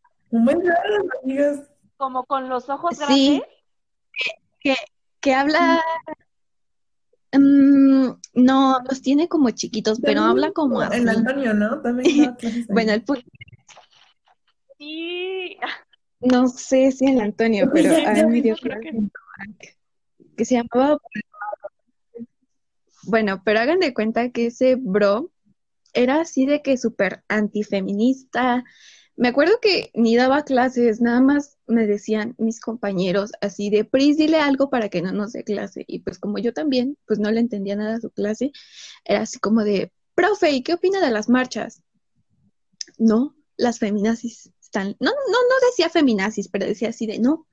Como 1.97 2.25
con 2.25 2.49
los 2.49 2.69
ojos 2.69 2.99
grandes. 2.99 3.17
Sí, 3.17 3.43
que, 4.61 4.77
que 5.21 5.35
habla 5.35 5.81
Mm, 7.37 8.11
no, 8.35 8.81
los 8.89 9.03
tiene 9.03 9.29
como 9.29 9.51
chiquitos, 9.51 10.01
pero 10.01 10.23
habla 10.23 10.53
como 10.53 10.81
así. 10.81 11.01
El 11.01 11.09
Antonio, 11.09 11.53
¿no? 11.53 11.81
También 11.81 12.37
bueno, 12.69 12.93
el 12.93 13.05
Sí. 14.79 15.59
No 16.25 16.49
sé 16.49 16.91
si 16.93 17.07
el 17.07 17.20
Antonio, 17.20 17.70
pero 17.75 17.95
a 17.95 18.12
mí 18.12 18.25
me 18.27 18.43
dio 18.43 18.57
que... 18.57 18.70
que 20.37 20.45
se 20.45 20.55
llamaba 20.55 20.99
bueno, 23.07 23.43
pero 23.45 23.61
hagan 23.61 23.81
de 23.81 23.93
cuenta 23.93 24.31
que 24.31 24.47
ese 24.47 24.77
bro 24.77 25.31
era 25.93 26.20
así 26.20 26.47
de 26.47 26.62
que 26.62 26.79
súper 26.79 27.22
antifeminista, 27.29 28.64
me 29.16 29.29
acuerdo 29.29 29.61
que 29.62 29.91
ni 29.95 30.16
daba 30.16 30.43
clases, 30.43 31.01
nada 31.01 31.20
más 31.20 31.57
me 31.68 31.87
decían 31.87 32.35
mis 32.37 32.61
compañeros 32.61 33.31
así 33.41 33.70
de, 33.70 33.85
Pris, 33.85 34.16
dile 34.16 34.39
algo 34.39 34.70
para 34.70 34.89
que 34.89 35.03
no 35.03 35.12
nos 35.12 35.33
dé 35.33 35.45
clase. 35.45 35.85
Y 35.87 36.01
pues 36.01 36.18
como 36.18 36.39
yo 36.39 36.53
también, 36.53 36.99
pues 37.07 37.20
no 37.20 37.31
le 37.31 37.41
entendía 37.41 37.77
nada 37.77 37.97
a 37.97 38.01
su 38.01 38.11
clase, 38.11 38.51
era 39.05 39.22
así 39.22 39.39
como 39.39 39.62
de, 39.62 39.93
profe, 40.14 40.51
¿y 40.51 40.62
qué 40.62 40.75
opina 40.75 41.01
de 41.01 41.11
las 41.12 41.29
marchas? 41.29 41.83
No, 42.99 43.37
las 43.57 43.79
feminazis 43.79 44.53
no, 44.83 44.97
no, 45.01 45.11
no 45.11 45.66
decía 45.70 45.89
feminazis, 45.91 46.49
pero 46.49 46.66
decía 46.66 46.89
así 46.89 47.07
de, 47.07 47.18
no, 47.18 47.47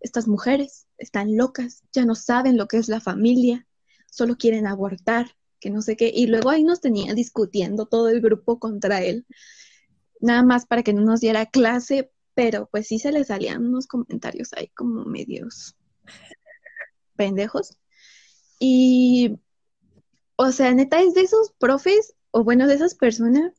estas 0.00 0.26
mujeres 0.26 0.86
están 0.98 1.36
locas, 1.36 1.82
ya 1.92 2.04
no 2.04 2.14
saben 2.14 2.56
lo 2.56 2.66
que 2.66 2.78
es 2.78 2.88
la 2.88 3.00
familia, 3.00 3.66
solo 4.10 4.36
quieren 4.36 4.66
abortar, 4.66 5.36
que 5.60 5.70
no 5.70 5.82
sé 5.82 5.96
qué. 5.96 6.10
Y 6.14 6.26
luego 6.26 6.50
ahí 6.50 6.64
nos 6.64 6.80
tenía 6.80 7.14
discutiendo 7.14 7.86
todo 7.86 8.08
el 8.08 8.20
grupo 8.20 8.58
contra 8.58 9.02
él 9.02 9.26
nada 10.24 10.42
más 10.42 10.66
para 10.66 10.82
que 10.82 10.92
no 10.92 11.02
nos 11.02 11.20
diera 11.20 11.46
clase, 11.46 12.10
pero 12.34 12.68
pues 12.70 12.88
sí 12.88 12.98
se 12.98 13.12
le 13.12 13.24
salían 13.24 13.64
unos 13.64 13.86
comentarios 13.86 14.52
ahí 14.54 14.68
como 14.68 15.04
medios 15.04 15.76
pendejos. 17.14 17.78
Y, 18.58 19.38
o 20.36 20.50
sea, 20.50 20.72
neta, 20.72 21.00
es 21.00 21.14
de 21.14 21.22
esos 21.22 21.52
profes, 21.58 22.14
o 22.30 22.42
bueno, 22.42 22.66
de 22.66 22.74
esas 22.74 22.94
personas 22.94 23.52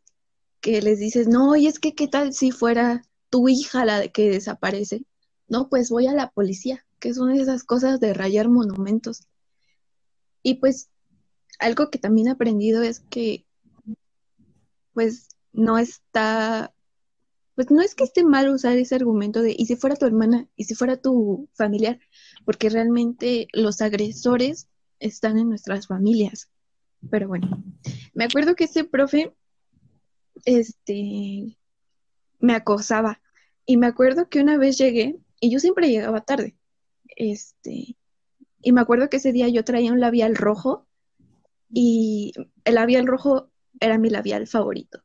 que 0.60 0.82
les 0.82 1.00
dices, 1.00 1.28
no, 1.28 1.56
y 1.56 1.68
es 1.68 1.80
que 1.80 1.94
qué 1.94 2.08
tal 2.08 2.34
si 2.34 2.52
fuera 2.52 3.05
tu 3.30 3.50
hija 3.50 3.86
la 3.86 4.08
que 4.08 4.30
desaparece. 4.30 5.06
No, 5.48 5.70
pues 5.70 5.90
voy 5.90 6.08
a 6.08 6.14
la 6.14 6.32
policía, 6.32 6.86
que 7.00 7.14
son 7.14 7.32
esas 7.32 7.64
cosas 7.64 8.00
de 8.00 8.14
rayar 8.14 8.50
monumentos. 8.50 9.28
Y 10.42 10.56
pues 10.56 10.90
algo 11.60 11.90
que 11.90 12.00
también 12.00 12.28
he 12.28 12.32
aprendido 12.32 12.82
es 12.82 13.00
que, 13.00 13.46
pues, 14.94 15.30
no 15.54 15.78
está, 15.78 16.74
pues 17.56 17.72
no 17.72 17.82
es 17.82 17.96
que 17.96 18.04
esté 18.04 18.24
mal 18.24 18.50
usar 18.50 18.78
ese 18.78 18.96
argumento 18.96 19.42
de, 19.42 19.56
y 19.58 19.66
si 19.66 19.76
fuera 19.76 19.96
tu 19.96 20.06
hermana, 20.06 20.48
y 20.56 20.66
si 20.66 20.76
fuera 20.76 20.98
tu 20.98 21.50
familiar, 21.54 22.00
porque 22.44 22.70
realmente 22.70 23.48
los 23.54 23.82
agresores 23.82 24.68
están 25.00 25.38
en 25.38 25.50
nuestras 25.50 25.88
familias. 25.88 26.50
Pero 27.10 27.28
bueno, 27.28 27.64
me 28.14 28.26
acuerdo 28.26 28.56
que 28.56 28.66
ese 28.66 28.84
profe, 28.84 29.34
este, 30.44 31.58
me 32.46 32.54
acosaba. 32.54 33.22
Y 33.66 33.78
me 33.78 33.88
acuerdo 33.88 34.30
que 34.30 34.40
una 34.40 34.58
vez 34.58 34.78
llegué, 34.78 35.18
y 35.40 35.50
yo 35.50 35.60
siempre 35.60 35.90
llegaba 35.90 36.22
tarde, 36.22 36.56
este, 37.08 37.98
y 38.62 38.72
me 38.72 38.82
acuerdo 38.82 39.10
que 39.10 39.18
ese 39.18 39.32
día 39.32 39.48
yo 39.50 39.64
traía 39.64 39.92
un 39.92 40.00
labial 40.00 40.36
rojo, 40.36 40.88
y 41.70 42.34
el 42.64 42.76
labial 42.76 43.08
rojo 43.08 43.50
era 43.80 43.98
mi 43.98 44.10
labial 44.10 44.48
favorito. 44.48 45.02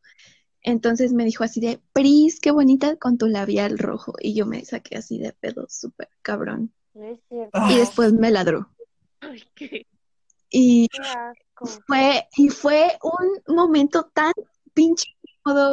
Entonces 0.63 1.13
me 1.13 1.25
dijo 1.25 1.43
así 1.43 1.61
de, 1.61 1.81
Pris, 1.93 2.39
qué 2.39 2.51
bonita 2.51 2.97
con 2.97 3.17
tu 3.17 3.27
labial 3.27 3.79
rojo. 3.79 4.15
Y 4.21 4.35
yo 4.35 4.47
me 4.47 4.65
saqué 4.65 4.99
así 4.99 5.19
de 5.19 5.33
pedo, 5.33 5.67
súper 5.69 6.09
cabrón. 6.23 6.73
Y 6.95 7.77
después 7.77 8.13
me 8.13 8.31
ladró. 8.31 8.69
Ay, 9.21 9.43
qué, 9.55 9.87
Y 10.51 10.89
qué 10.89 11.01
asco. 11.01 11.67
fue, 11.87 12.29
y 12.37 12.49
fue 12.51 12.99
un 13.03 13.57
momento 13.57 14.11
tan 14.13 14.33
pinche 14.75 15.07
incómodo 15.23 15.73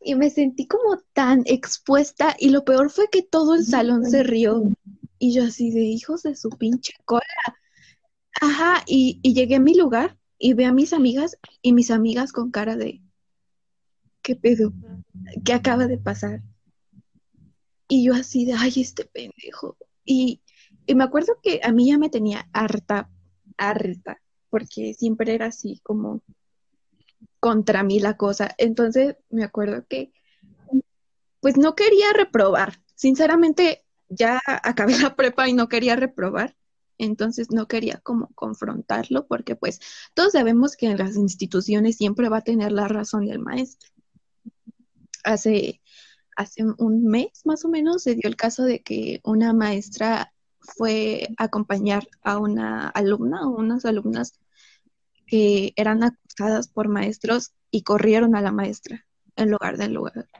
y 0.00 0.14
me 0.14 0.30
sentí 0.30 0.66
como 0.66 0.98
tan 1.12 1.42
expuesta 1.46 2.36
y 2.38 2.50
lo 2.50 2.64
peor 2.64 2.90
fue 2.90 3.08
que 3.10 3.22
todo 3.22 3.54
el 3.54 3.64
salón 3.64 4.04
se 4.04 4.22
rió 4.22 4.62
y 5.18 5.32
yo 5.32 5.44
así 5.44 5.70
de 5.70 5.80
hijos 5.80 6.22
de 6.22 6.36
su 6.36 6.50
pinche 6.50 6.92
cola. 7.04 7.22
Ajá, 8.40 8.84
y, 8.86 9.18
y 9.22 9.34
llegué 9.34 9.56
a 9.56 9.60
mi 9.60 9.74
lugar 9.74 10.16
y 10.38 10.54
vi 10.54 10.64
a 10.64 10.72
mis 10.72 10.92
amigas 10.92 11.36
y 11.60 11.72
mis 11.72 11.90
amigas 11.90 12.32
con 12.32 12.50
cara 12.50 12.76
de 12.76 13.02
¿qué 14.22 14.36
pedo? 14.36 14.72
¿Qué 15.44 15.52
acaba 15.52 15.86
de 15.86 15.98
pasar? 15.98 16.42
Y 17.88 18.04
yo 18.04 18.14
así 18.14 18.44
de, 18.44 18.52
ay, 18.52 18.72
este 18.76 19.06
pendejo. 19.06 19.76
Y, 20.04 20.42
y 20.86 20.94
me 20.94 21.04
acuerdo 21.04 21.38
que 21.42 21.60
a 21.64 21.72
mí 21.72 21.88
ya 21.88 21.98
me 21.98 22.10
tenía 22.10 22.48
harta, 22.52 23.10
harta, 23.56 24.20
porque 24.50 24.94
siempre 24.94 25.34
era 25.34 25.46
así 25.46 25.80
como 25.82 26.22
contra 27.48 27.82
mí 27.82 27.98
la 27.98 28.18
cosa. 28.18 28.54
Entonces 28.58 29.16
me 29.30 29.42
acuerdo 29.42 29.86
que 29.88 30.12
pues 31.40 31.56
no 31.56 31.74
quería 31.74 32.12
reprobar. 32.12 32.82
Sinceramente 32.94 33.86
ya 34.10 34.38
acabé 34.44 34.98
la 34.98 35.16
prepa 35.16 35.48
y 35.48 35.54
no 35.54 35.66
quería 35.70 35.96
reprobar. 35.96 36.54
Entonces 36.98 37.50
no 37.50 37.66
quería 37.66 38.00
como 38.02 38.28
confrontarlo 38.34 39.26
porque 39.26 39.56
pues 39.56 39.80
todos 40.12 40.32
sabemos 40.32 40.76
que 40.76 40.90
en 40.90 40.98
las 40.98 41.16
instituciones 41.16 41.96
siempre 41.96 42.28
va 42.28 42.38
a 42.38 42.44
tener 42.44 42.70
la 42.70 42.86
razón 42.86 43.30
el 43.30 43.38
maestro. 43.38 43.88
Hace, 45.24 45.80
hace 46.36 46.64
un 46.76 47.06
mes 47.06 47.46
más 47.46 47.64
o 47.64 47.68
menos 47.70 48.02
se 48.02 48.14
dio 48.14 48.28
el 48.28 48.36
caso 48.36 48.64
de 48.64 48.82
que 48.82 49.22
una 49.24 49.54
maestra 49.54 50.34
fue 50.60 51.28
a 51.38 51.44
acompañar 51.44 52.08
a 52.22 52.36
una 52.36 52.88
alumna 52.88 53.48
o 53.48 53.56
unas 53.56 53.86
alumnas 53.86 54.38
que 55.28 55.72
eran 55.76 56.02
acusadas 56.02 56.68
por 56.68 56.88
maestros 56.88 57.52
y 57.70 57.82
corrieron 57.82 58.34
a 58.34 58.42
la 58.42 58.50
maestra 58.50 59.06
en 59.36 59.50
lugar 59.50 59.76
de 59.76 59.84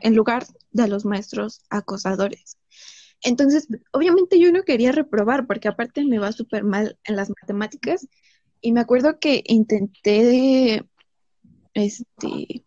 en 0.00 0.14
lugar 0.16 0.46
de 0.72 0.88
los 0.88 1.04
maestros 1.04 1.62
acosadores. 1.70 2.58
Entonces, 3.22 3.68
obviamente 3.92 4.38
yo 4.40 4.50
no 4.52 4.62
quería 4.62 4.92
reprobar 4.92 5.46
porque 5.46 5.68
aparte 5.68 6.04
me 6.04 6.18
va 6.18 6.32
súper 6.32 6.64
mal 6.64 6.98
en 7.04 7.16
las 7.16 7.30
matemáticas 7.30 8.08
y 8.60 8.72
me 8.72 8.80
acuerdo 8.80 9.18
que 9.20 9.42
intenté, 9.46 10.84
este, 11.74 12.64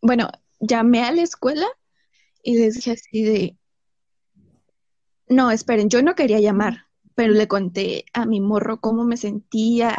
bueno, 0.00 0.28
llamé 0.60 1.02
a 1.02 1.12
la 1.12 1.22
escuela 1.22 1.66
y 2.42 2.58
les 2.58 2.74
dije 2.74 2.92
así 2.92 3.22
de, 3.22 3.56
no, 5.28 5.50
esperen, 5.50 5.88
yo 5.88 6.02
no 6.02 6.14
quería 6.14 6.40
llamar, 6.40 6.86
pero 7.14 7.32
le 7.32 7.48
conté 7.48 8.04
a 8.12 8.26
mi 8.26 8.40
morro 8.40 8.80
cómo 8.80 9.04
me 9.04 9.16
sentía 9.16 9.96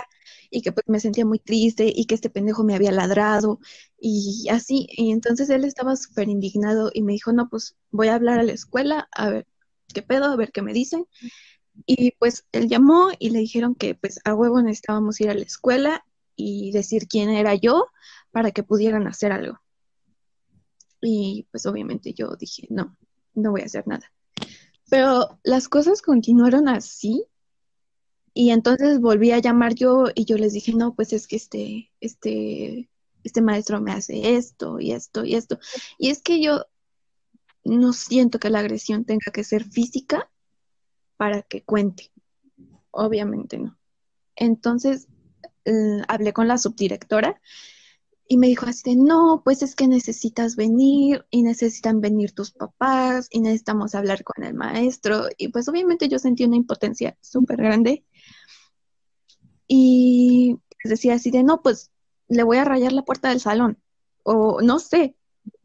y 0.50 0.62
que 0.62 0.72
pues 0.72 0.86
me 0.88 1.00
sentía 1.00 1.26
muy 1.26 1.40
triste 1.40 1.92
y 1.94 2.06
que 2.06 2.16
este 2.16 2.30
pendejo 2.30 2.64
me 2.64 2.76
había 2.76 2.92
ladrado 2.92 3.60
y 4.00 4.48
así. 4.50 4.88
Y 4.92 5.12
entonces 5.12 5.50
él 5.50 5.66
estaba 5.66 5.96
súper 5.96 6.30
indignado 6.30 6.92
y 6.94 7.02
me 7.02 7.14
dijo, 7.14 7.34
no, 7.34 7.50
pues 7.50 7.76
voy 7.92 8.08
a 8.08 8.16
hablar 8.16 8.40
a 8.40 8.44
la 8.44 8.54
escuela 8.54 9.08
a 9.12 9.30
ver 9.30 9.48
qué 9.94 10.02
pedo, 10.02 10.26
a 10.26 10.36
ver 10.36 10.52
qué 10.52 10.62
me 10.62 10.74
dicen. 10.74 11.06
Y 11.86 12.12
pues 12.12 12.46
él 12.52 12.70
llamó 12.70 13.10
y 13.20 13.30
le 13.32 13.40
dijeron 13.40 13.76
que 13.76 13.96
pues 13.96 14.20
a 14.26 14.36
huevo 14.36 14.62
necesitábamos 14.62 15.20
ir 15.22 15.30
a 15.30 15.34
la 15.34 15.44
escuela 15.44 16.06
y 16.36 16.72
decir 16.72 17.08
quién 17.08 17.30
era 17.30 17.56
yo 17.56 17.88
para 18.32 18.52
que 18.52 18.64
pudieran 18.64 19.08
hacer 19.08 19.32
algo. 19.32 19.60
Y 21.02 21.48
pues 21.52 21.66
obviamente 21.66 22.14
yo 22.14 22.36
dije, 22.36 22.68
no, 22.70 22.96
no 23.34 23.52
voy 23.52 23.62
a 23.62 23.66
hacer 23.66 23.88
nada. 23.88 24.12
Pero 24.90 25.40
las 25.44 25.68
cosas 25.70 26.02
continuaron 26.02 26.68
así 26.68 27.26
y 28.34 28.50
entonces 28.50 29.00
volví 29.00 29.32
a 29.32 29.40
llamar 29.40 29.76
yo 29.76 30.06
y 30.16 30.26
yo 30.26 30.38
les 30.38 30.54
dije, 30.54 30.74
no, 30.74 30.96
pues 30.96 31.14
es 31.14 31.28
que 31.28 31.36
este, 31.36 31.92
este, 32.00 32.90
este 33.24 33.42
maestro 33.42 33.80
me 33.80 33.92
hace 33.92 34.36
esto 34.36 34.80
y 34.80 34.92
esto 34.92 35.24
y 35.24 35.36
esto. 35.36 35.60
Y 36.00 36.10
es 36.10 36.22
que 36.22 36.42
yo 36.42 36.66
no 37.64 37.94
siento 37.94 38.40
que 38.40 38.50
la 38.50 38.60
agresión 38.60 39.06
tenga 39.06 39.32
que 39.32 39.44
ser 39.44 39.66
física 39.66 40.30
para 41.16 41.44
que 41.44 41.64
cuente. 41.64 42.12
Obviamente 42.90 43.60
no. 43.60 43.78
Entonces 44.36 45.08
eh, 45.66 46.02
hablé 46.08 46.34
con 46.34 46.48
la 46.48 46.58
subdirectora 46.58 47.40
y 48.28 48.38
me 48.38 48.48
dijo 48.48 48.66
así 48.66 48.96
no, 48.96 49.42
pues 49.44 49.62
es 49.62 49.76
que 49.76 49.88
necesitas 49.88 50.56
venir 50.56 51.26
y 51.30 51.44
necesitan 51.44 52.02
venir 52.02 52.32
tus 52.32 52.52
papás 52.52 53.28
y 53.30 53.42
necesitamos 53.42 53.94
hablar 53.94 54.24
con 54.24 54.44
el 54.44 54.56
maestro. 54.56 55.28
Y 55.38 55.50
pues 55.50 55.68
obviamente 55.70 56.10
yo 56.10 56.18
sentí 56.18 56.46
una 56.46 56.56
impotencia 56.56 57.16
súper 57.22 57.58
grande 57.58 58.04
y 59.68 60.57
decía 60.84 61.16
así 61.16 61.32
de, 61.32 61.43
no, 61.43 61.61
pues 61.61 61.91
le 62.28 62.43
voy 62.43 62.57
a 62.57 62.66
rayar 62.66 62.93
la 62.93 63.03
puerta 63.03 63.30
del 63.30 63.39
salón 63.39 63.80
o 64.24 64.61
no 64.61 64.80
sé. 64.80 65.16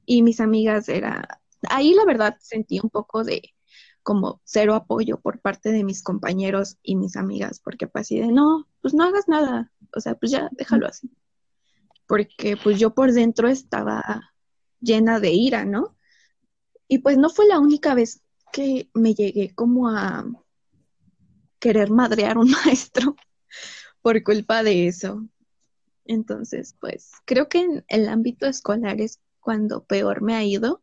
Y 0.07 0.23
mis 0.23 0.41
amigas 0.41 0.89
era, 0.89 1.41
ahí 1.69 1.95
la 1.95 2.05
verdad 2.05 2.37
sentí 2.41 2.81
un 2.83 2.91
poco 2.91 3.25
de 3.25 3.55
como 4.03 4.41
cero 4.45 4.75
apoyo 4.75 5.21
por 5.21 5.41
parte 5.41 5.71
de 5.71 5.85
mis 5.85 6.03
compañeros 6.03 6.79
y 6.83 6.97
mis 6.97 7.17
amigas, 7.17 7.61
porque 7.61 7.87
pues 7.87 8.03
así 8.03 8.19
de, 8.21 8.29
no, 8.29 8.67
pues 8.81 8.95
no 8.95 9.05
hagas 9.05 9.29
nada, 9.29 9.71
o 9.95 10.01
sea, 10.01 10.15
pues 10.15 10.33
ya 10.33 10.49
déjalo 10.53 10.87
así 10.87 11.11
porque 12.09 12.57
pues 12.57 12.81
yo 12.81 12.95
por 12.95 13.13
dentro 13.13 13.49
estaba 13.49 14.33
llena 14.81 15.21
de 15.21 15.31
ira, 15.31 15.65
¿no? 15.65 15.97
Y 16.89 16.99
pues 16.99 17.19
no 17.19 17.29
fue 17.29 17.47
la 17.47 17.61
única 17.61 17.95
vez 17.95 18.23
que 18.51 18.91
me 18.95 19.15
llegué 19.15 19.55
como 19.55 19.91
a 19.91 20.25
querer 21.61 21.91
madrear 21.91 22.39
un 22.39 22.51
maestro 22.65 23.15
por 24.09 24.23
culpa 24.23 24.63
de 24.63 24.89
eso. 24.89 25.23
Entonces, 26.07 26.75
pues 26.81 27.11
creo 27.27 27.51
que 27.51 27.61
en 27.61 27.85
el 27.89 28.09
ámbito 28.09 28.47
escolar 28.47 29.03
es 29.03 29.21
cuando 29.39 29.85
peor 29.85 30.23
me 30.23 30.35
ha 30.35 30.43
ido. 30.43 30.83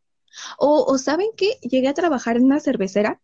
O, 0.59 0.85
o 0.85 0.97
saben 0.99 1.29
que 1.35 1.57
llegué 1.61 1.87
a 1.87 1.95
trabajar 1.95 2.37
en 2.37 2.43
una 2.43 2.59
cervecera 2.59 3.19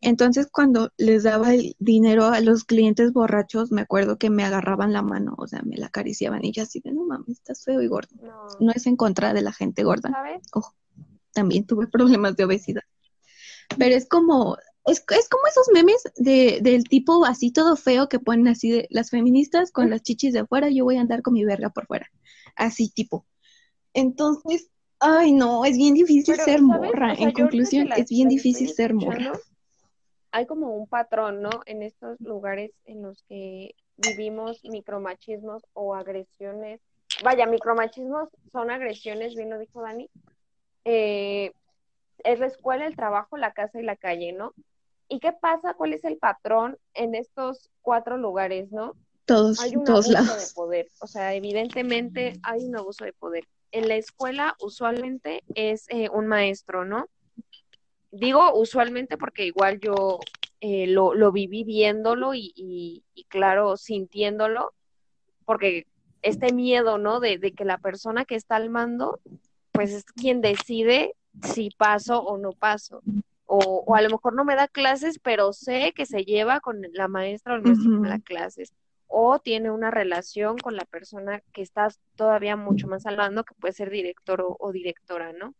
entonces, 0.00 0.48
cuando 0.52 0.92
les 0.98 1.22
daba 1.22 1.54
el 1.54 1.74
dinero 1.78 2.26
a 2.26 2.40
los 2.40 2.64
clientes 2.64 3.12
borrachos, 3.12 3.72
me 3.72 3.80
acuerdo 3.80 4.18
que 4.18 4.28
me 4.28 4.44
agarraban 4.44 4.92
la 4.92 5.02
mano, 5.02 5.34
o 5.38 5.46
sea, 5.46 5.62
me 5.62 5.76
la 5.78 5.86
acariciaban 5.86 6.44
y 6.44 6.52
yo 6.52 6.64
así 6.64 6.80
de, 6.80 6.92
no 6.92 7.04
mames, 7.04 7.28
estás 7.28 7.64
feo 7.64 7.80
y 7.80 7.86
gordo. 7.86 8.14
No, 8.20 8.46
No 8.60 8.72
es 8.72 8.86
en 8.86 8.96
contra 8.96 9.32
de 9.32 9.40
la 9.40 9.52
gente 9.52 9.84
gorda. 9.84 10.10
¿sabes? 10.10 10.42
Ojo, 10.52 10.74
también 11.32 11.66
tuve 11.66 11.86
problemas 11.86 12.36
de 12.36 12.44
obesidad. 12.44 12.82
Pero 13.78 13.94
es 13.94 14.06
como, 14.06 14.58
es, 14.86 15.04
es 15.08 15.28
como 15.28 15.46
esos 15.48 15.68
memes 15.72 16.02
de, 16.16 16.60
del 16.62 16.84
tipo 16.84 17.24
así 17.24 17.52
todo 17.52 17.76
feo 17.76 18.08
que 18.08 18.20
ponen 18.20 18.48
así 18.48 18.70
de 18.70 18.86
las 18.90 19.10
feministas 19.10 19.72
con 19.72 19.90
las 19.90 20.02
chichis 20.02 20.32
de 20.32 20.40
afuera, 20.40 20.68
yo 20.70 20.84
voy 20.84 20.96
a 20.96 21.00
andar 21.00 21.22
con 21.22 21.34
mi 21.34 21.44
verga 21.44 21.70
por 21.70 21.86
fuera. 21.86 22.08
Así 22.54 22.88
tipo. 22.90 23.26
Entonces, 23.94 24.70
ay 25.00 25.32
no, 25.32 25.64
es 25.64 25.76
bien 25.76 25.94
difícil 25.94 26.34
Pero, 26.34 26.44
ser 26.44 26.60
¿sabes? 26.60 26.62
morra. 26.62 27.12
O 27.12 27.16
sea, 27.16 27.24
En 27.26 27.32
conclusión, 27.32 27.88
es 27.96 28.08
bien 28.08 28.28
difícil 28.28 28.70
ser 28.70 28.94
morra. 28.94 29.32
Hay 30.30 30.46
como 30.46 30.76
un 30.76 30.86
patrón, 30.86 31.42
¿no? 31.42 31.50
En 31.66 31.82
estos 31.82 32.20
lugares 32.20 32.70
en 32.84 33.02
los 33.02 33.22
que 33.24 33.74
vivimos 33.96 34.60
micromachismos 34.64 35.62
o 35.72 35.94
agresiones. 35.94 36.80
Vaya, 37.24 37.46
micromachismos 37.46 38.28
son 38.52 38.70
agresiones, 38.70 39.34
bien 39.34 39.50
lo 39.50 39.58
dijo 39.58 39.82
Dani. 39.82 40.10
Eh, 40.84 41.52
es 42.18 42.38
la 42.38 42.46
escuela, 42.46 42.86
el 42.86 42.96
trabajo, 42.96 43.36
la 43.36 43.52
casa 43.52 43.80
y 43.80 43.82
la 43.82 43.96
calle, 43.96 44.32
¿no? 44.32 44.52
¿Y 45.08 45.20
qué 45.20 45.32
pasa? 45.32 45.74
¿Cuál 45.74 45.92
es 45.92 46.04
el 46.04 46.16
patrón 46.16 46.76
en 46.94 47.14
estos 47.14 47.70
cuatro 47.82 48.16
lugares, 48.16 48.70
¿no? 48.72 48.94
Todos, 49.24 49.60
hay 49.60 49.76
un 49.76 49.84
todos 49.84 50.14
abuso 50.14 50.36
de 50.36 50.46
poder, 50.54 50.88
o 51.00 51.06
sea, 51.06 51.34
evidentemente 51.34 52.38
hay 52.42 52.64
un 52.64 52.76
abuso 52.76 53.04
de 53.04 53.12
poder. 53.12 53.44
En 53.72 53.88
la 53.88 53.96
escuela 53.96 54.54
usualmente 54.60 55.42
es 55.54 55.86
eh, 55.88 56.08
un 56.10 56.26
maestro, 56.28 56.84
¿no? 56.84 57.06
Digo 58.10 58.54
usualmente 58.54 59.16
porque 59.18 59.44
igual 59.46 59.80
yo 59.80 60.20
eh, 60.60 60.86
lo, 60.86 61.14
lo 61.14 61.32
viví 61.32 61.64
viéndolo 61.64 62.34
y, 62.34 62.52
y- 62.54 63.02
y, 63.14 63.24
claro, 63.24 63.76
sintiéndolo. 63.76 64.72
porque 65.44 65.86
este 66.22 66.52
miedo, 66.52 66.98
¿no? 66.98 67.20
De, 67.20 67.38
de 67.38 67.52
que 67.52 67.64
la 67.64 67.78
persona 67.78 68.24
que 68.24 68.34
está 68.34 68.56
al 68.56 68.70
mando, 68.70 69.20
pues 69.70 69.92
es 69.92 70.04
quien 70.04 70.40
decide 70.40 71.14
si 71.42 71.70
paso 71.70 72.20
o 72.22 72.38
no 72.38 72.50
paso. 72.52 73.02
O, 73.46 73.84
o, 73.86 73.94
a 73.94 74.02
lo 74.02 74.10
mejor 74.10 74.34
no 74.34 74.44
me 74.44 74.56
da 74.56 74.68
clases, 74.68 75.18
pero 75.20 75.52
sé 75.52 75.92
que 75.94 76.04
se 76.04 76.24
lleva 76.24 76.60
con 76.60 76.82
la 76.92 77.08
maestra 77.08 77.54
o 77.54 77.56
el 77.56 77.62
maestro 77.62 77.90
que 77.90 77.98
me 77.98 78.08
da 78.08 78.18
clases. 78.18 78.72
O 79.06 79.38
tiene 79.38 79.70
una 79.70 79.90
relación 79.90 80.58
con 80.58 80.74
la 80.76 80.84
persona 80.84 81.40
que 81.52 81.62
está 81.62 81.88
todavía 82.16 82.56
mucho 82.56 82.88
más 82.88 83.06
al 83.06 83.16
mando, 83.16 83.44
que 83.44 83.54
puede 83.54 83.72
ser 83.72 83.90
director 83.90 84.44
o, 84.58 84.72
directora, 84.72 85.32
¿no? 85.32 85.54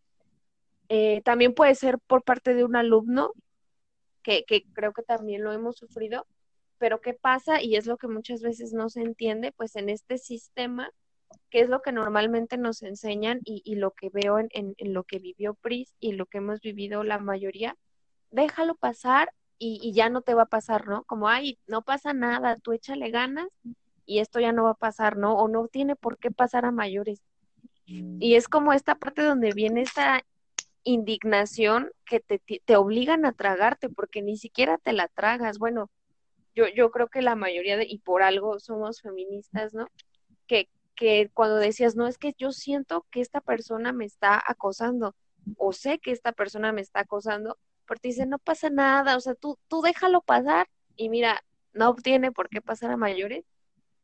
Eh, 0.89 1.23
también 1.23 1.55
puede 1.55 1.75
ser 1.75 1.99
por 1.99 2.23
parte 2.23 2.55
de 2.55 2.65
un 2.65 2.77
alumno, 2.77 3.33
que, 4.23 4.45
que 4.45 4.65
creo 4.73 4.93
que 4.93 5.03
también 5.03 5.45
lo 5.45 5.53
hemos 5.53 5.77
sufrido, 5.77 6.27
pero 6.79 7.01
¿qué 7.01 7.15
pasa? 7.15 7.63
Y 7.63 7.77
es 7.77 7.87
lo 7.87 7.97
que 7.97 8.09
muchas 8.09 8.43
veces 8.43 8.73
no 8.73 8.89
se 8.89 9.01
entiende, 9.01 9.53
pues 9.53 9.77
en 9.77 9.89
este 9.89 10.19
sistema, 10.19 10.91
que 11.51 11.61
es 11.61 11.69
lo 11.69 11.83
que 11.83 11.93
normalmente 11.93 12.59
nos 12.59 12.83
enseñan 12.83 13.41
y, 13.45 13.63
y 13.65 13.77
lo 13.77 13.93
que 13.93 14.11
veo 14.11 14.39
en, 14.39 14.49
en, 14.53 14.75
en, 14.79 14.93
lo 14.93 15.05
que 15.05 15.19
vivió 15.19 15.55
Pris 15.55 15.95
y 16.01 16.13
lo 16.13 16.27
que 16.27 16.39
hemos 16.39 16.61
vivido 16.61 17.03
la 17.05 17.19
mayoría, 17.19 17.77
déjalo 18.31 18.75
pasar 18.75 19.33
y, 19.59 19.81
y, 19.83 19.93
ya 19.93 20.11
no 20.11 20.23
te 20.23 20.35
va 20.35 20.43
a 20.43 20.47
pasar, 20.47 20.87
¿no? 20.87 21.05
Como, 21.05 21.29
ay, 21.29 21.59
no 21.67 21.83
pasa 21.83 22.13
nada, 22.13 22.57
tú 22.57 22.73
échale 22.73 23.11
ganas 23.11 23.49
y 24.05 24.19
esto 24.19 24.39
ya 24.41 24.53
no 24.53 24.65
va 24.65 24.71
a 24.71 24.75
pasar, 24.75 25.17
¿no? 25.17 25.37
O 25.37 25.49
no 25.49 25.69
tiene 25.69 25.97
por 25.97 26.19
qué 26.19 26.31
pasar 26.31 26.65
a 26.65 26.73
mayores. 26.73 27.23
Y 27.87 28.35
es 28.35 28.49
como 28.49 28.73
esta 28.73 28.97
parte 28.97 29.23
donde 29.23 29.53
viene 29.53 29.83
esta 29.83 30.25
indignación 30.83 31.91
que 32.05 32.19
te, 32.19 32.39
te 32.39 32.77
obligan 32.77 33.25
a 33.25 33.33
tragarte 33.33 33.89
porque 33.89 34.23
ni 34.23 34.37
siquiera 34.37 34.77
te 34.79 34.93
la 34.93 35.07
tragas. 35.07 35.59
Bueno, 35.59 35.89
yo, 36.57 36.67
yo 36.69 36.91
creo 36.91 37.09
que 37.09 37.23
la 37.23 37.37
mayoría 37.37 37.77
de, 37.77 37.85
y 37.85 37.99
por 37.99 38.23
algo 38.23 38.59
somos 38.59 39.03
feministas, 39.03 39.73
¿no? 39.73 39.87
Que, 40.49 40.69
que 40.97 41.31
cuando 41.35 41.57
decías, 41.57 41.95
no, 41.95 42.09
es 42.09 42.19
que 42.19 42.35
yo 42.39 42.51
siento 42.53 43.07
que 43.11 43.21
esta 43.21 43.41
persona 43.41 43.93
me 43.93 44.05
está 44.05 44.43
acosando, 44.47 45.15
o 45.59 45.73
sé 45.73 45.99
que 45.99 46.11
esta 46.11 46.33
persona 46.33 46.73
me 46.73 46.81
está 46.81 47.01
acosando, 47.01 47.59
porque 47.87 48.09
dice, 48.09 48.27
no 48.27 48.39
pasa 48.39 48.71
nada, 48.71 49.17
o 49.17 49.21
sea, 49.21 49.35
tú, 49.35 49.59
tú 49.69 49.83
déjalo 49.83 50.23
pasar, 50.23 50.69
y 50.97 51.09
mira, 51.09 51.45
no 51.73 51.95
tiene 51.95 52.33
por 52.33 52.49
qué 52.49 52.61
pasar 52.61 52.91
a 52.91 52.97
mayores, 52.97 53.45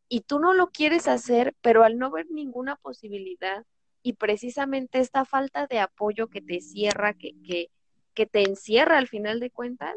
y 0.09 0.20
tú 0.20 0.38
no 0.38 0.53
lo 0.53 0.68
quieres 0.68 1.09
hacer, 1.09 1.57
pero 1.62 1.82
al 1.84 1.99
no 1.99 2.11
ver 2.11 2.26
ninguna 2.30 2.76
posibilidad, 2.76 3.64
y 4.03 4.14
precisamente 4.14 4.99
esta 4.99 5.24
falta 5.24 5.66
de 5.66 5.80
apoyo 5.80 6.28
que 6.28 6.43
te 6.43 6.61
cierra, 6.61 7.14
que, 7.14 7.32
que, 7.43 7.70
que 8.14 8.26
te 8.26 8.43
encierra 8.43 8.99
al 8.99 9.09
final 9.09 9.40
de 9.40 9.51
cuentas, 9.51 9.97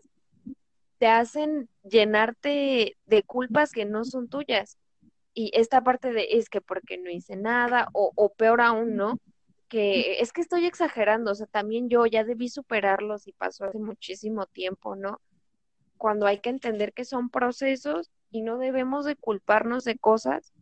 te 0.97 1.07
hacen 1.07 1.69
llenarte 1.83 2.97
de 3.05 3.23
culpas 3.23 3.71
que 3.71 3.85
no 3.85 4.05
son 4.05 4.29
tuyas. 4.29 4.77
Y 5.37 5.51
esta 5.53 5.83
parte 5.83 6.13
de 6.13 6.27
es 6.31 6.49
que 6.49 6.61
porque 6.61 6.97
no 6.97 7.11
hice 7.11 7.35
nada, 7.35 7.89
o, 7.93 8.11
o 8.15 8.33
peor 8.33 8.61
aún, 8.61 8.95
¿no? 8.95 9.19
Que 9.67 10.21
es 10.21 10.31
que 10.31 10.39
estoy 10.39 10.65
exagerando, 10.65 11.31
o 11.31 11.35
sea, 11.35 11.45
también 11.45 11.89
yo 11.89 12.05
ya 12.05 12.23
debí 12.23 12.47
superarlos 12.47 13.27
y 13.27 13.33
pasó 13.33 13.65
hace 13.65 13.77
muchísimo 13.77 14.45
tiempo, 14.45 14.95
¿no? 14.95 15.19
Cuando 15.97 16.25
hay 16.25 16.39
que 16.39 16.49
entender 16.49 16.93
que 16.93 17.03
son 17.03 17.29
procesos 17.29 18.09
y 18.31 18.43
no 18.43 18.57
debemos 18.57 19.03
de 19.03 19.17
culparnos 19.17 19.83
de 19.83 19.97
cosas 19.97 20.53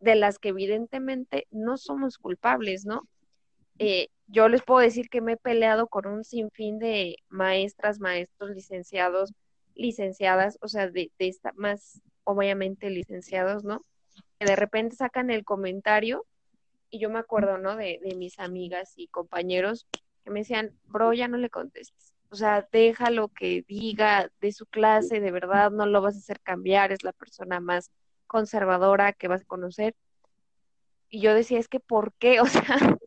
de 0.00 0.16
las 0.16 0.38
que 0.38 0.50
evidentemente 0.50 1.46
no 1.50 1.78
somos 1.78 2.18
culpables, 2.18 2.84
¿no? 2.84 3.08
Eh, 3.78 4.08
yo 4.26 4.50
les 4.50 4.62
puedo 4.62 4.80
decir 4.80 5.08
que 5.08 5.22
me 5.22 5.32
he 5.32 5.36
peleado 5.38 5.88
con 5.88 6.06
un 6.06 6.24
sinfín 6.24 6.78
de 6.78 7.16
maestras, 7.30 8.00
maestros, 8.00 8.50
licenciados, 8.50 9.32
licenciadas, 9.74 10.58
o 10.60 10.68
sea, 10.68 10.90
de, 10.90 11.10
de 11.18 11.28
esta, 11.28 11.52
más 11.54 12.02
obviamente 12.24 12.90
licenciados, 12.90 13.64
¿no? 13.64 13.82
De 14.40 14.56
repente 14.56 14.96
sacan 14.96 15.30
el 15.30 15.44
comentario 15.44 16.26
y 16.88 16.98
yo 16.98 17.10
me 17.10 17.18
acuerdo, 17.18 17.58
¿no? 17.58 17.76
De, 17.76 18.00
mis 18.16 18.38
amigas 18.38 18.94
y 18.96 19.08
compañeros 19.08 19.86
que 20.24 20.30
me 20.30 20.40
decían, 20.40 20.74
bro, 20.86 21.12
ya 21.12 21.28
no 21.28 21.36
le 21.36 21.50
contestes. 21.50 22.14
O 22.30 22.36
sea, 22.36 22.66
déjalo 22.72 23.28
que 23.28 23.64
diga 23.68 24.30
de 24.40 24.52
su 24.52 24.66
clase, 24.66 25.20
de 25.20 25.30
verdad, 25.30 25.70
no 25.70 25.86
lo 25.86 26.00
vas 26.00 26.16
a 26.16 26.18
hacer 26.18 26.40
cambiar, 26.40 26.90
es 26.92 27.04
la 27.04 27.12
persona 27.12 27.60
más 27.60 27.90
conservadora 28.26 29.12
que 29.12 29.28
vas 29.28 29.42
a 29.42 29.46
conocer. 29.46 29.94
Y 31.10 31.20
yo 31.20 31.34
decía, 31.34 31.58
es 31.58 31.68
que, 31.68 31.80
¿por 31.80 32.12
qué? 32.14 32.40
O 32.40 32.46
sea, 32.46 32.98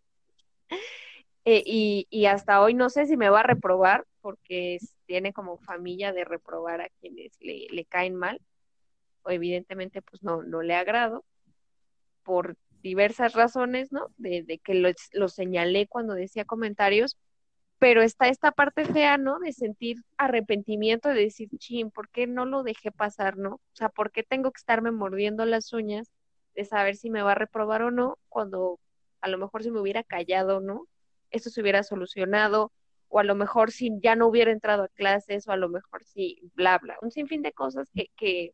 eh, 1.46 1.64
y, 1.66 2.08
y, 2.10 2.26
hasta 2.28 2.62
hoy 2.62 2.74
no 2.74 2.90
sé 2.90 3.06
si 3.06 3.18
me 3.18 3.30
va 3.30 3.42
a 3.42 3.44
reprobar, 3.44 4.06
porque 4.22 4.78
tiene 5.06 5.34
como 5.34 5.58
familia 5.58 6.14
de 6.14 6.24
reprobar 6.24 6.82
a 6.82 6.90
quienes 7.02 7.34
le, 7.42 7.68
le 7.70 7.86
caen 7.86 8.16
mal, 8.16 8.40
evidentemente 9.30 10.02
pues 10.02 10.24
no, 10.24 10.44
no 10.44 10.62
le 10.62 10.76
agrado, 10.76 11.26
por 12.24 12.56
diversas 12.82 13.34
razones, 13.34 13.92
¿no? 13.92 14.08
De, 14.18 14.44
de 14.44 14.60
que 14.60 14.74
lo, 14.74 14.90
lo, 15.14 15.30
señalé 15.30 15.88
cuando 15.88 16.14
decía 16.14 16.46
comentarios, 16.46 17.18
pero 17.80 18.02
está 18.02 18.28
esta 18.30 18.52
parte 18.52 18.86
fea, 18.86 19.18
¿no? 19.18 19.40
De 19.40 19.54
sentir 19.54 19.98
arrepentimiento, 20.18 21.10
de 21.10 21.16
decir, 21.16 21.50
chin, 21.58 21.92
¿por 21.92 22.10
qué 22.10 22.28
no 22.28 22.46
lo 22.46 22.64
dejé 22.64 22.92
pasar, 22.92 23.38
no? 23.38 23.56
O 23.56 23.76
sea, 23.76 23.90
¿por 23.90 24.12
qué 24.12 24.24
tengo 24.24 24.52
que 24.52 24.60
estarme 24.60 24.92
mordiendo 24.92 25.46
las 25.46 25.74
uñas 25.74 26.12
de 26.56 26.66
saber 26.66 26.96
si 26.96 27.10
me 27.10 27.24
va 27.24 27.34
a 27.34 27.36
reprobar 27.36 27.82
o 27.84 27.92
no, 27.92 28.18
cuando 28.30 28.80
a 29.22 29.28
lo 29.30 29.38
mejor 29.38 29.64
si 29.64 29.72
me 29.72 29.80
hubiera 29.80 30.04
callado, 30.04 30.60
¿no? 30.62 30.88
Esto 31.32 31.50
se 31.50 31.62
hubiera 31.62 31.84
solucionado, 31.84 32.72
o 33.08 33.20
a 33.20 33.24
lo 33.24 33.36
mejor 33.36 33.72
si 33.72 33.92
ya 34.02 34.16
no 34.16 34.28
hubiera 34.28 34.52
entrado 34.52 34.84
a 34.84 34.88
clases, 34.90 35.48
o 35.48 35.52
a 35.52 35.58
lo 35.58 35.70
mejor 35.70 36.04
si, 36.04 36.40
bla, 36.56 36.78
bla, 36.80 36.98
un 37.02 37.12
sinfín 37.12 37.42
de 37.42 37.54
cosas 37.54 37.90
que, 37.94 38.10
que, 38.18 38.54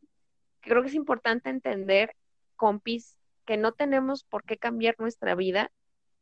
creo 0.60 0.82
que 0.82 0.88
es 0.88 0.94
importante 0.94 1.50
entender, 1.50 2.14
compis, 2.56 3.16
que 3.46 3.56
no 3.56 3.72
tenemos 3.72 4.24
por 4.24 4.44
qué 4.44 4.56
cambiar 4.56 4.94
nuestra 4.98 5.34
vida, 5.34 5.72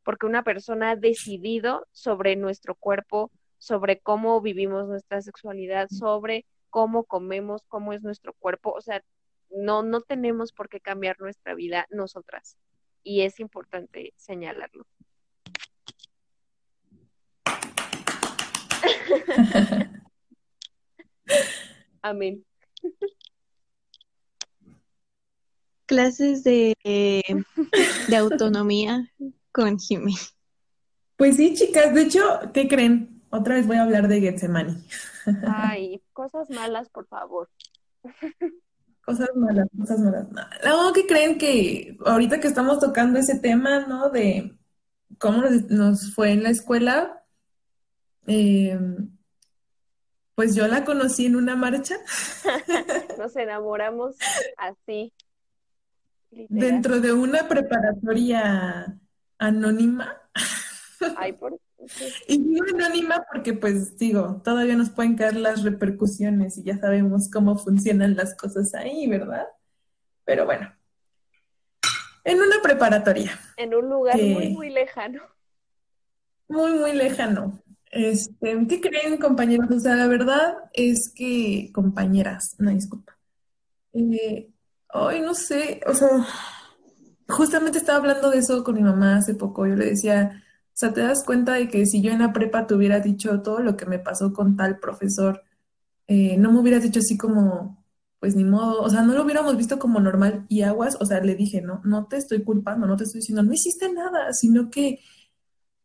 porque 0.04 0.26
una 0.26 0.42
persona 0.42 0.90
ha 0.90 0.96
decidido 0.96 1.86
sobre 1.92 2.36
nuestro 2.36 2.74
cuerpo, 2.74 3.30
sobre 3.58 4.00
cómo 4.00 4.40
vivimos 4.40 4.86
nuestra 4.88 5.20
sexualidad, 5.20 5.88
sobre 5.90 6.46
cómo 6.70 7.04
comemos, 7.04 7.62
cómo 7.68 7.92
es 7.92 8.02
nuestro 8.02 8.32
cuerpo, 8.34 8.72
o 8.72 8.80
sea, 8.80 9.02
no, 9.50 9.82
no 9.82 10.00
tenemos 10.00 10.52
por 10.52 10.68
qué 10.68 10.80
cambiar 10.80 11.18
nuestra 11.20 11.54
vida 11.54 11.86
nosotras. 11.90 12.56
Y 13.02 13.22
es 13.22 13.40
importante 13.40 14.12
señalarlo. 14.16 14.86
Amén. 22.02 22.44
Clases 25.88 26.44
de, 26.44 26.76
de 26.84 28.16
autonomía 28.16 29.10
con 29.50 29.78
Jimmy. 29.78 30.14
Pues 31.16 31.36
sí, 31.36 31.54
chicas. 31.54 31.94
De 31.94 32.02
hecho, 32.02 32.20
¿qué 32.54 32.68
creen? 32.68 33.22
Otra 33.30 33.56
vez 33.56 33.66
voy 33.66 33.78
a 33.78 33.82
hablar 33.82 34.06
de 34.06 34.20
Getsemani. 34.20 34.84
Ay, 35.46 36.00
cosas 36.12 36.48
malas, 36.50 36.88
por 36.90 37.06
favor. 37.08 37.48
Cosas 39.04 39.30
malas, 39.36 39.66
cosas 39.74 40.00
malas. 40.00 40.26
No, 40.66 40.92
¿qué 40.92 41.06
creen 41.06 41.38
que 41.38 41.96
ahorita 42.04 42.40
que 42.40 42.46
estamos 42.46 42.78
tocando 42.78 43.18
ese 43.18 43.38
tema, 43.38 43.86
¿no? 43.86 44.10
De 44.10 44.54
cómo 45.16 45.40
nos, 45.40 45.70
nos 45.70 46.14
fue 46.14 46.32
en 46.32 46.42
la 46.42 46.50
escuela, 46.50 47.24
eh, 48.26 48.78
pues 50.34 50.54
yo 50.54 50.68
la 50.68 50.84
conocí 50.84 51.24
en 51.24 51.36
una 51.36 51.56
marcha. 51.56 51.96
Nos 53.18 53.34
enamoramos 53.34 54.14
así. 54.58 55.12
Literal. 56.30 56.60
Dentro 56.60 57.00
de 57.00 57.12
una 57.12 57.48
preparatoria 57.48 58.98
anónima. 59.38 60.20
Ay, 61.16 61.32
por... 61.32 61.58
Y 62.26 62.38
digo 62.38 62.66
anónima 62.74 63.24
porque, 63.32 63.54
pues, 63.54 63.96
digo, 63.96 64.42
todavía 64.44 64.76
nos 64.76 64.90
pueden 64.90 65.16
caer 65.16 65.36
las 65.36 65.62
repercusiones 65.62 66.58
y 66.58 66.64
ya 66.64 66.76
sabemos 66.76 67.30
cómo 67.30 67.56
funcionan 67.56 68.14
las 68.14 68.34
cosas 68.34 68.74
ahí, 68.74 69.06
¿verdad? 69.06 69.46
Pero 70.24 70.44
bueno, 70.44 70.70
en 72.24 72.42
una 72.42 72.60
preparatoria. 72.62 73.38
En 73.56 73.74
un 73.74 73.88
lugar 73.88 74.16
que... 74.16 74.34
muy, 74.34 74.48
muy 74.50 74.70
lejano. 74.70 75.22
Muy, 76.46 76.72
muy 76.72 76.92
lejano. 76.92 77.58
Este, 77.90 78.66
¿qué 78.68 78.80
creen, 78.82 79.16
compañeros? 79.16 79.70
O 79.70 79.80
sea, 79.80 79.96
la 79.96 80.06
verdad 80.08 80.54
es 80.74 81.10
que, 81.14 81.70
compañeras, 81.72 82.54
una 82.58 82.72
disculpa. 82.72 83.16
Eh, 83.94 84.50
ay, 84.90 85.20
no 85.20 85.34
sé, 85.34 85.80
o 85.86 85.94
sea, 85.94 86.08
justamente 87.28 87.78
estaba 87.78 87.98
hablando 87.98 88.30
de 88.30 88.38
eso 88.38 88.64
con 88.64 88.74
mi 88.74 88.82
mamá 88.82 89.16
hace 89.16 89.34
poco. 89.34 89.66
Yo 89.66 89.76
le 89.76 89.86
decía, 89.86 90.42
o 90.68 90.70
sea, 90.74 90.92
¿te 90.92 91.02
das 91.02 91.24
cuenta 91.24 91.54
de 91.54 91.68
que 91.68 91.86
si 91.86 92.02
yo 92.02 92.12
en 92.12 92.20
la 92.20 92.32
prepa 92.32 92.66
te 92.66 92.74
hubiera 92.74 93.00
dicho 93.00 93.42
todo 93.42 93.60
lo 93.60 93.76
que 93.76 93.86
me 93.86 93.98
pasó 93.98 94.32
con 94.32 94.56
tal 94.56 94.78
profesor, 94.78 95.42
eh, 96.06 96.36
no 96.38 96.52
me 96.52 96.60
hubieras 96.60 96.82
dicho 96.82 97.00
así 97.00 97.18
como, 97.18 97.84
pues 98.20 98.34
ni 98.36 98.44
modo, 98.44 98.82
o 98.82 98.90
sea, 98.90 99.02
no 99.02 99.14
lo 99.14 99.24
hubiéramos 99.24 99.56
visto 99.56 99.78
como 99.78 100.00
normal 100.00 100.46
y 100.48 100.62
aguas, 100.62 100.96
o 101.00 101.06
sea, 101.06 101.20
le 101.20 101.34
dije, 101.34 101.60
no, 101.62 101.80
no 101.84 102.06
te 102.06 102.16
estoy 102.16 102.42
culpando, 102.44 102.86
no 102.86 102.96
te 102.96 103.04
estoy 103.04 103.20
diciendo, 103.20 103.42
no 103.42 103.52
hiciste 103.52 103.92
nada, 103.92 104.32
sino 104.32 104.70
que 104.70 105.00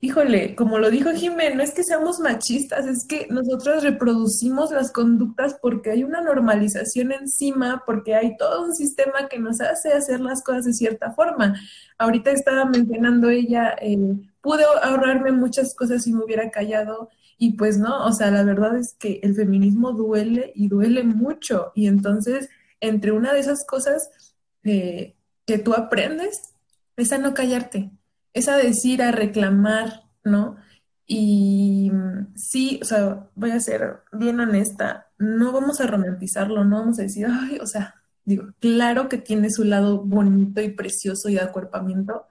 híjole, 0.03 0.53
como 0.55 0.79
lo 0.79 0.91
dijo 0.91 1.11
Jimé, 1.11 1.55
no 1.55 1.63
es 1.63 1.71
que 1.71 1.81
seamos 1.81 2.19
machistas, 2.19 2.85
es 2.87 3.05
que 3.05 3.25
nosotros 3.29 3.83
reproducimos 3.83 4.69
las 4.71 4.91
conductas 4.91 5.55
porque 5.61 5.91
hay 5.91 6.03
una 6.03 6.19
normalización 6.19 7.13
encima, 7.13 7.83
porque 7.85 8.13
hay 8.13 8.35
todo 8.35 8.65
un 8.65 8.75
sistema 8.75 9.29
que 9.29 9.39
nos 9.39 9.61
hace 9.61 9.93
hacer 9.93 10.19
las 10.19 10.43
cosas 10.43 10.65
de 10.65 10.73
cierta 10.73 11.13
forma. 11.13 11.55
Ahorita 11.97 12.31
estaba 12.31 12.65
mencionando 12.65 13.29
ella, 13.29 13.77
eh, 13.79 13.97
pude 14.41 14.65
ahorrarme 14.81 15.31
muchas 15.31 15.73
cosas 15.73 16.03
si 16.03 16.11
me 16.11 16.25
hubiera 16.25 16.51
callado. 16.51 17.09
Y 17.37 17.53
pues 17.53 17.77
no, 17.77 18.05
o 18.05 18.11
sea, 18.11 18.29
la 18.29 18.43
verdad 18.43 18.77
es 18.77 18.95
que 18.99 19.21
el 19.23 19.35
feminismo 19.35 19.93
duele 19.93 20.51
y 20.53 20.67
duele 20.67 21.03
mucho. 21.05 21.71
Y 21.75 21.87
entonces, 21.87 22.49
entre 22.81 23.13
una 23.13 23.31
de 23.31 23.39
esas 23.39 23.65
cosas 23.65 24.11
eh, 24.65 25.15
que 25.45 25.59
tú 25.59 25.73
aprendes, 25.73 26.53
es 26.97 27.13
a 27.13 27.17
no 27.19 27.33
callarte 27.33 27.89
es 28.33 28.47
a 28.47 28.57
decir, 28.57 29.01
a 29.01 29.11
reclamar, 29.11 30.03
¿no? 30.23 30.57
Y 31.05 31.91
sí, 32.35 32.79
o 32.81 32.85
sea, 32.85 33.29
voy 33.35 33.51
a 33.51 33.59
ser 33.59 33.99
bien 34.11 34.39
honesta, 34.39 35.07
no 35.17 35.51
vamos 35.51 35.81
a 35.81 35.87
romantizarlo, 35.87 36.63
no 36.63 36.79
vamos 36.79 36.99
a 36.99 37.03
decir, 37.03 37.27
ay, 37.29 37.59
o 37.61 37.67
sea, 37.67 37.95
digo, 38.25 38.45
claro 38.59 39.09
que 39.09 39.17
tiene 39.17 39.49
su 39.51 39.63
lado 39.63 40.03
bonito 40.03 40.61
y 40.61 40.69
precioso 40.69 41.29
y 41.29 41.35
de 41.35 41.41
acuerpamiento, 41.41 42.27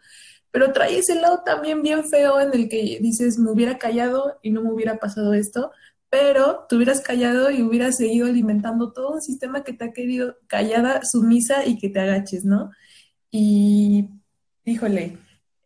pero 0.50 0.72
trae 0.72 0.98
ese 0.98 1.14
lado 1.20 1.42
también 1.44 1.82
bien 1.82 2.04
feo 2.04 2.40
en 2.40 2.52
el 2.54 2.68
que 2.68 2.98
dices, 3.00 3.38
me 3.38 3.50
hubiera 3.50 3.78
callado 3.78 4.38
y 4.42 4.50
no 4.50 4.62
me 4.62 4.72
hubiera 4.72 4.98
pasado 4.98 5.34
esto, 5.34 5.72
pero 6.10 6.66
te 6.68 6.76
hubieras 6.76 7.00
callado 7.00 7.50
y 7.50 7.62
hubieras 7.62 7.96
seguido 7.96 8.26
alimentando 8.26 8.92
todo 8.92 9.12
un 9.12 9.22
sistema 9.22 9.64
que 9.64 9.72
te 9.72 9.84
ha 9.86 9.92
querido 9.92 10.36
callada, 10.46 11.00
sumisa 11.04 11.66
y 11.66 11.78
que 11.78 11.88
te 11.88 12.00
agaches, 12.00 12.44
¿no? 12.44 12.70
Y, 13.30 14.10
híjole, 14.64 15.18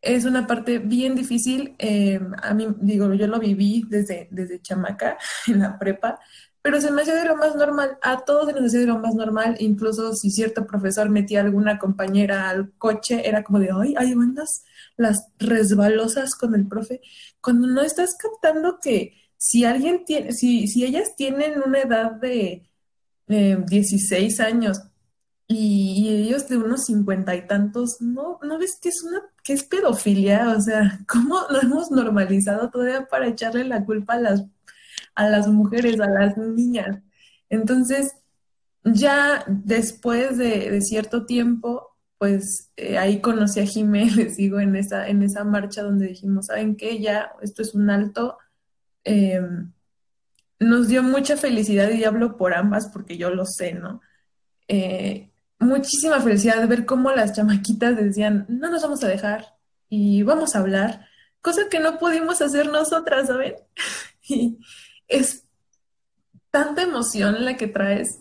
es 0.07 0.25
una 0.25 0.47
parte 0.47 0.79
bien 0.79 1.15
difícil. 1.15 1.75
Eh, 1.79 2.21
a 2.43 2.55
mí, 2.55 2.69
digo, 2.81 3.13
yo 3.15 3.27
lo 3.27 3.39
viví 3.39 3.85
desde, 3.89 4.29
desde 4.31 4.61
chamaca 4.61 5.19
en 5.47 5.61
la 5.61 5.79
prepa, 5.79 6.19
pero 6.63 6.81
se 6.81 6.91
me 6.91 7.03
hacía 7.03 7.15
de 7.15 7.27
lo 7.27 7.37
más 7.37 7.55
normal. 7.57 7.99
A 8.03 8.25
todos 8.25 8.47
se 8.47 8.53
nos 8.53 8.67
hacía 8.67 8.81
de 8.81 8.87
lo 8.87 8.99
más 8.99 9.15
normal. 9.15 9.57
Incluso 9.61 10.15
si 10.15 10.31
cierto 10.31 10.67
profesor 10.67 11.09
metía 11.09 11.41
a 11.41 11.45
alguna 11.45 11.79
compañera 11.79 12.49
al 12.49 12.73
coche, 12.79 13.29
era 13.29 13.43
como 13.43 13.59
de, 13.59 13.71
ay, 13.73 13.95
ahí 13.97 14.15
van 14.15 14.35
las, 14.35 14.65
las 14.97 15.29
resbalosas 15.39 16.35
con 16.35 16.55
el 16.55 16.67
profe. 16.67 17.01
Cuando 17.41 17.69
no 17.69 17.83
estás 17.83 18.17
captando 18.17 18.79
que 18.81 19.15
si 19.37 19.65
alguien 19.65 20.05
tiene, 20.05 20.33
si, 20.33 20.67
si 20.67 20.85
ellas 20.85 21.15
tienen 21.17 21.63
una 21.65 21.81
edad 21.81 22.13
de 22.13 22.69
eh, 23.29 23.59
16 23.67 24.41
años 24.41 24.81
y, 25.49 26.09
ellos 26.09 26.49
de 26.49 26.57
unos 26.57 26.87
cincuenta 26.87 27.37
y 27.37 27.47
tantos, 27.47 28.01
¿no, 28.01 28.39
¿no 28.43 28.59
ves 28.59 28.79
que 28.81 28.89
es 28.89 29.03
una, 29.05 29.23
que 29.45 29.53
es 29.53 29.63
pedofilia? 29.65 30.51
O 30.57 30.61
sea, 30.61 30.99
¿cómo 31.09 31.41
lo 31.51 31.61
hemos 31.63 31.91
normalizado 31.91 32.71
todavía 32.71 33.07
para 33.07 33.29
echarle 33.29 33.65
la 33.65 33.85
culpa 33.85 34.15
a 34.15 34.21
las, 34.21 34.45
a 35.15 35.29
las 35.29 35.49
mujeres, 35.49 36.01
a 36.01 36.09
las 36.09 36.37
niñas? 36.37 36.99
Entonces, 37.49 38.17
ya 38.85 39.45
después 39.49 40.39
de, 40.39 40.81
cierto 40.83 41.27
tiempo, 41.27 41.97
pues 42.19 42.73
eh, 42.77 42.99
ahí 42.99 43.21
conocí 43.21 43.61
a 43.61 43.67
Jimé, 43.67 44.11
les 44.17 44.37
digo, 44.37 44.61
en 44.61 44.77
esa, 44.77 45.09
en 45.09 45.23
esa 45.23 45.45
marcha 45.45 45.83
donde 45.83 46.09
dijimos, 46.09 46.47
¿saben 46.47 46.77
qué? 46.77 47.01
Ya, 47.01 47.33
esto 47.43 47.63
es 47.63 47.75
un 47.75 47.91
alto. 47.91 48.39
Em, 49.05 49.73
nos 50.59 50.89
dio 50.89 51.03
mucha 51.03 51.37
felicidad 51.37 51.91
y 51.91 52.05
hablo 52.05 52.37
por 52.37 52.55
ambas 52.55 52.89
porque 52.89 53.17
yo 53.19 53.31
lo 53.31 53.45
sé, 53.47 53.75
¿no? 53.75 54.01
Eh, 54.69 55.31
muchísima 55.59 56.21
felicidad 56.21 56.61
de 56.61 56.67
ver 56.67 56.87
cómo 56.87 57.11
las 57.11 57.33
chamaquitas 57.33 57.97
decían, 57.97 58.47
no 58.49 58.71
nos 58.71 58.83
vamos 58.83 59.03
a 59.05 59.09
dejar 59.09 59.57
y 59.89 60.23
vamos 60.23 60.55
a 60.55 60.61
hablar, 60.61 61.07
cosa 61.41 61.69
que 61.71 61.81
no 61.81 61.99
pudimos 61.99 62.43
hacer 62.43 62.69
nosotras, 62.71 63.29
¿saben? 63.29 63.55
y 64.29 64.59
es 65.09 65.45
tanta 66.51 66.83
emoción 66.83 67.45
la 67.45 67.57
que 67.57 67.67
traes, 67.67 68.19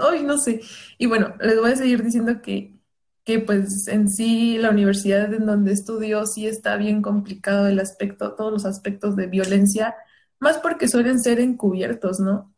hoy 0.00 0.22
no 0.22 0.38
sé. 0.38 0.60
Y 0.98 1.06
bueno, 1.06 1.34
les 1.40 1.58
voy 1.58 1.72
a 1.72 1.76
seguir 1.76 2.02
diciendo 2.02 2.40
que, 2.42 2.78
que 3.24 3.40
pues 3.40 3.88
en 3.88 4.08
sí 4.08 4.56
la 4.58 4.70
universidad 4.70 5.32
en 5.34 5.46
donde 5.46 5.72
estudio 5.72 6.26
sí 6.26 6.46
está 6.46 6.76
bien 6.76 7.02
complicado 7.02 7.66
el 7.66 7.80
aspecto, 7.80 8.34
todos 8.34 8.52
los 8.52 8.64
aspectos 8.64 9.16
de 9.16 9.26
violencia, 9.26 9.96
más 10.38 10.58
porque 10.58 10.88
suelen 10.88 11.20
ser 11.20 11.40
encubiertos, 11.40 12.20
¿no? 12.20 12.54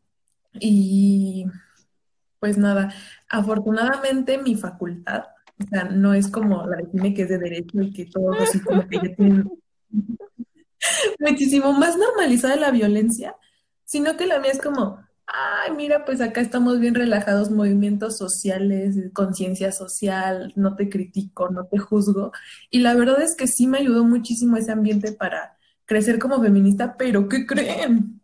Y 0.60 1.46
pues 2.38 2.58
nada, 2.58 2.92
afortunadamente 3.32 4.38
mi 4.38 4.54
facultad, 4.54 5.24
o 5.58 5.66
sea, 5.68 5.84
no 5.84 6.12
es 6.14 6.28
como 6.28 6.66
la 6.66 6.76
de 6.76 7.14
que 7.14 7.22
es 7.22 7.28
de 7.30 7.38
derecho 7.38 7.80
y 7.80 7.92
que 7.92 8.04
todos 8.06 8.36
así 8.38 8.60
como 8.60 8.86
que 8.86 8.96
ya 8.96 9.14
tienen 9.14 9.50
muchísimo 11.18 11.72
más 11.72 11.96
normalizada 11.96 12.56
la 12.56 12.70
violencia, 12.70 13.34
sino 13.84 14.16
que 14.16 14.26
la 14.26 14.38
mía 14.38 14.52
es 14.52 14.60
como, 14.60 14.98
ay, 15.26 15.72
mira, 15.72 16.04
pues 16.04 16.20
acá 16.20 16.42
estamos 16.42 16.78
bien 16.78 16.94
relajados, 16.94 17.50
movimientos 17.50 18.18
sociales, 18.18 18.96
conciencia 19.14 19.72
social, 19.72 20.52
no 20.54 20.76
te 20.76 20.90
critico, 20.90 21.48
no 21.48 21.64
te 21.64 21.78
juzgo. 21.78 22.32
Y 22.70 22.80
la 22.80 22.94
verdad 22.94 23.22
es 23.22 23.34
que 23.34 23.46
sí 23.46 23.66
me 23.66 23.78
ayudó 23.78 24.04
muchísimo 24.04 24.58
ese 24.58 24.72
ambiente 24.72 25.12
para 25.12 25.56
crecer 25.86 26.18
como 26.18 26.42
feminista, 26.42 26.96
pero 26.98 27.28
¿qué 27.30 27.46
creen? 27.46 28.20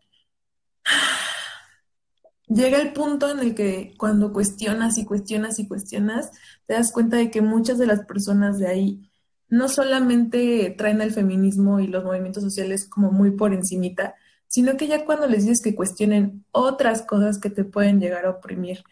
Llega 2.49 2.80
el 2.80 2.92
punto 2.92 3.30
en 3.30 3.40
el 3.40 3.55
que 3.55 3.94
cuando 3.99 4.32
cuestionas 4.32 4.99
y 4.99 5.05
cuestionas 5.05 5.59
y 5.59 5.68
cuestionas, 5.68 6.30
te 6.66 6.74
das 6.74 6.92
cuenta 6.92 7.16
de 7.16 7.30
que 7.30 7.42
muchas 7.42 7.78
de 7.78 7.86
las 7.86 8.05
personas 8.05 8.59
de 8.59 8.68
ahí 8.68 9.11
no 9.49 9.68
solamente 9.68 10.74
traen 10.76 11.01
el 11.01 11.12
feminismo 11.12 11.80
y 11.80 11.86
los 11.86 12.05
movimientos 12.05 12.42
sociales 12.42 12.86
como 12.86 13.11
muy 13.11 13.30
por 13.32 13.55
encimita, 13.55 14.14
sino 14.46 14.76
que 14.76 14.86
ya 14.86 15.05
cuando 15.05 15.26
les 15.26 15.42
dices 15.44 15.62
que 15.62 15.74
cuestionen 15.74 16.44
otras 16.51 17.03
cosas 17.03 17.38
que 17.38 17.51
te 17.51 17.64
pueden 17.64 18.01
llegar 18.01 18.26
a 18.26 18.30
oprimir, 18.30 18.84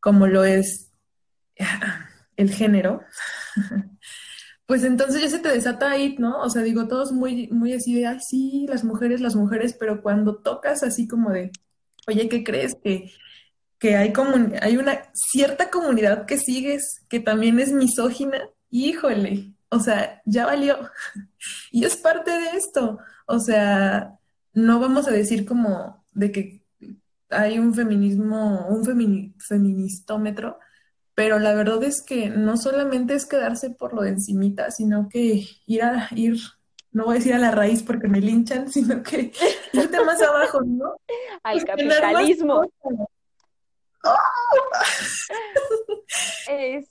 como 0.00 0.26
lo 0.26 0.44
es 0.44 0.92
el 2.36 2.50
género, 2.50 3.02
pues 4.66 4.84
entonces 4.84 5.22
ya 5.22 5.28
se 5.28 5.38
te 5.38 5.48
desata 5.48 5.90
ahí, 5.90 6.16
¿no? 6.18 6.40
O 6.42 6.50
sea, 6.50 6.62
digo, 6.62 6.88
todos 6.88 7.12
muy, 7.12 7.48
muy 7.48 7.72
así 7.72 7.94
de, 7.94 8.06
ay, 8.06 8.18
sí, 8.20 8.66
las 8.68 8.84
mujeres, 8.84 9.20
las 9.20 9.36
mujeres, 9.36 9.76
pero 9.78 10.02
cuando 10.02 10.36
tocas 10.38 10.82
así 10.82 11.06
como 11.06 11.30
de, 11.30 11.52
oye, 12.06 12.28
¿qué 12.28 12.44
crees? 12.44 12.74
Que, 12.82 13.12
que 13.78 13.96
hay, 13.96 14.12
hay 14.62 14.76
una 14.76 15.02
cierta 15.12 15.70
comunidad 15.70 16.26
que 16.26 16.38
sigues 16.38 17.04
que 17.08 17.20
también 17.20 17.58
es 17.60 17.72
misógina. 17.72 18.38
Híjole, 18.70 19.52
o 19.68 19.80
sea, 19.80 20.22
ya 20.24 20.46
valió. 20.46 20.78
Y 21.70 21.84
es 21.84 21.96
parte 21.96 22.30
de 22.30 22.50
esto. 22.56 22.98
O 23.26 23.38
sea, 23.38 24.18
no 24.54 24.80
vamos 24.80 25.06
a 25.06 25.10
decir 25.10 25.44
como 25.46 26.04
de 26.12 26.32
que 26.32 26.62
hay 27.30 27.58
un 27.58 27.74
feminismo, 27.74 28.66
un 28.68 28.84
feministómetro, 29.38 30.58
pero 31.14 31.38
la 31.38 31.54
verdad 31.54 31.82
es 31.84 32.02
que 32.02 32.30
no 32.30 32.56
solamente 32.56 33.14
es 33.14 33.26
quedarse 33.26 33.70
por 33.70 33.94
lo 33.94 34.02
de 34.02 34.10
encimita, 34.10 34.70
sino 34.70 35.08
que 35.08 35.46
ir 35.66 35.82
a 35.82 36.08
ir 36.14 36.38
no 36.96 37.04
voy 37.04 37.16
a 37.16 37.18
decir 37.18 37.34
a 37.34 37.38
la 37.38 37.50
raíz 37.50 37.82
porque 37.82 38.08
me 38.08 38.22
linchan, 38.22 38.72
sino 38.72 39.02
que 39.02 39.30
irte 39.72 40.04
más 40.04 40.20
abajo, 40.22 40.62
¿no? 40.62 40.96
Al 41.42 41.64
capitalismo. 41.64 42.62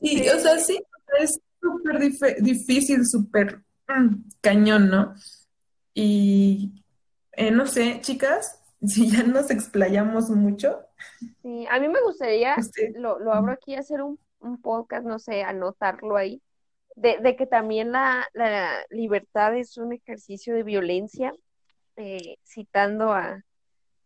Y, 0.02 0.28
o 0.28 0.40
sea, 0.40 0.60
sí, 0.60 0.78
es 1.18 1.40
súper 1.62 1.98
difícil, 2.42 3.08
súper 3.08 3.62
mm, 3.88 4.16
cañón, 4.42 4.90
¿no? 4.90 5.16
Y 5.94 6.84
eh, 7.32 7.52
no 7.52 7.66
sé, 7.66 8.02
chicas, 8.02 8.62
si 8.86 9.10
ya 9.10 9.24
nos 9.24 9.50
explayamos 9.50 10.30
mucho. 10.30 10.82
Sí, 11.42 11.66
a 11.72 11.80
mí 11.80 11.88
me 11.88 12.02
gustaría, 12.02 12.58
lo, 12.96 13.18
lo 13.20 13.32
abro 13.32 13.54
aquí, 13.54 13.76
hacer 13.76 14.02
un, 14.02 14.20
un 14.40 14.62
podcast, 14.62 15.06
no 15.06 15.20
sé, 15.20 15.44
anotarlo 15.44 16.18
ahí, 16.18 16.42
de, 16.96 17.36
que 17.36 17.46
también 17.46 17.92
la, 17.92 18.26
libertad 18.90 19.56
es 19.56 19.78
un 19.78 19.94
ejercicio 19.94 20.56
de 20.56 20.64
violencia, 20.64 21.34
eh, 21.98 22.38
citando 22.46 23.12
a, 23.14 23.44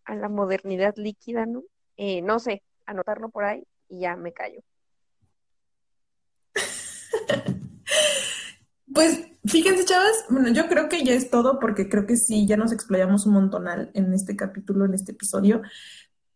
la 0.07 0.27
modernidad 0.27 0.95
líquida, 0.97 1.45
¿no? 1.45 1.61
Eh, 1.95 2.23
no 2.23 2.39
sé, 2.39 2.63
anotarlo 2.87 3.29
por 3.29 3.43
ahí 3.43 3.63
y 3.87 3.99
ya 3.99 4.15
me 4.15 4.33
callo. 4.33 4.61
Pues 8.91 9.21
fíjense, 9.45 9.85
chavas, 9.85 10.25
bueno, 10.29 10.49
yo 10.49 10.67
creo 10.67 10.89
que 10.89 11.03
ya 11.03 11.13
es 11.13 11.29
todo 11.29 11.59
porque 11.59 11.87
creo 11.87 12.07
que 12.07 12.17
sí, 12.17 12.47
ya 12.47 12.57
nos 12.57 12.71
explayamos 12.71 13.27
un 13.27 13.33
montonal 13.33 13.91
en 13.93 14.11
este 14.13 14.35
capítulo, 14.35 14.85
en 14.85 14.95
este 14.95 15.11
episodio, 15.11 15.61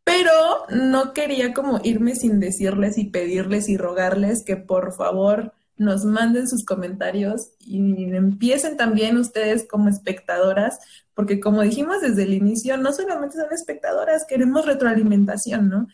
pero 0.04 0.32
no 0.70 1.14
quería 1.14 1.54
como 1.54 1.80
irme 1.84 2.16
sin 2.16 2.39
decirles 2.39 2.97
y 2.99 3.10
pedirles 3.10 3.70
y 3.70 3.78
rogarles 3.78 4.43
que 4.45 4.56
por 4.56 4.93
favor 4.93 5.54
nos 5.84 6.05
manden 6.05 6.47
sus 6.47 6.65
comentarios 6.65 7.51
y 7.59 8.05
empiecen 8.13 8.77
también 8.77 9.17
ustedes 9.17 9.67
como 9.67 9.89
espectadoras, 9.89 10.79
porque 11.13 11.39
como 11.39 11.61
dijimos 11.61 12.01
desde 12.01 12.23
el 12.23 12.34
inicio, 12.34 12.77
no 12.77 12.93
solamente 12.93 13.38
son 13.38 13.51
espectadoras, 13.51 14.25
queremos 14.27 14.65
retroalimentación, 14.65 15.69
¿no? 15.69 15.88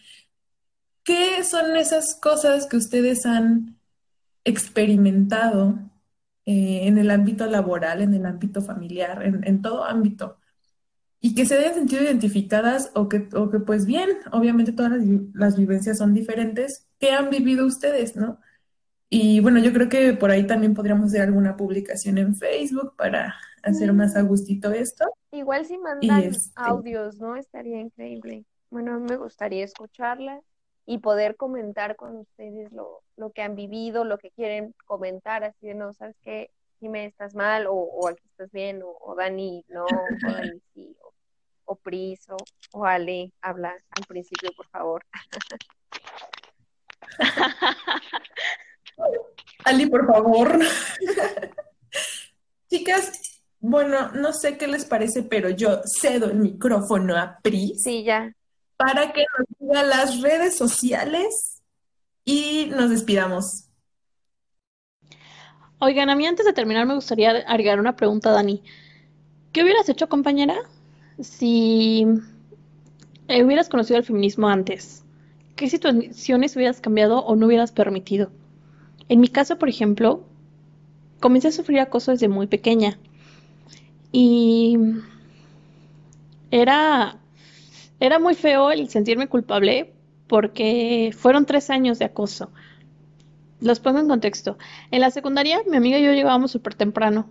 ¿Qué 1.03 1.43
son 1.43 1.75
esas 1.75 2.15
cosas 2.15 2.67
que 2.67 2.77
ustedes 2.77 3.25
han 3.25 3.79
experimentado 4.43 5.79
eh, 6.45 6.87
en 6.87 6.97
el 6.97 7.11
ámbito 7.11 7.45
laboral, 7.45 8.01
en 8.01 8.13
el 8.13 8.25
ámbito 8.25 8.61
familiar, 8.61 9.23
en, 9.23 9.61
todo 9.61 9.83
ámbito 9.85 10.37
y 11.21 11.35
que 11.35 11.45
se 11.45 11.55
hayan 11.55 11.75
sentido 11.75 12.03
identificadas 12.03 12.91
o 12.95 13.09
que, 13.09 13.27
o 13.33 13.49
que 13.51 13.59
pues 13.59 13.85
bien, 13.85 14.09
obviamente 14.31 14.71
todas 14.71 14.93
las, 14.93 15.05
las, 15.33 15.57
vivencias 15.57 15.97
son 15.97 16.13
diferentes, 16.13 16.87
¿qué 16.99 17.11
han 17.11 17.29
vivido 17.29 17.65
ustedes, 17.65 18.15
no? 18.15 18.39
Y 19.09 19.39
bueno, 19.39 19.59
yo 19.59 19.73
creo 19.73 19.89
que 19.89 20.13
por 20.13 20.31
ahí 20.31 20.45
también 20.45 20.73
podríamos 20.73 21.07
hacer 21.07 21.21
alguna 21.21 21.57
publicación 21.57 22.17
en 22.17 22.35
Facebook 22.35 22.95
para 22.95 23.35
hacer 23.63 23.91
más 23.93 24.15
a 24.15 24.21
gustito 24.21 24.71
esto. 24.71 25.05
Igual 25.31 25.65
si 25.65 25.77
mandan 25.77 26.23
este 26.23 26.51
audios, 26.55 27.19
¿no? 27.19 27.35
Estaría 27.35 27.79
increíble. 27.79 28.45
Bueno, 28.69 28.99
me 28.99 29.17
gustaría 29.17 29.65
escucharla 29.65 30.41
y 30.85 30.99
poder 30.99 31.35
comentar 31.35 31.95
con 31.95 32.17
ustedes 32.17 32.71
lo, 32.71 33.01
lo 33.17 33.31
que 33.31 33.41
han 33.41 33.55
vivido, 33.55 34.03
lo 34.03 34.17
que 34.17 34.31
quieren 34.31 34.75
comentar, 34.85 35.43
así 35.43 35.67
de, 35.67 35.75
no, 35.75 35.93
¿sabes 35.93 36.15
qué? 36.21 36.51
Dime, 36.79 37.05
estás 37.05 37.35
mal, 37.35 37.67
o, 37.67 37.73
o 37.73 38.07
aquí 38.07 38.23
estás 38.25 38.51
bien, 38.51 38.81
o, 38.83 38.95
o 39.01 39.15
Dani, 39.15 39.65
no, 39.69 39.85
o 39.85 39.87
Dani 40.53 40.61
sí, 40.73 40.95
o 41.03 41.09
o 41.69 41.75
Pris 41.75 42.27
o, 42.73 42.85
Ale, 42.85 43.31
habla 43.41 43.77
al 43.91 44.05
principio, 44.05 44.51
por 44.57 44.67
favor. 44.69 45.05
Ali, 49.65 49.87
por 49.87 50.07
favor. 50.07 50.59
Chicas, 52.69 53.41
bueno, 53.59 54.11
no 54.13 54.31
sé 54.31 54.57
qué 54.57 54.67
les 54.67 54.85
parece, 54.85 55.23
pero 55.23 55.49
yo 55.49 55.81
cedo 55.85 56.27
el 56.27 56.35
micrófono 56.35 57.17
a 57.17 57.39
Pris. 57.41 57.83
Sí, 57.83 58.03
ya. 58.03 58.33
Para 58.77 59.11
que 59.11 59.25
nos 59.37 59.47
diga 59.59 59.83
las 59.83 60.21
redes 60.21 60.57
sociales 60.57 61.61
y 62.23 62.67
nos 62.67 62.89
despidamos. 62.89 63.65
Oigan, 65.79 66.09
a 66.09 66.15
mí 66.15 66.25
antes 66.25 66.45
de 66.45 66.53
terminar 66.53 66.85
me 66.85 66.95
gustaría 66.95 67.31
agregar 67.31 67.79
una 67.79 67.95
pregunta, 67.95 68.31
Dani. 68.31 68.63
¿Qué 69.51 69.63
hubieras 69.63 69.89
hecho, 69.89 70.07
compañera, 70.07 70.55
si 71.19 72.05
hubieras 73.27 73.69
conocido 73.69 73.97
el 73.97 74.05
feminismo 74.05 74.47
antes, 74.47 75.03
¿qué 75.55 75.69
situaciones 75.69 76.55
hubieras 76.55 76.81
cambiado 76.81 77.19
o 77.19 77.35
no 77.35 77.47
hubieras 77.47 77.71
permitido? 77.71 78.31
En 79.09 79.19
mi 79.19 79.27
caso, 79.27 79.57
por 79.57 79.69
ejemplo, 79.69 80.23
comencé 81.19 81.49
a 81.49 81.51
sufrir 81.51 81.79
acoso 81.79 82.11
desde 82.11 82.27
muy 82.27 82.47
pequeña 82.47 82.97
y 84.11 84.77
era, 86.51 87.17
era 87.99 88.19
muy 88.19 88.35
feo 88.35 88.71
el 88.71 88.89
sentirme 88.89 89.27
culpable 89.27 89.93
porque 90.27 91.11
fueron 91.17 91.45
tres 91.45 91.69
años 91.69 91.99
de 91.99 92.05
acoso. 92.05 92.51
Los 93.61 93.79
pongo 93.79 93.99
en 93.99 94.07
contexto. 94.07 94.57
En 94.91 95.01
la 95.01 95.11
secundaria, 95.11 95.61
mi 95.67 95.75
amiga 95.75 95.97
y 95.99 96.03
yo 96.03 96.13
llegábamos 96.13 96.51
súper 96.51 96.75
temprano. 96.75 97.29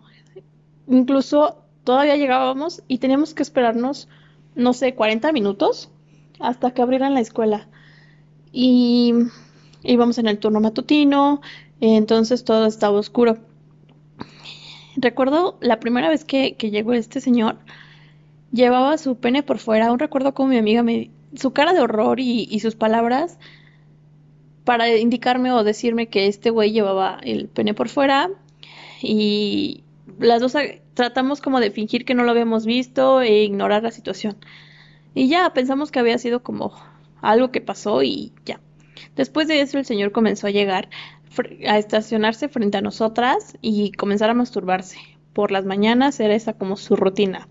Incluso 0.88 1.62
todavía 1.84 2.16
llegábamos 2.16 2.82
y 2.86 2.98
teníamos 2.98 3.34
que 3.34 3.42
esperarnos, 3.42 4.08
no 4.54 4.72
sé, 4.72 4.94
40 4.94 5.32
minutos 5.32 5.90
hasta 6.40 6.72
que 6.72 6.82
abrieran 6.82 7.14
la 7.14 7.20
escuela. 7.20 7.68
Y 8.52 9.14
íbamos 9.82 10.18
en 10.18 10.26
el 10.28 10.38
turno 10.38 10.60
matutino, 10.60 11.40
entonces 11.80 12.44
todo 12.44 12.66
estaba 12.66 12.98
oscuro. 12.98 13.38
Recuerdo 14.96 15.58
la 15.60 15.78
primera 15.80 16.08
vez 16.08 16.24
que, 16.24 16.56
llegó 16.58 16.92
este 16.92 17.20
señor, 17.20 17.58
llevaba 18.52 18.98
su 18.98 19.16
pene 19.16 19.42
por 19.42 19.58
fuera. 19.58 19.86
Aún 19.86 19.98
recuerdo 19.98 20.34
como 20.34 20.50
mi 20.50 20.58
amiga 20.58 20.82
me. 20.82 21.10
su 21.34 21.52
cara 21.52 21.72
de 21.72 21.80
horror 21.80 22.20
y, 22.20 22.48
y 22.50 22.60
sus 22.60 22.74
palabras 22.74 23.38
para 24.64 24.88
indicarme 24.96 25.52
o 25.52 25.64
decirme 25.64 26.08
que 26.08 26.26
este 26.26 26.50
güey 26.50 26.72
llevaba 26.72 27.20
el 27.22 27.48
pene 27.48 27.74
por 27.74 27.88
fuera. 27.88 28.30
Y 29.00 29.84
las 30.18 30.40
dos 30.40 30.54
tratamos 30.94 31.40
como 31.40 31.60
de 31.60 31.70
fingir 31.70 32.04
que 32.04 32.14
no 32.14 32.24
lo 32.24 32.32
habíamos 32.32 32.66
visto 32.66 33.20
e 33.20 33.44
ignorar 33.44 33.82
la 33.82 33.92
situación. 33.92 34.36
Y 35.14 35.28
ya 35.28 35.52
pensamos 35.54 35.90
que 35.90 36.00
había 36.00 36.18
sido 36.18 36.42
como 36.42 36.72
algo 37.22 37.50
que 37.50 37.60
pasó 37.60 38.02
y 38.02 38.32
ya. 38.44 38.60
Después 39.16 39.48
de 39.48 39.60
eso 39.60 39.78
el 39.78 39.84
señor 39.84 40.12
comenzó 40.12 40.46
a 40.46 40.50
llegar, 40.50 40.88
a 41.66 41.78
estacionarse 41.78 42.48
frente 42.48 42.78
a 42.78 42.82
nosotras 42.82 43.56
y 43.60 43.92
comenzar 43.92 44.30
a 44.30 44.34
masturbarse. 44.34 44.98
Por 45.32 45.50
las 45.50 45.64
mañanas 45.64 46.18
era 46.20 46.34
esa 46.34 46.54
como 46.54 46.76
su 46.76 46.96
rutina. 46.96 47.48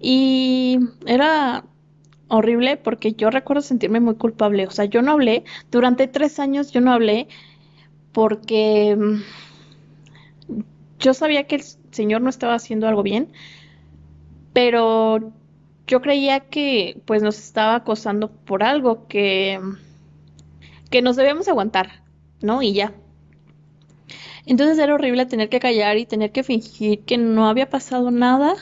Y 0.00 0.78
era 1.06 1.64
horrible 2.28 2.76
porque 2.76 3.12
yo 3.12 3.30
recuerdo 3.30 3.62
sentirme 3.62 4.00
muy 4.00 4.16
culpable. 4.16 4.66
O 4.66 4.70
sea, 4.70 4.84
yo 4.84 5.02
no 5.02 5.12
hablé, 5.12 5.44
durante 5.70 6.06
tres 6.08 6.38
años 6.38 6.72
yo 6.72 6.80
no 6.80 6.92
hablé 6.92 7.28
porque 8.12 8.96
yo 10.98 11.14
sabía 11.14 11.46
que 11.46 11.56
el 11.56 11.62
Señor 11.90 12.22
no 12.22 12.30
estaba 12.30 12.54
haciendo 12.54 12.88
algo 12.88 13.02
bien, 13.02 13.32
pero 14.52 15.32
yo 15.86 16.00
creía 16.00 16.40
que 16.40 17.00
pues 17.04 17.22
nos 17.22 17.38
estaba 17.38 17.74
acosando 17.74 18.30
por 18.30 18.62
algo 18.62 19.06
que, 19.06 19.60
que 20.90 21.02
nos 21.02 21.16
debíamos 21.16 21.48
aguantar, 21.48 22.03
¿no? 22.40 22.62
Y 22.62 22.72
ya. 22.72 22.94
Entonces 24.46 24.78
era 24.78 24.94
horrible 24.94 25.26
tener 25.26 25.48
que 25.48 25.60
callar 25.60 25.96
y 25.96 26.06
tener 26.06 26.32
que 26.32 26.42
fingir 26.42 27.00
que 27.04 27.16
no 27.16 27.48
había 27.48 27.70
pasado 27.70 28.10
nada. 28.10 28.54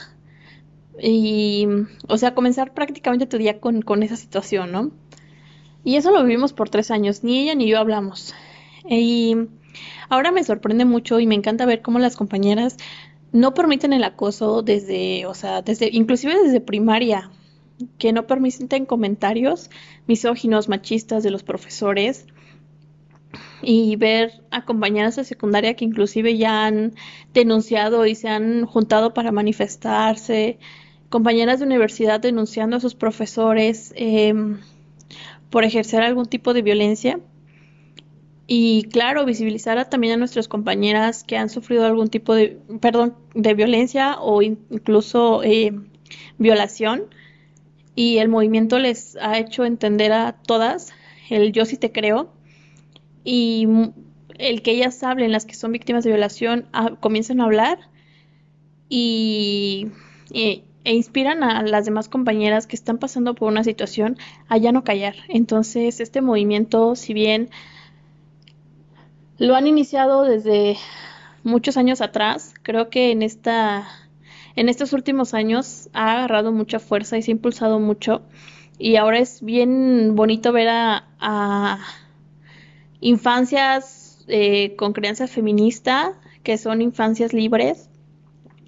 Y, 1.00 1.66
o 2.08 2.18
sea, 2.18 2.34
comenzar 2.34 2.74
prácticamente 2.74 3.26
tu 3.26 3.38
día 3.38 3.60
con, 3.60 3.82
con 3.82 4.02
esa 4.02 4.16
situación, 4.16 4.72
¿no? 4.72 4.90
Y 5.84 5.96
eso 5.96 6.12
lo 6.12 6.22
vivimos 6.22 6.52
por 6.52 6.68
tres 6.70 6.90
años, 6.90 7.24
ni 7.24 7.40
ella 7.40 7.54
ni 7.54 7.66
yo 7.68 7.78
hablamos. 7.78 8.34
Y 8.88 9.36
Ahora 10.08 10.30
me 10.30 10.44
sorprende 10.44 10.84
mucho 10.84 11.20
y 11.20 11.26
me 11.26 11.34
encanta 11.34 11.66
ver 11.66 11.82
cómo 11.82 11.98
las 11.98 12.16
compañeras 12.16 12.76
no 13.32 13.54
permiten 13.54 13.92
el 13.92 14.04
acoso 14.04 14.62
desde, 14.62 15.26
o 15.26 15.34
sea, 15.34 15.62
desde, 15.62 15.88
inclusive 15.90 16.38
desde 16.42 16.60
primaria, 16.60 17.30
que 17.98 18.12
no 18.12 18.26
permiten 18.26 18.84
comentarios 18.84 19.70
misóginos, 20.06 20.68
machistas 20.68 21.22
de 21.22 21.30
los 21.30 21.42
profesores 21.42 22.26
y 23.62 23.96
ver 23.96 24.42
a 24.50 24.64
compañeras 24.64 25.16
de 25.16 25.24
secundaria 25.24 25.74
que 25.74 25.84
inclusive 25.84 26.36
ya 26.36 26.66
han 26.66 26.94
denunciado 27.32 28.06
y 28.06 28.14
se 28.14 28.28
han 28.28 28.66
juntado 28.66 29.14
para 29.14 29.32
manifestarse, 29.32 30.58
compañeras 31.08 31.60
de 31.60 31.66
universidad 31.66 32.20
denunciando 32.20 32.76
a 32.76 32.80
sus 32.80 32.94
profesores 32.94 33.92
em, 33.96 34.58
por 35.50 35.64
ejercer 35.64 36.02
algún 36.02 36.26
tipo 36.26 36.54
de 36.54 36.62
violencia. 36.62 37.20
Y 38.46 38.84
claro, 38.84 39.24
visibilizar 39.24 39.88
también 39.88 40.14
a 40.14 40.16
nuestras 40.16 40.48
compañeras 40.48 41.24
que 41.24 41.36
han 41.36 41.48
sufrido 41.48 41.86
algún 41.86 42.08
tipo 42.08 42.34
de, 42.34 42.58
perdón, 42.80 43.14
de 43.34 43.54
violencia 43.54 44.16
o 44.20 44.42
incluso 44.42 45.42
eh, 45.42 45.72
violación. 46.38 47.04
Y 47.94 48.18
el 48.18 48.28
movimiento 48.28 48.78
les 48.78 49.16
ha 49.16 49.38
hecho 49.38 49.64
entender 49.64 50.12
a 50.12 50.32
todas 50.32 50.92
el 51.30 51.52
yo 51.52 51.64
sí 51.64 51.76
te 51.76 51.92
creo. 51.92 52.30
Y 53.24 53.68
el 54.38 54.62
que 54.62 54.72
ellas 54.72 55.02
hablen, 55.02 55.32
las 55.32 55.44
que 55.44 55.54
son 55.54 55.72
víctimas 55.72 56.04
de 56.04 56.10
violación, 56.10 56.66
comiencen 57.00 57.40
a 57.40 57.44
hablar 57.44 57.78
y, 58.88 59.88
e 60.32 60.62
inspiran 60.84 61.42
a 61.44 61.62
las 61.62 61.84
demás 61.84 62.08
compañeras 62.08 62.66
que 62.66 62.76
están 62.76 62.98
pasando 62.98 63.34
por 63.34 63.48
una 63.48 63.64
situación 63.64 64.16
a 64.48 64.58
ya 64.58 64.72
no 64.72 64.84
callar. 64.84 65.14
Entonces, 65.28 66.00
este 66.00 66.20
movimiento, 66.20 66.96
si 66.96 67.14
bien 67.14 67.50
lo 69.38 69.56
han 69.56 69.66
iniciado 69.66 70.22
desde 70.24 70.76
muchos 71.44 71.76
años 71.76 72.00
atrás. 72.00 72.54
Creo 72.62 72.90
que 72.90 73.10
en 73.10 73.22
esta 73.22 73.88
en 74.54 74.68
estos 74.68 74.92
últimos 74.92 75.34
años 75.34 75.88
ha 75.92 76.12
agarrado 76.12 76.52
mucha 76.52 76.78
fuerza 76.78 77.16
y 77.16 77.22
se 77.22 77.30
ha 77.30 77.32
impulsado 77.32 77.80
mucho. 77.80 78.22
Y 78.78 78.96
ahora 78.96 79.18
es 79.18 79.42
bien 79.42 80.14
bonito 80.14 80.52
ver 80.52 80.68
a, 80.68 81.78
infancias 83.02 84.24
eh, 84.28 84.74
con 84.76 84.94
crianza 84.94 85.26
feminista, 85.26 86.18
que 86.42 86.56
son 86.56 86.80
infancias 86.80 87.34
libres. 87.34 87.90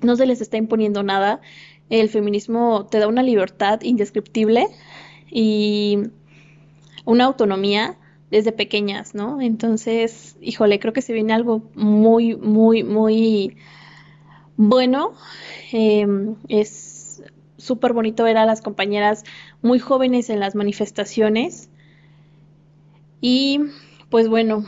No 0.02 0.16
se 0.16 0.26
les 0.26 0.42
está 0.42 0.58
imponiendo 0.58 1.02
nada. 1.02 1.40
El 1.88 2.10
feminismo 2.10 2.86
te 2.90 2.98
da 2.98 3.08
una 3.08 3.22
libertad 3.22 3.80
indescriptible 3.82 4.66
y 5.30 5.98
una 7.06 7.24
autonomía 7.24 7.96
desde 8.30 8.52
pequeñas, 8.52 9.14
¿no? 9.14 9.40
Entonces, 9.40 10.36
híjole, 10.40 10.80
creo 10.80 10.92
que 10.92 11.02
se 11.02 11.12
viene 11.12 11.32
algo 11.32 11.62
muy, 11.74 12.34
muy, 12.36 12.82
muy 12.82 13.56
bueno. 14.56 15.12
Em, 15.70 16.34
es 16.48 17.22
súper 17.56 17.92
bonito 17.92 18.24
ver 18.24 18.36
a 18.36 18.46
las 18.46 18.60
compañeras 18.60 19.24
muy 19.62 19.78
jóvenes 19.78 20.28
en 20.28 20.40
las 20.40 20.56
manifestaciones. 20.56 21.70
Y 23.20 23.60
pues 24.14 24.28
bueno. 24.28 24.64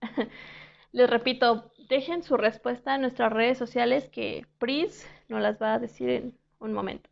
Les 0.92 1.10
repito, 1.10 1.70
dejen 1.90 2.22
su 2.22 2.38
respuesta 2.38 2.94
en 2.94 3.02
nuestras 3.02 3.30
redes 3.30 3.58
sociales 3.58 4.08
que 4.08 4.46
Pris 4.58 5.06
nos 5.28 5.42
las 5.42 5.60
va 5.60 5.74
a 5.74 5.78
decir 5.78 6.08
en 6.08 6.38
un 6.60 6.72
momento. 6.72 7.10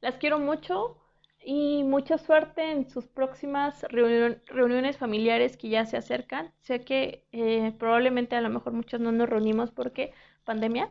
Las 0.00 0.16
quiero 0.16 0.40
mucho 0.40 0.98
y 1.44 1.84
mucha 1.84 2.18
suerte 2.18 2.72
en 2.72 2.90
sus 2.90 3.06
próximas 3.06 3.86
reuniones 3.88 4.96
familiares 4.96 5.56
que 5.56 5.68
ya 5.68 5.86
se 5.86 5.96
acercan. 5.96 6.52
Sé 6.62 6.80
que 6.80 7.22
eh, 7.30 7.72
probablemente 7.78 8.34
a 8.34 8.40
lo 8.40 8.50
mejor 8.50 8.72
muchos 8.72 8.98
no 8.98 9.12
nos 9.12 9.28
reunimos 9.28 9.70
porque 9.70 10.12
pandemia, 10.44 10.90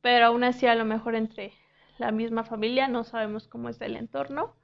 pero 0.00 0.24
aún 0.24 0.44
así 0.44 0.66
a 0.66 0.76
lo 0.76 0.86
mejor 0.86 1.14
entre 1.14 1.52
la 1.98 2.10
misma 2.10 2.42
familia 2.42 2.88
no 2.88 3.04
sabemos 3.04 3.46
cómo 3.46 3.68
es 3.68 3.78
el 3.82 3.96
entorno. 3.96 4.56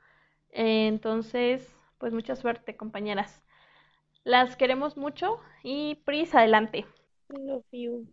Entonces, 0.48 1.76
pues 2.02 2.12
mucha 2.12 2.34
suerte, 2.34 2.76
compañeras. 2.76 3.40
Las 4.24 4.56
queremos 4.56 4.96
mucho 4.96 5.38
y 5.62 5.94
Pris, 6.04 6.34
adelante. 6.34 6.84
Love 7.28 7.64
you. 7.70 8.08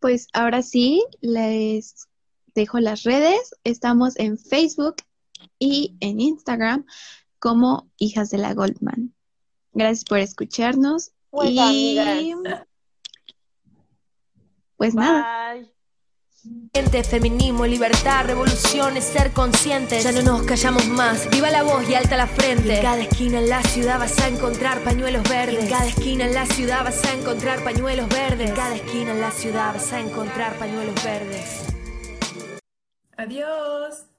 Pues 0.00 0.28
ahora 0.34 0.60
sí, 0.60 1.02
les 1.22 2.10
dejo 2.54 2.78
las 2.78 3.04
redes. 3.04 3.54
Estamos 3.64 4.18
en 4.18 4.36
Facebook 4.36 4.96
y 5.58 5.96
en 6.00 6.20
Instagram 6.20 6.84
como 7.38 7.90
Hijas 7.96 8.28
de 8.28 8.36
la 8.36 8.52
Goldman. 8.52 9.14
Gracias 9.72 10.04
por 10.04 10.18
escucharnos. 10.18 11.10
Pues, 11.30 11.52
y 11.54 12.34
pues 14.76 14.94
nada. 14.94 15.56
Feminismo, 17.02 17.66
libertad, 17.66 18.24
revolución 18.26 18.96
es 18.96 19.04
ser 19.04 19.32
conscientes. 19.32 20.04
Ya 20.04 20.12
no 20.12 20.22
nos 20.22 20.42
callamos 20.42 20.86
más. 20.86 21.28
Viva 21.30 21.50
la 21.50 21.62
voz 21.62 21.88
y 21.88 21.94
alta 21.94 22.16
la 22.16 22.26
frente. 22.26 22.76
en 22.76 22.82
cada 22.82 23.00
esquina 23.00 23.38
en 23.38 23.48
la 23.48 23.62
ciudad 23.62 23.98
vas 23.98 24.18
a 24.20 24.28
encontrar 24.28 24.82
pañuelos 24.84 25.28
verdes. 25.28 25.58
en 25.58 25.68
cada 25.68 25.86
esquina 25.86 26.24
en 26.24 26.34
la 26.34 26.46
ciudad 26.46 26.84
vas 26.84 27.04
a 27.04 27.12
encontrar 27.12 27.64
pañuelos 27.64 28.08
verdes. 28.08 28.48
En 28.48 28.54
cada 28.54 28.76
esquina 28.76 29.10
en 29.10 29.20
la 29.20 29.30
ciudad 29.32 29.74
vas 29.74 29.92
a 29.92 30.00
encontrar 30.00 30.56
pañuelos 30.58 30.94
verdes. 31.02 31.64
Adiós. 33.16 34.13